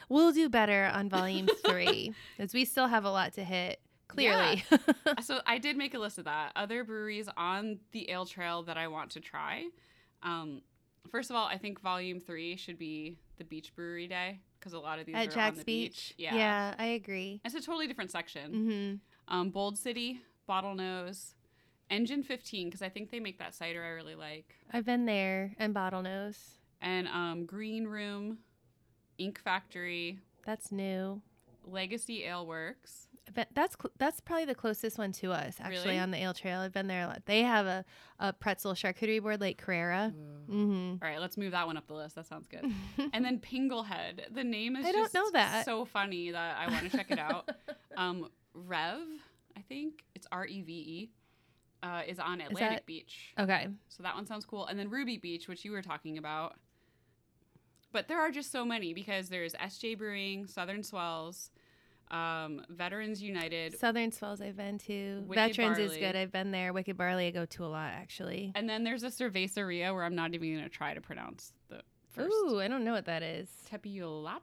We'll 0.08 0.32
do 0.32 0.48
better 0.48 0.90
on 0.92 1.08
volume 1.08 1.48
three 1.66 2.12
because 2.36 2.52
we 2.52 2.64
still 2.64 2.88
have 2.88 3.04
a 3.04 3.10
lot 3.10 3.32
to 3.34 3.44
hit. 3.44 3.80
Clearly. 4.10 4.64
so 5.22 5.40
I 5.46 5.58
did 5.58 5.76
make 5.76 5.94
a 5.94 5.98
list 5.98 6.18
of 6.18 6.24
that. 6.24 6.52
Other 6.56 6.84
breweries 6.84 7.28
on 7.36 7.78
the 7.92 8.10
ale 8.10 8.26
trail 8.26 8.62
that 8.64 8.76
I 8.76 8.88
want 8.88 9.10
to 9.12 9.20
try. 9.20 9.66
Um, 10.22 10.62
first 11.10 11.30
of 11.30 11.36
all, 11.36 11.46
I 11.46 11.56
think 11.58 11.80
volume 11.80 12.20
three 12.20 12.56
should 12.56 12.78
be 12.78 13.16
the 13.38 13.44
beach 13.44 13.74
brewery 13.74 14.06
day 14.08 14.40
because 14.58 14.72
a 14.74 14.78
lot 14.78 14.98
of 14.98 15.06
these 15.06 15.14
are 15.14 15.18
At 15.18 15.36
on 15.36 15.54
the 15.56 15.64
Beach. 15.64 16.14
beach. 16.18 16.32
Yeah. 16.32 16.74
I 16.78 16.86
agree. 16.86 17.40
It's 17.44 17.54
a 17.54 17.60
totally 17.62 17.86
different 17.86 18.10
section. 18.10 18.52
Mm-hmm. 18.52 19.34
Um, 19.34 19.50
Bold 19.50 19.78
City, 19.78 20.20
Bottlenose, 20.48 21.34
Engine 21.88 22.22
15 22.22 22.68
because 22.68 22.82
I 22.82 22.88
think 22.88 23.10
they 23.10 23.20
make 23.20 23.38
that 23.38 23.54
cider 23.54 23.82
I 23.82 23.88
really 23.90 24.14
like, 24.14 24.54
I've 24.72 24.84
been 24.84 25.06
there 25.06 25.54
and 25.58 25.74
Bottlenose. 25.74 26.38
and 26.80 27.08
um, 27.08 27.46
Green 27.46 27.86
Room, 27.86 28.38
Ink 29.18 29.40
Factory, 29.42 30.18
That's 30.44 30.70
new. 30.72 31.20
Legacy 31.64 32.24
Ale 32.24 32.46
Works. 32.46 33.08
But 33.34 33.48
that's 33.54 33.76
cl- 33.80 33.92
that's 33.98 34.20
probably 34.20 34.44
the 34.44 34.54
closest 34.54 34.98
one 34.98 35.12
to 35.12 35.32
us 35.32 35.56
actually 35.60 35.88
Really? 35.90 35.98
on 35.98 36.10
the 36.10 36.18
ale 36.18 36.34
trail. 36.34 36.60
I've 36.60 36.72
been 36.72 36.86
there 36.88 37.04
a 37.04 37.06
lot. 37.06 37.22
They 37.26 37.42
have 37.42 37.66
a, 37.66 37.84
a 38.18 38.32
pretzel 38.32 38.72
charcuterie 38.74 39.22
board 39.22 39.40
like 39.40 39.58
Carrera. 39.58 40.12
Mm-hmm. 40.14 40.94
All 41.02 41.08
right, 41.08 41.20
let's 41.20 41.36
move 41.36 41.52
that 41.52 41.66
one 41.66 41.76
up 41.76 41.86
the 41.86 41.94
list. 41.94 42.16
That 42.16 42.26
sounds 42.26 42.46
good. 42.46 42.64
and 43.12 43.24
then 43.24 43.38
Pinglehead. 43.38 44.34
The 44.34 44.44
name 44.44 44.76
is 44.76 44.84
I 44.86 44.92
don't 44.92 45.04
just 45.04 45.14
know 45.14 45.30
that. 45.32 45.64
so 45.64 45.84
funny 45.84 46.30
that 46.32 46.56
I 46.58 46.68
want 46.70 46.90
to 46.90 46.96
check 46.96 47.10
it 47.10 47.18
out. 47.18 47.48
um, 47.96 48.28
Rev, 48.54 49.00
I 49.56 49.60
think 49.68 50.02
it's 50.14 50.26
R 50.32 50.46
E 50.46 50.62
V 50.62 50.72
E, 50.72 51.10
uh, 51.82 52.02
is 52.06 52.18
on 52.18 52.40
Atlantic 52.40 52.78
that- 52.78 52.86
Beach. 52.86 53.32
okay. 53.38 53.68
So 53.88 54.02
that 54.02 54.14
one 54.14 54.26
sounds 54.26 54.44
cool. 54.44 54.66
And 54.66 54.78
then 54.78 54.90
Ruby 54.90 55.18
Beach, 55.18 55.46
which 55.48 55.64
you 55.64 55.72
were 55.72 55.82
talking 55.82 56.18
about. 56.18 56.54
But 57.92 58.06
there 58.06 58.20
are 58.20 58.30
just 58.30 58.52
so 58.52 58.64
many 58.64 58.94
because 58.94 59.28
there's 59.28 59.52
SJ 59.54 59.98
Brewing, 59.98 60.46
Southern 60.46 60.82
Swells, 60.84 61.50
um, 62.10 62.62
Veterans 62.68 63.22
United, 63.22 63.78
Southern 63.78 64.10
Swells 64.12 64.40
I've 64.40 64.56
been 64.56 64.78
to. 64.78 65.22
Wicked 65.26 65.56
Veterans 65.56 65.78
is 65.78 65.96
good. 65.96 66.16
I've 66.16 66.32
been 66.32 66.50
there. 66.50 66.72
Wicked 66.72 66.96
Barley 66.96 67.26
I 67.28 67.30
go 67.30 67.46
to 67.46 67.64
a 67.64 67.68
lot 67.68 67.92
actually. 67.92 68.52
and 68.54 68.68
then 68.68 68.84
there's 68.84 69.02
a 69.02 69.08
Cerveceria 69.10 69.94
where 69.94 70.04
I'm 70.04 70.14
not 70.16 70.34
even 70.34 70.52
going 70.52 70.64
to 70.64 70.68
try 70.70 70.94
to 70.94 71.00
pronounce 71.00 71.52
the 71.68 71.82
first. 72.10 72.32
Ooh, 72.32 72.60
I 72.60 72.68
don't 72.68 72.84
know 72.84 72.92
what 72.92 73.06
that 73.06 73.22
is. 73.22 73.48
Tepiolat? 73.70 74.40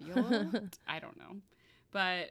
I 0.88 0.98
don't 0.98 1.16
know. 1.18 1.36
But 1.92 2.30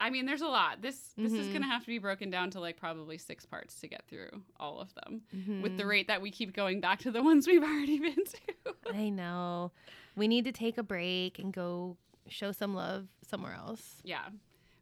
I 0.00 0.10
mean, 0.10 0.26
there's 0.26 0.42
a 0.42 0.46
lot. 0.48 0.82
This 0.82 1.12
this 1.16 1.32
is 1.32 1.46
Mhm. 1.48 1.52
gonna 1.54 1.66
have 1.68 1.82
to 1.82 1.86
be 1.86 1.98
broken 1.98 2.30
down 2.30 2.50
to 2.50 2.60
like 2.60 2.76
probably 2.76 3.16
six 3.16 3.46
parts 3.46 3.78
to 3.80 3.88
get 3.88 4.04
through 4.08 4.28
all 4.58 4.80
of 4.80 4.92
them. 4.94 5.22
With 5.62 5.76
the 5.76 5.84
Mhm. 5.84 5.88
rate 5.88 6.08
that 6.08 6.20
we 6.20 6.30
keep 6.30 6.52
going 6.54 6.80
back 6.80 6.98
to 7.00 7.10
the 7.10 7.22
ones 7.30 7.46
we've 7.46 7.62
already 7.62 7.98
been 8.00 8.14
to. 8.24 8.74
I 8.92 9.08
know. 9.08 9.72
We 10.16 10.28
need 10.28 10.44
to 10.44 10.52
take 10.52 10.76
a 10.78 10.82
break 10.82 11.38
and 11.38 11.52
go 11.52 11.96
show 12.28 12.52
some 12.52 12.74
love 12.74 13.06
somewhere 13.28 13.54
else. 13.54 13.96
yeah, 14.04 14.26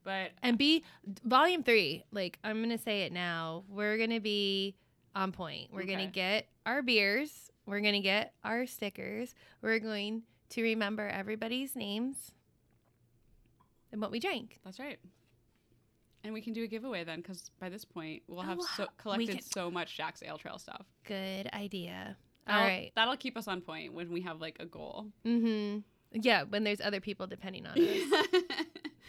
but 0.05 0.31
And 0.43 0.57
be 0.59 0.85
volume 1.25 1.63
three. 1.63 2.05
Like 2.13 2.39
I'm 2.45 2.63
gonna 2.63 2.79
say 2.79 3.03
it 3.03 3.13
now. 3.13 3.65
We're 3.69 3.97
gonna 3.99 4.21
be 4.21 4.75
on 5.15 5.33
point. 5.33 5.69
We're 5.73 5.85
gonna 5.87 6.07
get 6.07 6.47
our 6.67 6.83
beers. 6.83 7.51
We're 7.67 7.81
gonna 7.81 8.01
get 8.01 8.33
our 8.45 8.67
stickers. 8.67 9.35
We're 9.63 9.79
going 9.79 10.23
to 10.51 10.63
remember 10.63 11.09
everybody's 11.09 11.75
names 11.75 12.33
and 13.93 14.01
what 14.01 14.11
we 14.11 14.19
drank. 14.21 14.59
that's 14.65 14.79
right. 14.79 14.99
And 16.23 16.33
we 16.33 16.41
can 16.41 16.53
do 16.55 16.65
a 16.65 16.67
giveaway 16.67 17.05
then, 17.05 17.21
because 17.21 17.51
by 17.61 17.69
this 17.69 17.85
point 17.85 18.23
we'll 18.29 18.41
Oh, 18.41 18.43
have 18.43 18.59
wow. 18.59 18.65
so, 18.77 18.87
collected 18.97 19.45
so 19.45 19.71
much 19.71 19.97
Jax 19.97 20.23
Ale 20.23 20.39
Trail 20.39 20.59
stuff. 20.59 20.87
Good 21.05 21.49
idea. 21.53 22.17
All 22.49 22.57
right. 22.61 22.93
that'll 22.97 23.17
keep 23.17 23.37
us 23.39 23.47
on 23.49 23.61
point 23.63 23.93
when 23.95 24.11
we 24.13 24.21
have 24.23 24.41
like 24.41 24.57
a 24.61 24.67
goal. 24.67 25.07
Mm-hmm. 25.27 25.79
Yeah, 26.15 26.45
when 26.45 26.65
there's 26.65 26.81
other 26.81 27.01
people 27.01 27.27
depending 27.27 27.67
on 27.67 27.79
us. 27.79 28.35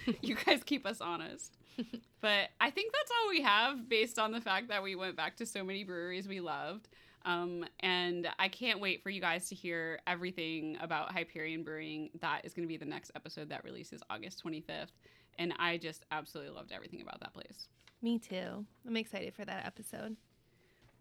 you 0.22 0.36
guys 0.36 0.64
keep 0.64 0.86
us 0.86 1.00
honest. 1.02 1.56
but 2.22 2.50
I 2.60 2.70
think 2.72 2.92
that's 2.94 3.12
all 3.12 3.30
we 3.30 3.42
have 3.42 3.88
based 3.88 4.18
on 4.18 4.32
the 4.32 4.42
fact 4.42 4.70
that 4.70 4.82
we 4.82 4.96
went 4.96 5.16
back 5.16 5.38
to 5.38 5.46
so 5.46 5.64
many 5.64 5.84
breweries 5.84 6.28
we 6.28 6.40
loved. 6.40 6.88
Um, 7.26 7.66
and 7.80 8.28
I 8.38 8.50
can't 8.50 8.80
wait 8.80 9.02
for 9.02 9.10
you 9.10 9.22
guys 9.22 9.50
to 9.50 9.56
hear 9.56 10.00
everything 10.06 10.78
about 10.80 11.12
Hyperion 11.12 11.64
Brewing. 11.64 12.10
That 12.22 12.42
is 12.44 12.54
going 12.54 12.68
to 12.68 12.68
be 12.68 12.78
the 12.78 12.86
next 12.86 13.12
episode 13.16 13.50
that 13.50 13.64
releases 13.64 14.02
August 14.10 14.44
25th. 14.44 14.92
And 15.38 15.54
I 15.58 15.78
just 15.78 16.06
absolutely 16.12 16.54
loved 16.54 16.72
everything 16.72 17.02
about 17.02 17.20
that 17.22 17.34
place. 17.34 17.68
Me 18.02 18.20
too. 18.20 18.66
I'm 18.88 18.98
excited 18.98 19.34
for 19.34 19.46
that 19.46 19.66
episode. 19.66 20.16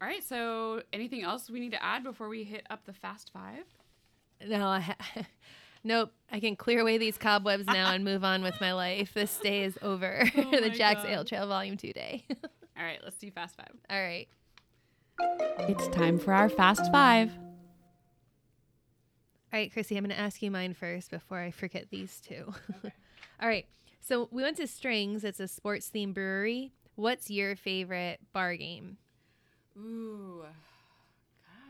All 0.00 0.08
right, 0.08 0.24
so 0.24 0.82
anything 0.92 1.22
else 1.22 1.48
we 1.48 1.60
need 1.60 1.72
to 1.72 1.82
add 1.82 2.02
before 2.02 2.28
we 2.28 2.42
hit 2.44 2.66
up 2.68 2.84
the 2.84 2.92
Fast 2.92 3.30
Five? 3.32 3.64
No, 4.46 4.66
I 4.66 4.80
ha- 4.80 4.96
nope. 5.84 6.12
I 6.32 6.40
can 6.40 6.56
clear 6.56 6.80
away 6.80 6.98
these 6.98 7.16
cobwebs 7.16 7.66
now 7.66 7.92
and 7.92 8.04
move 8.04 8.24
on 8.24 8.42
with 8.42 8.60
my 8.60 8.72
life. 8.72 9.14
This 9.14 9.38
day 9.38 9.64
is 9.64 9.78
over. 9.82 10.24
Oh 10.36 10.50
the 10.60 10.70
Jax 10.70 11.02
God. 11.02 11.10
Ale 11.10 11.24
Trail 11.24 11.46
Volume 11.46 11.76
Two 11.76 11.92
day. 11.92 12.24
All 12.76 12.84
right, 12.84 12.98
let's 13.04 13.16
do 13.16 13.30
Fast 13.30 13.56
Five. 13.56 13.70
All 13.88 14.00
right. 14.02 14.26
It's 15.68 15.86
time 15.88 16.18
for 16.18 16.32
our 16.32 16.48
Fast 16.48 16.90
Five. 16.90 17.30
All 19.52 19.60
right, 19.60 19.72
Chrissy, 19.72 19.96
I'm 19.96 20.02
going 20.02 20.14
to 20.14 20.20
ask 20.20 20.42
you 20.42 20.50
mine 20.50 20.74
first 20.74 21.12
before 21.12 21.38
I 21.38 21.52
forget 21.52 21.90
these 21.90 22.20
two. 22.20 22.52
All 23.40 23.48
right. 23.48 23.66
So 24.00 24.28
we 24.32 24.42
went 24.42 24.56
to 24.56 24.66
Strings. 24.66 25.22
It's 25.22 25.38
a 25.38 25.46
sports 25.46 25.88
themed 25.94 26.14
brewery. 26.14 26.72
What's 26.96 27.30
your 27.30 27.54
favorite 27.54 28.18
bar 28.32 28.56
game? 28.56 28.98
Ooh, 29.78 30.42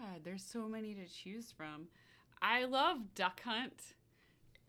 God, 0.00 0.20
there's 0.24 0.42
so 0.42 0.66
many 0.68 0.94
to 0.94 1.06
choose 1.06 1.52
from. 1.54 1.88
I 2.40 2.64
love 2.64 3.14
Duck 3.14 3.42
Hunt. 3.42 3.93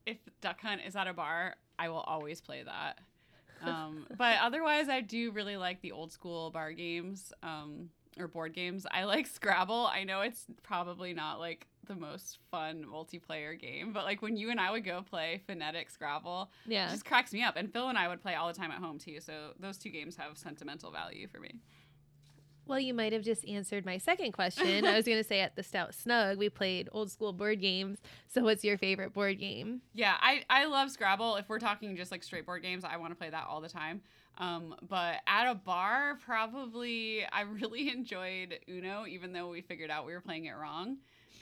If 0.05 0.17
Duck 0.41 0.61
Hunt 0.61 0.81
is 0.85 0.95
at 0.95 1.07
a 1.07 1.13
bar, 1.13 1.55
I 1.79 1.89
will 1.89 2.01
always 2.01 2.41
play 2.41 2.63
that. 2.63 2.99
Um, 3.61 4.05
but 4.17 4.37
otherwise, 4.41 4.89
I 4.89 5.01
do 5.01 5.31
really 5.31 5.57
like 5.57 5.81
the 5.81 5.91
old 5.91 6.11
school 6.11 6.51
bar 6.51 6.71
games 6.73 7.33
um, 7.43 7.89
or 8.19 8.27
board 8.27 8.53
games. 8.53 8.85
I 8.91 9.03
like 9.05 9.27
Scrabble. 9.27 9.87
I 9.91 10.03
know 10.03 10.21
it's 10.21 10.45
probably 10.63 11.13
not 11.13 11.39
like 11.39 11.67
the 11.87 11.95
most 11.95 12.39
fun 12.49 12.83
multiplayer 12.91 13.59
game, 13.59 13.93
but 13.93 14.05
like 14.05 14.21
when 14.21 14.35
you 14.37 14.49
and 14.49 14.59
I 14.59 14.71
would 14.71 14.83
go 14.83 15.01
play 15.03 15.41
phonetic 15.45 15.89
Scrabble, 15.89 16.49
Yeah. 16.65 16.87
it 16.87 16.91
just 16.91 17.05
cracks 17.05 17.31
me 17.31 17.43
up. 17.43 17.55
And 17.57 17.71
Phil 17.71 17.89
and 17.89 17.97
I 17.97 18.07
would 18.07 18.21
play 18.21 18.35
all 18.35 18.47
the 18.47 18.53
time 18.53 18.71
at 18.71 18.79
home 18.79 18.97
too. 18.99 19.19
So 19.19 19.51
those 19.59 19.77
two 19.77 19.89
games 19.89 20.15
have 20.17 20.37
sentimental 20.37 20.91
value 20.91 21.27
for 21.27 21.39
me. 21.39 21.55
Well, 22.67 22.79
you 22.79 22.93
might 22.93 23.13
have 23.13 23.21
just 23.21 23.47
answered 23.47 23.85
my 23.85 23.97
second 23.97 24.31
question. 24.31 24.85
I 24.85 24.95
was 24.95 25.05
going 25.05 25.17
to 25.19 25.23
say 25.23 25.41
at 25.41 25.55
the 25.55 25.63
Stout 25.63 25.93
Snug, 25.93 26.37
we 26.37 26.49
played 26.49 26.89
old 26.91 27.11
school 27.11 27.31
board 27.31 27.61
games. 27.61 27.99
So, 28.27 28.43
what's 28.43 28.63
your 28.63 28.77
favorite 28.77 29.13
board 29.13 29.39
game? 29.39 29.81
Yeah, 29.93 30.15
I, 30.19 30.43
I 30.49 30.65
love 30.65 30.89
Scrabble. 30.89 31.35
If 31.35 31.47
we're 31.47 31.59
talking 31.59 31.95
just 31.95 32.11
like 32.11 32.23
straight 32.23 32.45
board 32.45 32.63
games, 32.63 32.83
I 32.83 32.97
want 32.97 33.11
to 33.11 33.15
play 33.15 33.29
that 33.29 33.45
all 33.47 33.61
the 33.61 33.69
time. 33.69 34.01
Um, 34.37 34.75
but 34.89 35.17
at 35.27 35.49
a 35.49 35.55
bar, 35.55 36.17
probably 36.25 37.25
I 37.31 37.41
really 37.41 37.89
enjoyed 37.93 38.59
Uno, 38.67 39.05
even 39.07 39.33
though 39.33 39.49
we 39.49 39.61
figured 39.61 39.89
out 39.89 40.05
we 40.05 40.13
were 40.13 40.21
playing 40.21 40.45
it 40.45 40.53
wrong. 40.53 40.97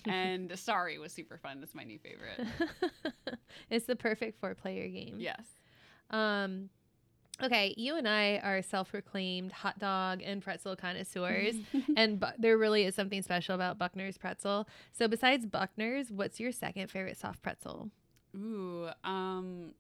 And 0.06 0.58
Sorry 0.60 1.00
was 1.00 1.14
super 1.14 1.38
fun. 1.38 1.60
It's 1.64 1.74
my 1.74 1.84
new 1.84 2.00
favorite. 2.00 3.38
it's 3.70 3.86
the 3.86 3.96
perfect 3.96 4.40
four 4.40 4.56
player 4.56 4.88
game. 4.88 5.16
Yes. 5.18 5.46
Um, 6.10 6.70
okay, 7.44 7.74
you 7.78 7.96
and 7.98 8.08
I 8.08 8.38
are 8.44 8.62
self 8.62 8.89
proclaimed 8.91 9.52
hot 9.52 9.80
dog 9.80 10.22
and 10.24 10.41
pretzel 10.41 10.76
connoisseurs. 10.76 11.56
and 11.98 12.20
bu- 12.20 12.28
there 12.38 12.58
really 12.58 12.84
is 12.86 12.96
something 12.96 13.22
special 13.22 13.56
about 13.56 13.78
Buchner's 13.78 14.18
pretzel. 14.18 14.68
So, 14.91 15.08
besides 15.08 15.46
Buchner's, 15.46 16.12
what's 16.12 16.39
your 16.39 16.52
second 16.52 16.89
favorite 16.89 17.18
soft 17.18 17.41
pretzel? 17.41 17.89
Ooh, 18.36 18.89
um, 19.04 19.74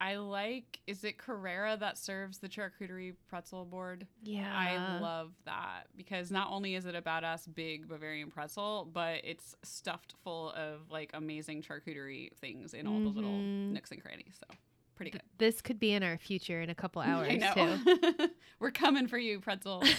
I 0.00 0.16
like. 0.16 0.78
Is 0.86 1.02
it 1.04 1.16
Carrera 1.18 1.76
that 1.80 1.96
serves 1.98 2.38
the 2.38 2.48
charcuterie 2.48 3.14
pretzel 3.28 3.64
board? 3.64 4.06
Yeah. 4.22 4.52
I 4.54 5.00
love 5.00 5.32
that 5.46 5.84
because 5.96 6.30
not 6.30 6.48
only 6.50 6.74
is 6.74 6.84
it 6.86 6.94
a 6.94 7.00
badass 7.02 7.52
big 7.52 7.88
Bavarian 7.88 8.30
pretzel, 8.30 8.88
but 8.92 9.22
it's 9.24 9.56
stuffed 9.62 10.14
full 10.22 10.50
of 10.52 10.90
like 10.90 11.10
amazing 11.14 11.62
charcuterie 11.62 12.32
things 12.36 12.74
in 12.74 12.86
all 12.86 13.00
the 13.00 13.08
little 13.08 13.30
Mhm. 13.30 13.72
nooks 13.72 13.90
and 13.90 14.02
crannies. 14.02 14.38
So 14.38 14.54
pretty 14.96 15.10
good. 15.12 15.22
This 15.38 15.60
could 15.62 15.78
be 15.78 15.92
in 15.92 16.02
our 16.02 16.18
future 16.18 16.60
in 16.60 16.70
a 16.70 16.74
couple 16.74 17.00
hours, 17.06 17.40
too. 17.54 18.28
We're 18.58 18.70
coming 18.72 19.06
for 19.06 19.18
you, 19.18 19.38
pretzel. 19.40 19.82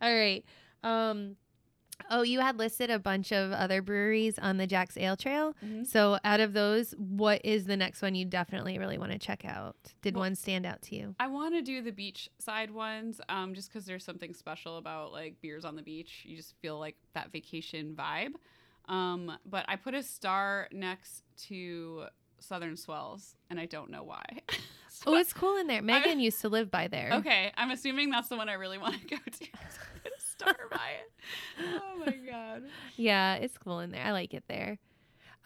All 0.00 0.14
right. 0.14 0.44
Um, 0.84 1.36
oh, 2.08 2.22
you 2.22 2.38
had 2.40 2.56
listed 2.56 2.88
a 2.88 2.98
bunch 3.00 3.32
of 3.32 3.50
other 3.50 3.82
breweries 3.82 4.38
on 4.38 4.56
the 4.56 4.66
Jax 4.66 4.96
Ale 4.96 5.16
Trail. 5.16 5.54
Mhm. 5.64 5.84
So, 5.86 6.18
out 6.24 6.38
of 6.38 6.52
those, 6.52 6.92
what 6.92 7.40
is 7.44 7.64
the 7.64 7.76
next 7.76 8.00
one 8.00 8.14
you 8.14 8.24
definitely 8.24 8.78
really 8.78 8.96
want 8.96 9.10
to 9.10 9.18
check 9.18 9.44
out? 9.44 9.76
Did 10.02 10.14
Well- 10.14 10.22
one 10.22 10.36
stand 10.36 10.64
out 10.66 10.82
to 10.82 10.94
you? 10.94 11.16
I 11.18 11.26
want 11.26 11.54
to 11.54 11.62
do 11.62 11.82
the 11.82 11.90
beach 11.90 12.28
side 12.38 12.70
ones, 12.70 13.20
um, 13.28 13.54
just 13.54 13.68
because 13.70 13.86
there's 13.86 14.04
something 14.04 14.32
special 14.32 14.76
about 14.78 15.12
like 15.12 15.40
beers 15.40 15.64
on 15.64 15.74
the 15.74 15.82
beach. 15.82 16.22
You 16.24 16.36
just 16.36 16.54
feel 16.62 16.78
like 16.78 16.96
that 17.14 17.32
vacation 17.32 17.94
vibe. 17.96 18.34
Um, 18.88 19.32
but 19.44 19.64
I 19.68 19.76
put 19.76 19.94
a 19.94 20.02
star 20.02 20.68
next 20.72 21.24
to 21.48 22.04
Southern 22.40 22.76
Swells, 22.76 23.34
and 23.50 23.58
I 23.58 23.66
don't 23.66 23.90
know 23.90 24.02
why. 24.02 24.24
So 24.88 25.04
Oh, 25.12 25.14
it's 25.16 25.32
cool 25.32 25.56
in 25.56 25.66
there. 25.66 25.82
Megan 25.82 26.20
used 26.20 26.40
to 26.42 26.48
live 26.48 26.70
by 26.70 26.88
there. 26.88 27.10
Okay, 27.14 27.52
I'm 27.56 27.70
assuming 27.70 28.10
that's 28.10 28.28
the 28.28 28.36
one 28.36 28.48
I 28.48 28.54
really 28.54 28.78
want 28.78 29.00
to 29.00 29.06
go 29.06 29.16
to. 29.16 29.46
Star 30.18 30.56
by 30.70 30.90
it. 31.00 31.80
Oh 31.82 32.04
my 32.06 32.12
god. 32.12 32.62
Yeah, 32.96 33.34
it's 33.34 33.58
cool 33.58 33.80
in 33.80 33.90
there. 33.90 34.04
I 34.04 34.12
like 34.12 34.34
it 34.34 34.44
there. 34.48 34.78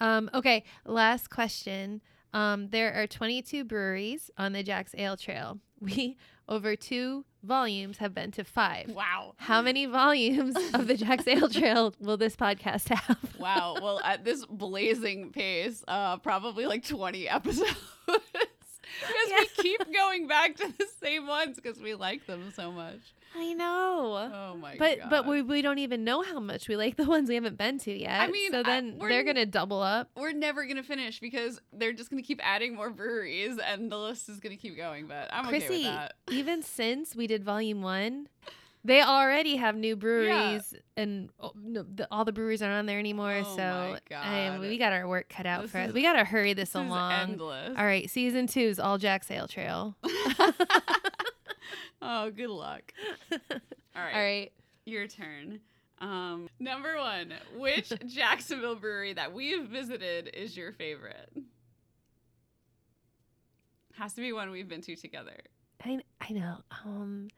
Um, 0.01 0.29
okay, 0.35 0.65
last 0.85 1.31
question. 1.31 2.03
Um, 2.35 2.69
there 2.69 2.93
are 2.95 3.07
22 3.07 3.65
breweries 3.65 4.31
on 4.37 4.53
the 4.53 4.63
Jax 4.63 4.95
Ale 4.97 5.17
Trail. 5.17 5.59
We, 5.81 6.17
over 6.49 6.77
two 6.77 7.25
volumes, 7.43 7.99
have 7.99 8.15
been 8.15 8.31
to 8.33 8.45
five. 8.45 8.89
Wow. 8.91 9.35
How 9.37 9.63
many 9.63 9.87
volumes 9.87 10.55
of 10.75 10.87
the 10.87 10.97
Jax 10.97 11.27
Ale 11.29 11.49
Trail 11.49 11.95
will 12.01 12.17
this 12.17 12.37
podcast 12.37 12.89
have? 12.89 13.19
Wow. 13.39 13.77
Well, 13.83 14.01
at 14.05 14.25
this 14.25 14.45
blazing 14.47 15.31
pace, 15.33 15.83
uh, 15.89 16.17
probably 16.19 16.67
like 16.67 16.87
20 16.87 17.29
episodes. 17.29 17.71
because 18.07 18.21
Yeah. 19.29 19.37
we 19.41 19.47
keep 19.63 19.93
going 19.93 20.27
back 20.29 20.57
to 20.57 20.73
the 20.79 20.87
same 21.03 21.27
ones 21.27 21.57
because 21.57 21.81
we 21.81 21.95
like 21.95 22.27
them 22.27 22.53
so 22.55 22.71
much. 22.71 23.01
I 23.35 23.53
know. 23.55 24.31
Oh 24.33 24.57
my 24.57 24.77
but 24.79 24.99
god. 24.99 25.11
but 25.11 25.27
we, 25.27 25.43
we 25.43 25.63
don't 25.63 25.79
even 25.79 26.05
know 26.05 26.23
how 26.23 26.39
much 26.41 26.69
we 26.69 26.77
like 26.77 26.97
the 26.97 27.05
ones 27.09 27.29
we 27.29 27.35
haven't 27.35 27.57
been 27.59 27.79
to 27.81 27.93
yet. 27.99 28.21
I 28.21 28.27
mean, 28.29 28.51
so 28.51 28.63
then 28.63 28.97
we're 28.99 29.09
they're 29.09 29.25
gonna 29.25 29.47
double 29.47 29.81
up. 29.81 30.11
we're 30.17 30.33
never 30.33 30.67
gonna 30.67 30.83
finish 30.83 31.19
because 31.21 31.61
they're 31.73 31.93
just 31.93 32.11
gonna 32.11 32.23
keep 32.23 32.41
adding 32.43 32.75
more 32.75 32.91
breweries 32.91 33.59
and 33.59 33.91
the 33.91 33.97
list 33.99 34.29
is 34.29 34.39
gonna 34.41 34.57
keep 34.57 34.77
going. 34.77 35.07
But 35.07 35.29
I'm 35.33 35.47
okay 35.47 35.59
with 35.59 35.67
Chrissy, 35.69 35.83
that. 35.85 36.15
even 36.31 36.63
since 36.63 37.15
we 37.17 37.27
did 37.27 37.43
volume 37.45 37.81
one, 37.83 38.29
they 38.85 39.01
already 39.01 39.57
have 39.57 39.77
new 39.77 39.95
breweries, 39.95 40.75
and 40.97 41.31
oh, 41.39 41.53
no, 41.57 41.85
the, 41.85 42.09
all 42.11 42.25
the 42.25 42.33
breweries 42.33 42.63
aren't 42.63 42.75
on 42.75 42.87
there 42.87 42.99
anymore. 42.99 43.33
Oh 43.47 43.57
so 43.57 43.63
my 43.63 43.99
I- 44.17 44.49
God. 44.51 44.61
we 44.61 44.77
got 44.77 44.93
our 44.93 45.07
work 45.09 45.29
cut 45.29 45.47
out 45.47 45.63
This 45.63 45.71
for 45.71 45.79
us. 45.79 45.93
We 45.93 46.03
gotta 46.03 46.25
hurry 46.25 46.53
this, 46.53 46.71
This 46.73 46.83
is 46.83 46.89
along. 46.89 47.13
endless. 47.13 47.75
All 47.79 47.85
right, 47.85 48.11
season 48.11 48.47
two 48.47 48.61
is 48.61 48.79
all 48.81 48.99
Jax 48.99 49.31
Ale 49.31 49.47
Trail. 49.49 49.97
oh, 52.03 52.31
good 52.31 52.51
luck. 52.51 52.93
All 53.33 53.39
right. 53.95 54.15
All 54.15 54.21
right. 54.23 54.53
Your 54.85 55.07
turn. 55.07 55.61
Um, 56.01 56.49
number 56.59 56.97
one, 56.99 57.33
which 57.57 57.93
Jacksonville 58.07 58.75
brewery 58.75 59.13
that 59.13 59.33
we've 59.33 59.65
visited 59.65 60.31
is 60.35 60.57
your 60.57 60.73
favorite? 60.73 61.33
Has 63.95 64.15
to 64.15 64.21
be 64.21 64.33
one 64.33 64.51
we've 64.51 64.69
been 64.69 64.81
to 64.83 64.97
together. 64.97 65.37
I 65.85 66.01
I 66.21 66.33
know. 66.33 66.57
Um. 66.85 67.29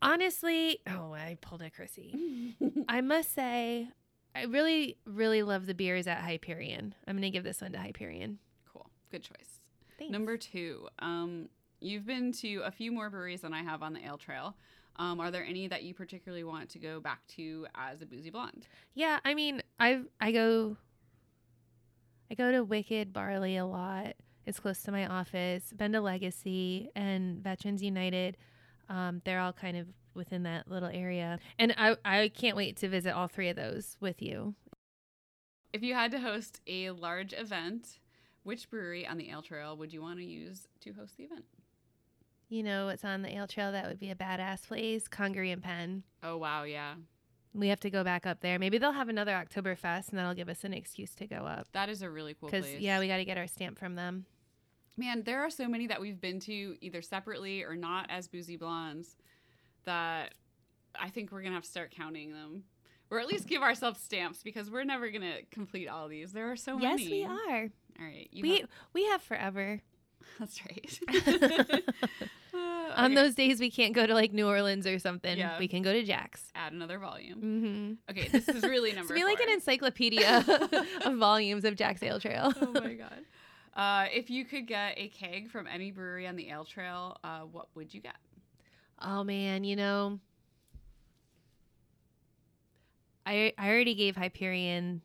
Honestly, 0.00 0.80
oh, 0.88 1.12
I 1.12 1.38
pulled 1.40 1.62
a 1.62 1.70
Chrissy. 1.70 2.56
I 2.88 3.00
must 3.02 3.32
say, 3.32 3.88
I 4.34 4.44
really, 4.46 4.96
really 5.04 5.44
love 5.44 5.66
the 5.66 5.74
beers 5.74 6.08
at 6.08 6.22
Hyperion. 6.22 6.96
I'm 7.06 7.14
gonna 7.16 7.30
give 7.30 7.44
this 7.44 7.60
one 7.60 7.70
to 7.72 7.78
Hyperion. 7.78 8.38
cool. 8.72 8.90
Good 9.12 9.22
choice. 9.22 9.60
Thanks. 9.98 10.10
Number 10.10 10.36
two, 10.36 10.88
um, 10.98 11.48
you've 11.82 12.06
been 12.06 12.32
to 12.32 12.62
a 12.64 12.70
few 12.70 12.92
more 12.92 13.10
breweries 13.10 13.40
than 13.42 13.52
I 13.52 13.62
have 13.62 13.82
on 13.82 13.92
the 13.92 14.04
Ale 14.04 14.18
Trail. 14.18 14.56
Um, 14.96 15.20
are 15.20 15.30
there 15.30 15.44
any 15.44 15.68
that 15.68 15.82
you 15.82 15.94
particularly 15.94 16.44
want 16.44 16.68
to 16.70 16.78
go 16.78 17.00
back 17.00 17.26
to 17.28 17.66
as 17.74 18.02
a 18.02 18.06
boozy 18.06 18.30
blonde? 18.30 18.66
Yeah, 18.94 19.20
I 19.24 19.34
mean, 19.34 19.62
I 19.80 20.02
I 20.20 20.32
go 20.32 20.76
I 22.30 22.34
go 22.34 22.52
to 22.52 22.64
Wicked 22.64 23.12
Barley 23.12 23.56
a 23.56 23.64
lot. 23.64 24.14
It's 24.44 24.60
close 24.60 24.82
to 24.82 24.92
my 24.92 25.06
office. 25.06 25.72
Bend 25.74 25.94
a 25.96 26.00
Legacy 26.00 26.90
and 26.94 27.38
Veterans 27.38 27.82
United. 27.82 28.36
Um, 28.88 29.22
they're 29.24 29.40
all 29.40 29.52
kind 29.52 29.76
of 29.76 29.86
within 30.14 30.42
that 30.42 30.68
little 30.70 30.90
area. 30.90 31.38
And 31.58 31.74
I 31.78 31.96
I 32.04 32.28
can't 32.28 32.56
wait 32.56 32.76
to 32.78 32.88
visit 32.88 33.12
all 33.12 33.28
three 33.28 33.48
of 33.48 33.56
those 33.56 33.96
with 34.00 34.20
you. 34.20 34.54
If 35.72 35.82
you 35.82 35.94
had 35.94 36.10
to 36.10 36.20
host 36.20 36.60
a 36.66 36.90
large 36.90 37.32
event, 37.32 37.98
which 38.42 38.68
brewery 38.68 39.06
on 39.06 39.16
the 39.16 39.30
Ale 39.30 39.40
Trail 39.40 39.76
would 39.76 39.92
you 39.92 40.02
want 40.02 40.18
to 40.18 40.24
use 40.24 40.68
to 40.80 40.92
host 40.92 41.16
the 41.16 41.24
event? 41.24 41.44
You 42.52 42.62
know 42.62 42.84
what's 42.84 43.02
on 43.02 43.22
the 43.22 43.34
Ale 43.34 43.46
Trail 43.46 43.72
that 43.72 43.88
would 43.88 43.98
be 43.98 44.10
a 44.10 44.14
badass 44.14 44.68
place? 44.68 45.08
Congaree 45.08 45.52
and 45.52 45.62
Penn. 45.62 46.02
Oh 46.22 46.36
wow, 46.36 46.64
yeah, 46.64 46.96
We 47.54 47.68
have 47.68 47.80
to 47.80 47.88
go 47.88 48.04
back 48.04 48.26
up 48.26 48.40
there. 48.40 48.58
Maybe 48.58 48.76
they'll 48.76 48.92
have 48.92 49.08
another 49.08 49.32
Oktoberfest 49.32 50.10
and 50.10 50.18
that'll 50.18 50.34
give 50.34 50.50
us 50.50 50.62
an 50.62 50.74
excuse 50.74 51.14
to 51.14 51.26
go 51.26 51.46
up. 51.46 51.68
that 51.72 51.88
is 51.88 52.02
a 52.02 52.10
really 52.10 52.34
cool 52.34 52.50
Because 52.50 52.66
place. 52.66 52.78
yeah, 52.80 52.98
we 52.98 53.08
got 53.08 53.16
to 53.16 53.24
get 53.24 53.38
our 53.38 53.46
stamp 53.46 53.78
from 53.78 53.94
them. 53.94 54.26
Man, 54.98 55.22
there 55.22 55.40
are 55.40 55.48
so 55.48 55.66
many 55.66 55.86
that 55.86 55.98
we've 55.98 56.20
been 56.20 56.40
to 56.40 56.76
either 56.82 57.00
separately 57.00 57.62
or 57.62 57.74
not 57.74 58.10
as 58.10 58.28
boozy 58.28 58.58
blondes 58.58 59.16
that 59.84 60.34
I 60.94 61.08
think 61.08 61.32
we're 61.32 61.40
gonna 61.40 61.54
have 61.54 61.64
to 61.64 61.70
start 61.70 61.90
counting 61.90 62.34
them. 62.34 62.64
Or 63.10 63.18
at 63.18 63.28
least 63.28 63.46
give 63.46 63.62
ourselves 63.62 63.98
stamps 63.98 64.42
because 64.42 64.70
we're 64.70 64.84
never 64.84 65.08
gonna 65.08 65.36
complete 65.50 65.88
all 65.88 66.06
these. 66.06 66.32
There 66.32 66.52
are 66.52 66.56
so 66.56 66.78
yes, 66.78 66.98
many. 66.98 67.20
Yes, 67.20 67.30
we 67.30 67.34
are. 67.54 67.68
All 67.98 68.06
right. 68.06 68.28
We 68.30 68.58
have- 68.58 68.68
we 68.92 69.06
have 69.06 69.22
forever. 69.22 69.80
that's 70.38 70.60
right. 70.66 71.82
Uh, 72.54 72.92
On 72.96 73.14
those 73.14 73.34
days 73.34 73.60
we 73.60 73.70
can't 73.70 73.94
go 73.94 74.06
to 74.06 74.14
like 74.14 74.32
New 74.32 74.46
Orleans 74.46 74.86
or 74.86 74.98
something. 74.98 75.38
Yeah. 75.38 75.58
We 75.58 75.68
can 75.68 75.82
go 75.82 75.92
to 75.92 76.02
Jax. 76.02 76.50
add 76.54 76.72
another 76.72 76.98
volume. 76.98 77.38
Mm-hmm. 77.40 78.10
Okay, 78.10 78.28
this 78.28 78.48
is 78.48 78.62
really 78.62 78.92
number. 78.94 79.14
It's 79.14 79.20
be 79.22 79.24
like 79.24 79.40
an 79.40 79.48
encyclopedia 79.50 80.44
of 81.06 81.16
volumes 81.16 81.64
of 81.64 81.76
Jax 81.76 82.02
Ale 82.02 82.20
Trail. 82.20 82.52
oh 82.60 82.72
my 82.72 82.94
god. 82.94 83.20
Uh, 83.74 84.06
if 84.12 84.28
you 84.28 84.44
could 84.44 84.66
get 84.66 84.98
a 84.98 85.08
keg 85.08 85.48
from 85.50 85.66
any 85.66 85.90
brewery 85.90 86.26
on 86.26 86.36
the 86.36 86.50
Ale 86.50 86.64
Trail, 86.66 87.16
uh, 87.24 87.40
what 87.40 87.68
would 87.74 87.94
you 87.94 88.00
get? 88.02 88.16
Oh 89.00 89.24
man, 89.24 89.64
you 89.64 89.74
know, 89.76 90.20
I 93.24 93.52
I 93.56 93.70
already 93.70 93.94
gave 93.94 94.16
Hyperion 94.16 95.00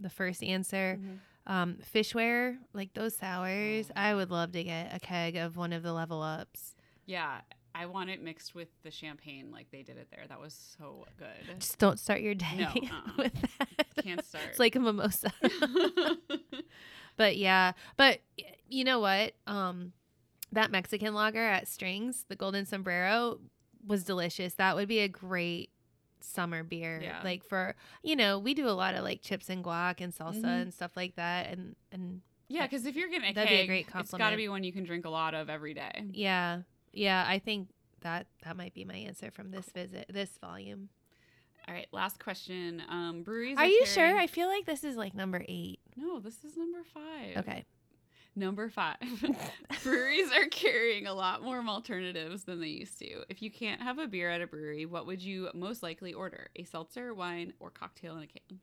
the 0.00 0.08
first 0.10 0.42
answer. 0.42 0.98
Um, 1.46 1.76
Fishweir, 1.94 2.56
like 2.72 2.94
those 2.94 3.16
sours, 3.16 3.86
Oh. 3.90 4.00
I 4.00 4.14
would 4.14 4.30
love 4.30 4.52
to 4.52 4.62
get 4.62 4.94
a 4.94 5.00
keg 5.00 5.36
of 5.36 5.56
one 5.56 5.72
of 5.72 5.82
the 5.82 5.92
level 5.92 6.22
ups. 6.22 6.74
Yeah, 7.04 7.40
I 7.74 7.86
want 7.86 8.10
it 8.10 8.22
mixed 8.22 8.54
with 8.54 8.68
the 8.84 8.90
champagne 8.90 9.50
like 9.50 9.70
they 9.72 9.82
did 9.82 9.96
it 9.96 10.08
there. 10.10 10.24
That 10.28 10.40
was 10.40 10.54
so 10.78 11.04
good. 11.18 11.58
Just 11.58 11.78
don't 11.78 11.98
start 11.98 12.20
your 12.20 12.34
day 12.34 12.46
No, 12.58 12.66
uh-uh. 12.68 13.12
with 13.18 13.32
that. 13.58 13.86
Can't 14.04 14.24
start. 14.24 14.44
It's 14.50 14.58
like 14.58 14.76
a 14.76 14.80
mimosa. 14.80 15.32
But 17.16 17.36
yeah, 17.36 17.72
but 17.98 18.20
you 18.68 18.84
know 18.84 18.98
what? 19.00 19.34
Um, 19.46 19.92
that 20.50 20.70
Mexican 20.70 21.12
lager 21.14 21.42
at 21.44 21.68
Strings, 21.68 22.24
the 22.28 22.36
Golden 22.36 22.64
Sombrero, 22.64 23.38
was 23.86 24.02
delicious. 24.04 24.54
That 24.54 24.76
would 24.76 24.88
be 24.88 25.00
a 25.00 25.08
great 25.08 25.68
summer 26.24 26.62
beer. 26.62 27.00
Yeah. 27.02 27.20
Like 27.24 27.44
for 27.44 27.74
you 28.02 28.16
know, 28.16 28.38
we 28.38 28.54
do 28.54 28.68
a 28.68 28.72
lot 28.72 28.94
of 28.94 29.04
like 29.04 29.22
chips 29.22 29.48
and 29.48 29.62
guac 29.64 30.00
and 30.00 30.12
salsa 30.14 30.42
Mhm. 30.42 30.62
and 30.62 30.74
stuff 30.74 30.96
like 30.96 31.16
that, 31.16 31.50
and 31.50 31.76
and 31.90 32.20
yeah, 32.48 32.66
because 32.66 32.84
if 32.86 32.96
you're 32.96 33.08
getting 33.08 33.30
a 33.30 33.34
That'd 33.34 33.48
be 33.50 33.54
a 33.56 33.66
great 33.66 33.86
it's 33.94 34.10
got 34.12 34.30
to 34.30 34.36
be 34.36 34.48
one 34.48 34.62
you 34.64 34.72
can 34.72 34.84
drink 34.84 35.04
a 35.04 35.10
lot 35.10 35.34
of 35.34 35.48
every 35.48 35.74
day. 35.74 36.04
yeah, 36.12 36.62
yeah. 36.92 37.24
I 37.26 37.38
think 37.38 37.68
that 38.00 38.26
that 38.44 38.56
might 38.56 38.74
be 38.74 38.84
my 38.84 38.96
answer 38.96 39.30
from 39.30 39.50
this 39.50 39.66
visit, 39.70 40.06
this 40.12 40.36
volume. 40.38 40.88
All 41.68 41.74
right, 41.74 41.86
last 41.92 42.18
question. 42.18 42.82
Um, 42.88 43.22
breweries. 43.22 43.56
Are 43.56 43.66
you 43.66 43.86
sure? 43.86 44.18
I 44.18 44.26
feel 44.26 44.48
like 44.48 44.66
this 44.66 44.82
is 44.82 44.96
like 44.96 45.14
number 45.14 45.44
eight. 45.48 45.78
No, 45.96 46.18
this 46.18 46.42
is 46.44 46.56
number 46.56 46.82
five. 46.82 47.36
Okay. 47.36 47.64
Number 48.34 48.70
five. 48.70 48.96
Breweries 49.82 50.30
are 50.32 50.46
carrying 50.46 51.06
a 51.06 51.12
lot 51.12 51.42
more 51.42 51.60
alternatives 51.60 52.44
than 52.44 52.60
they 52.60 52.68
used 52.68 52.98
to. 53.00 53.24
If 53.28 53.42
you 53.42 53.50
can't 53.50 53.82
have 53.82 53.98
a 53.98 54.06
beer 54.06 54.30
at 54.30 54.40
a 54.40 54.46
brewery, 54.46 54.86
what 54.86 55.06
would 55.06 55.20
you 55.22 55.50
most 55.54 55.82
likely 55.82 56.14
order? 56.14 56.48
A 56.56 56.64
seltzer, 56.64 57.12
wine, 57.12 57.52
or 57.60 57.70
cocktail 57.70 58.16
in 58.16 58.22
a 58.22 58.26
can? 58.26 58.60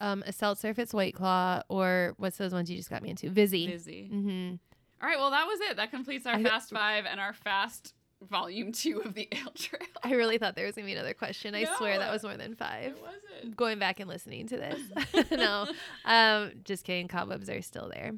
Um, 0.00 0.22
a 0.26 0.32
seltzer 0.32 0.68
if 0.68 0.78
it's 0.78 0.94
White 0.94 1.14
Claw, 1.14 1.62
or 1.68 2.14
what's 2.18 2.36
those 2.36 2.52
ones 2.52 2.70
you 2.70 2.76
just 2.76 2.90
got 2.90 3.02
me 3.02 3.10
into? 3.10 3.30
Vizzy. 3.30 3.66
Busy. 3.66 4.10
Mm-hmm. 4.12 4.54
All 5.02 5.08
right, 5.08 5.18
well, 5.18 5.30
that 5.30 5.46
was 5.46 5.60
it. 5.62 5.76
That 5.76 5.90
completes 5.90 6.26
our 6.26 6.34
I- 6.34 6.42
Fast 6.42 6.70
Five 6.70 7.04
and 7.04 7.18
our 7.18 7.32
Fast 7.32 7.94
Volume 8.22 8.72
Two 8.72 9.00
of 9.00 9.14
the 9.14 9.28
Ale 9.32 9.52
Trail. 9.54 9.88
I 10.02 10.12
really 10.12 10.38
thought 10.38 10.54
there 10.56 10.66
was 10.66 10.74
gonna 10.76 10.86
be 10.86 10.92
another 10.92 11.14
question. 11.14 11.54
I 11.54 11.64
swear 11.76 11.98
that 11.98 12.12
was 12.12 12.22
more 12.22 12.36
than 12.36 12.54
five. 12.54 12.92
It 12.92 13.02
wasn't. 13.02 13.56
Going 13.56 13.78
back 13.78 14.00
and 14.00 14.08
listening 14.08 14.46
to 14.48 14.56
this. 14.56 15.30
no, 15.30 15.66
um, 16.04 16.52
just 16.64 16.84
kidding. 16.84 17.08
Cobwebs 17.08 17.50
are 17.50 17.60
still 17.60 17.90
there. 17.92 18.12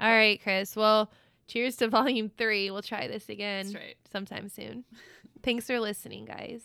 All 0.00 0.10
right, 0.10 0.40
Chris. 0.42 0.76
Well, 0.76 1.10
cheers 1.46 1.76
to 1.76 1.88
volume 1.88 2.30
three. 2.36 2.70
We'll 2.70 2.82
try 2.82 3.08
this 3.08 3.28
again 3.28 3.72
right. 3.74 3.96
sometime 4.12 4.48
soon. 4.48 4.84
Thanks 5.42 5.66
for 5.66 5.78
listening, 5.80 6.24
guys. 6.24 6.62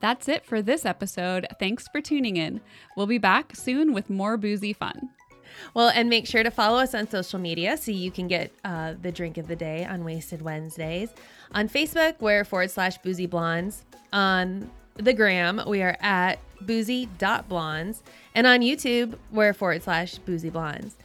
That's 0.00 0.28
it 0.28 0.44
for 0.44 0.62
this 0.62 0.84
episode. 0.84 1.46
Thanks 1.58 1.86
for 1.88 2.00
tuning 2.00 2.36
in. 2.36 2.60
We'll 2.96 3.06
be 3.06 3.18
back 3.18 3.54
soon 3.54 3.92
with 3.92 4.08
more 4.08 4.36
boozy 4.36 4.72
fun. 4.72 5.10
Well, 5.74 5.90
and 5.94 6.08
make 6.08 6.26
sure 6.26 6.42
to 6.42 6.50
follow 6.50 6.78
us 6.78 6.94
on 6.94 7.08
social 7.08 7.38
media 7.38 7.76
so 7.76 7.90
you 7.90 8.10
can 8.10 8.28
get 8.28 8.52
uh, 8.64 8.94
the 9.00 9.12
drink 9.12 9.36
of 9.36 9.46
the 9.46 9.56
day 9.56 9.84
on 9.84 10.04
Wasted 10.04 10.42
Wednesdays. 10.42 11.10
On 11.52 11.68
Facebook, 11.68 12.14
we're 12.20 12.44
forward 12.44 12.70
slash 12.70 12.98
boozy 12.98 13.26
blondes. 13.26 13.84
On 14.12 14.70
the 14.94 15.12
gram, 15.12 15.60
we 15.66 15.82
are 15.82 15.96
at 16.00 16.38
boozy.blondes. 16.62 18.02
And 18.34 18.46
on 18.46 18.60
YouTube, 18.60 19.18
we're 19.30 19.52
forward 19.52 19.82
slash 19.82 20.16
boozy 20.18 20.50
blondes. 20.50 20.96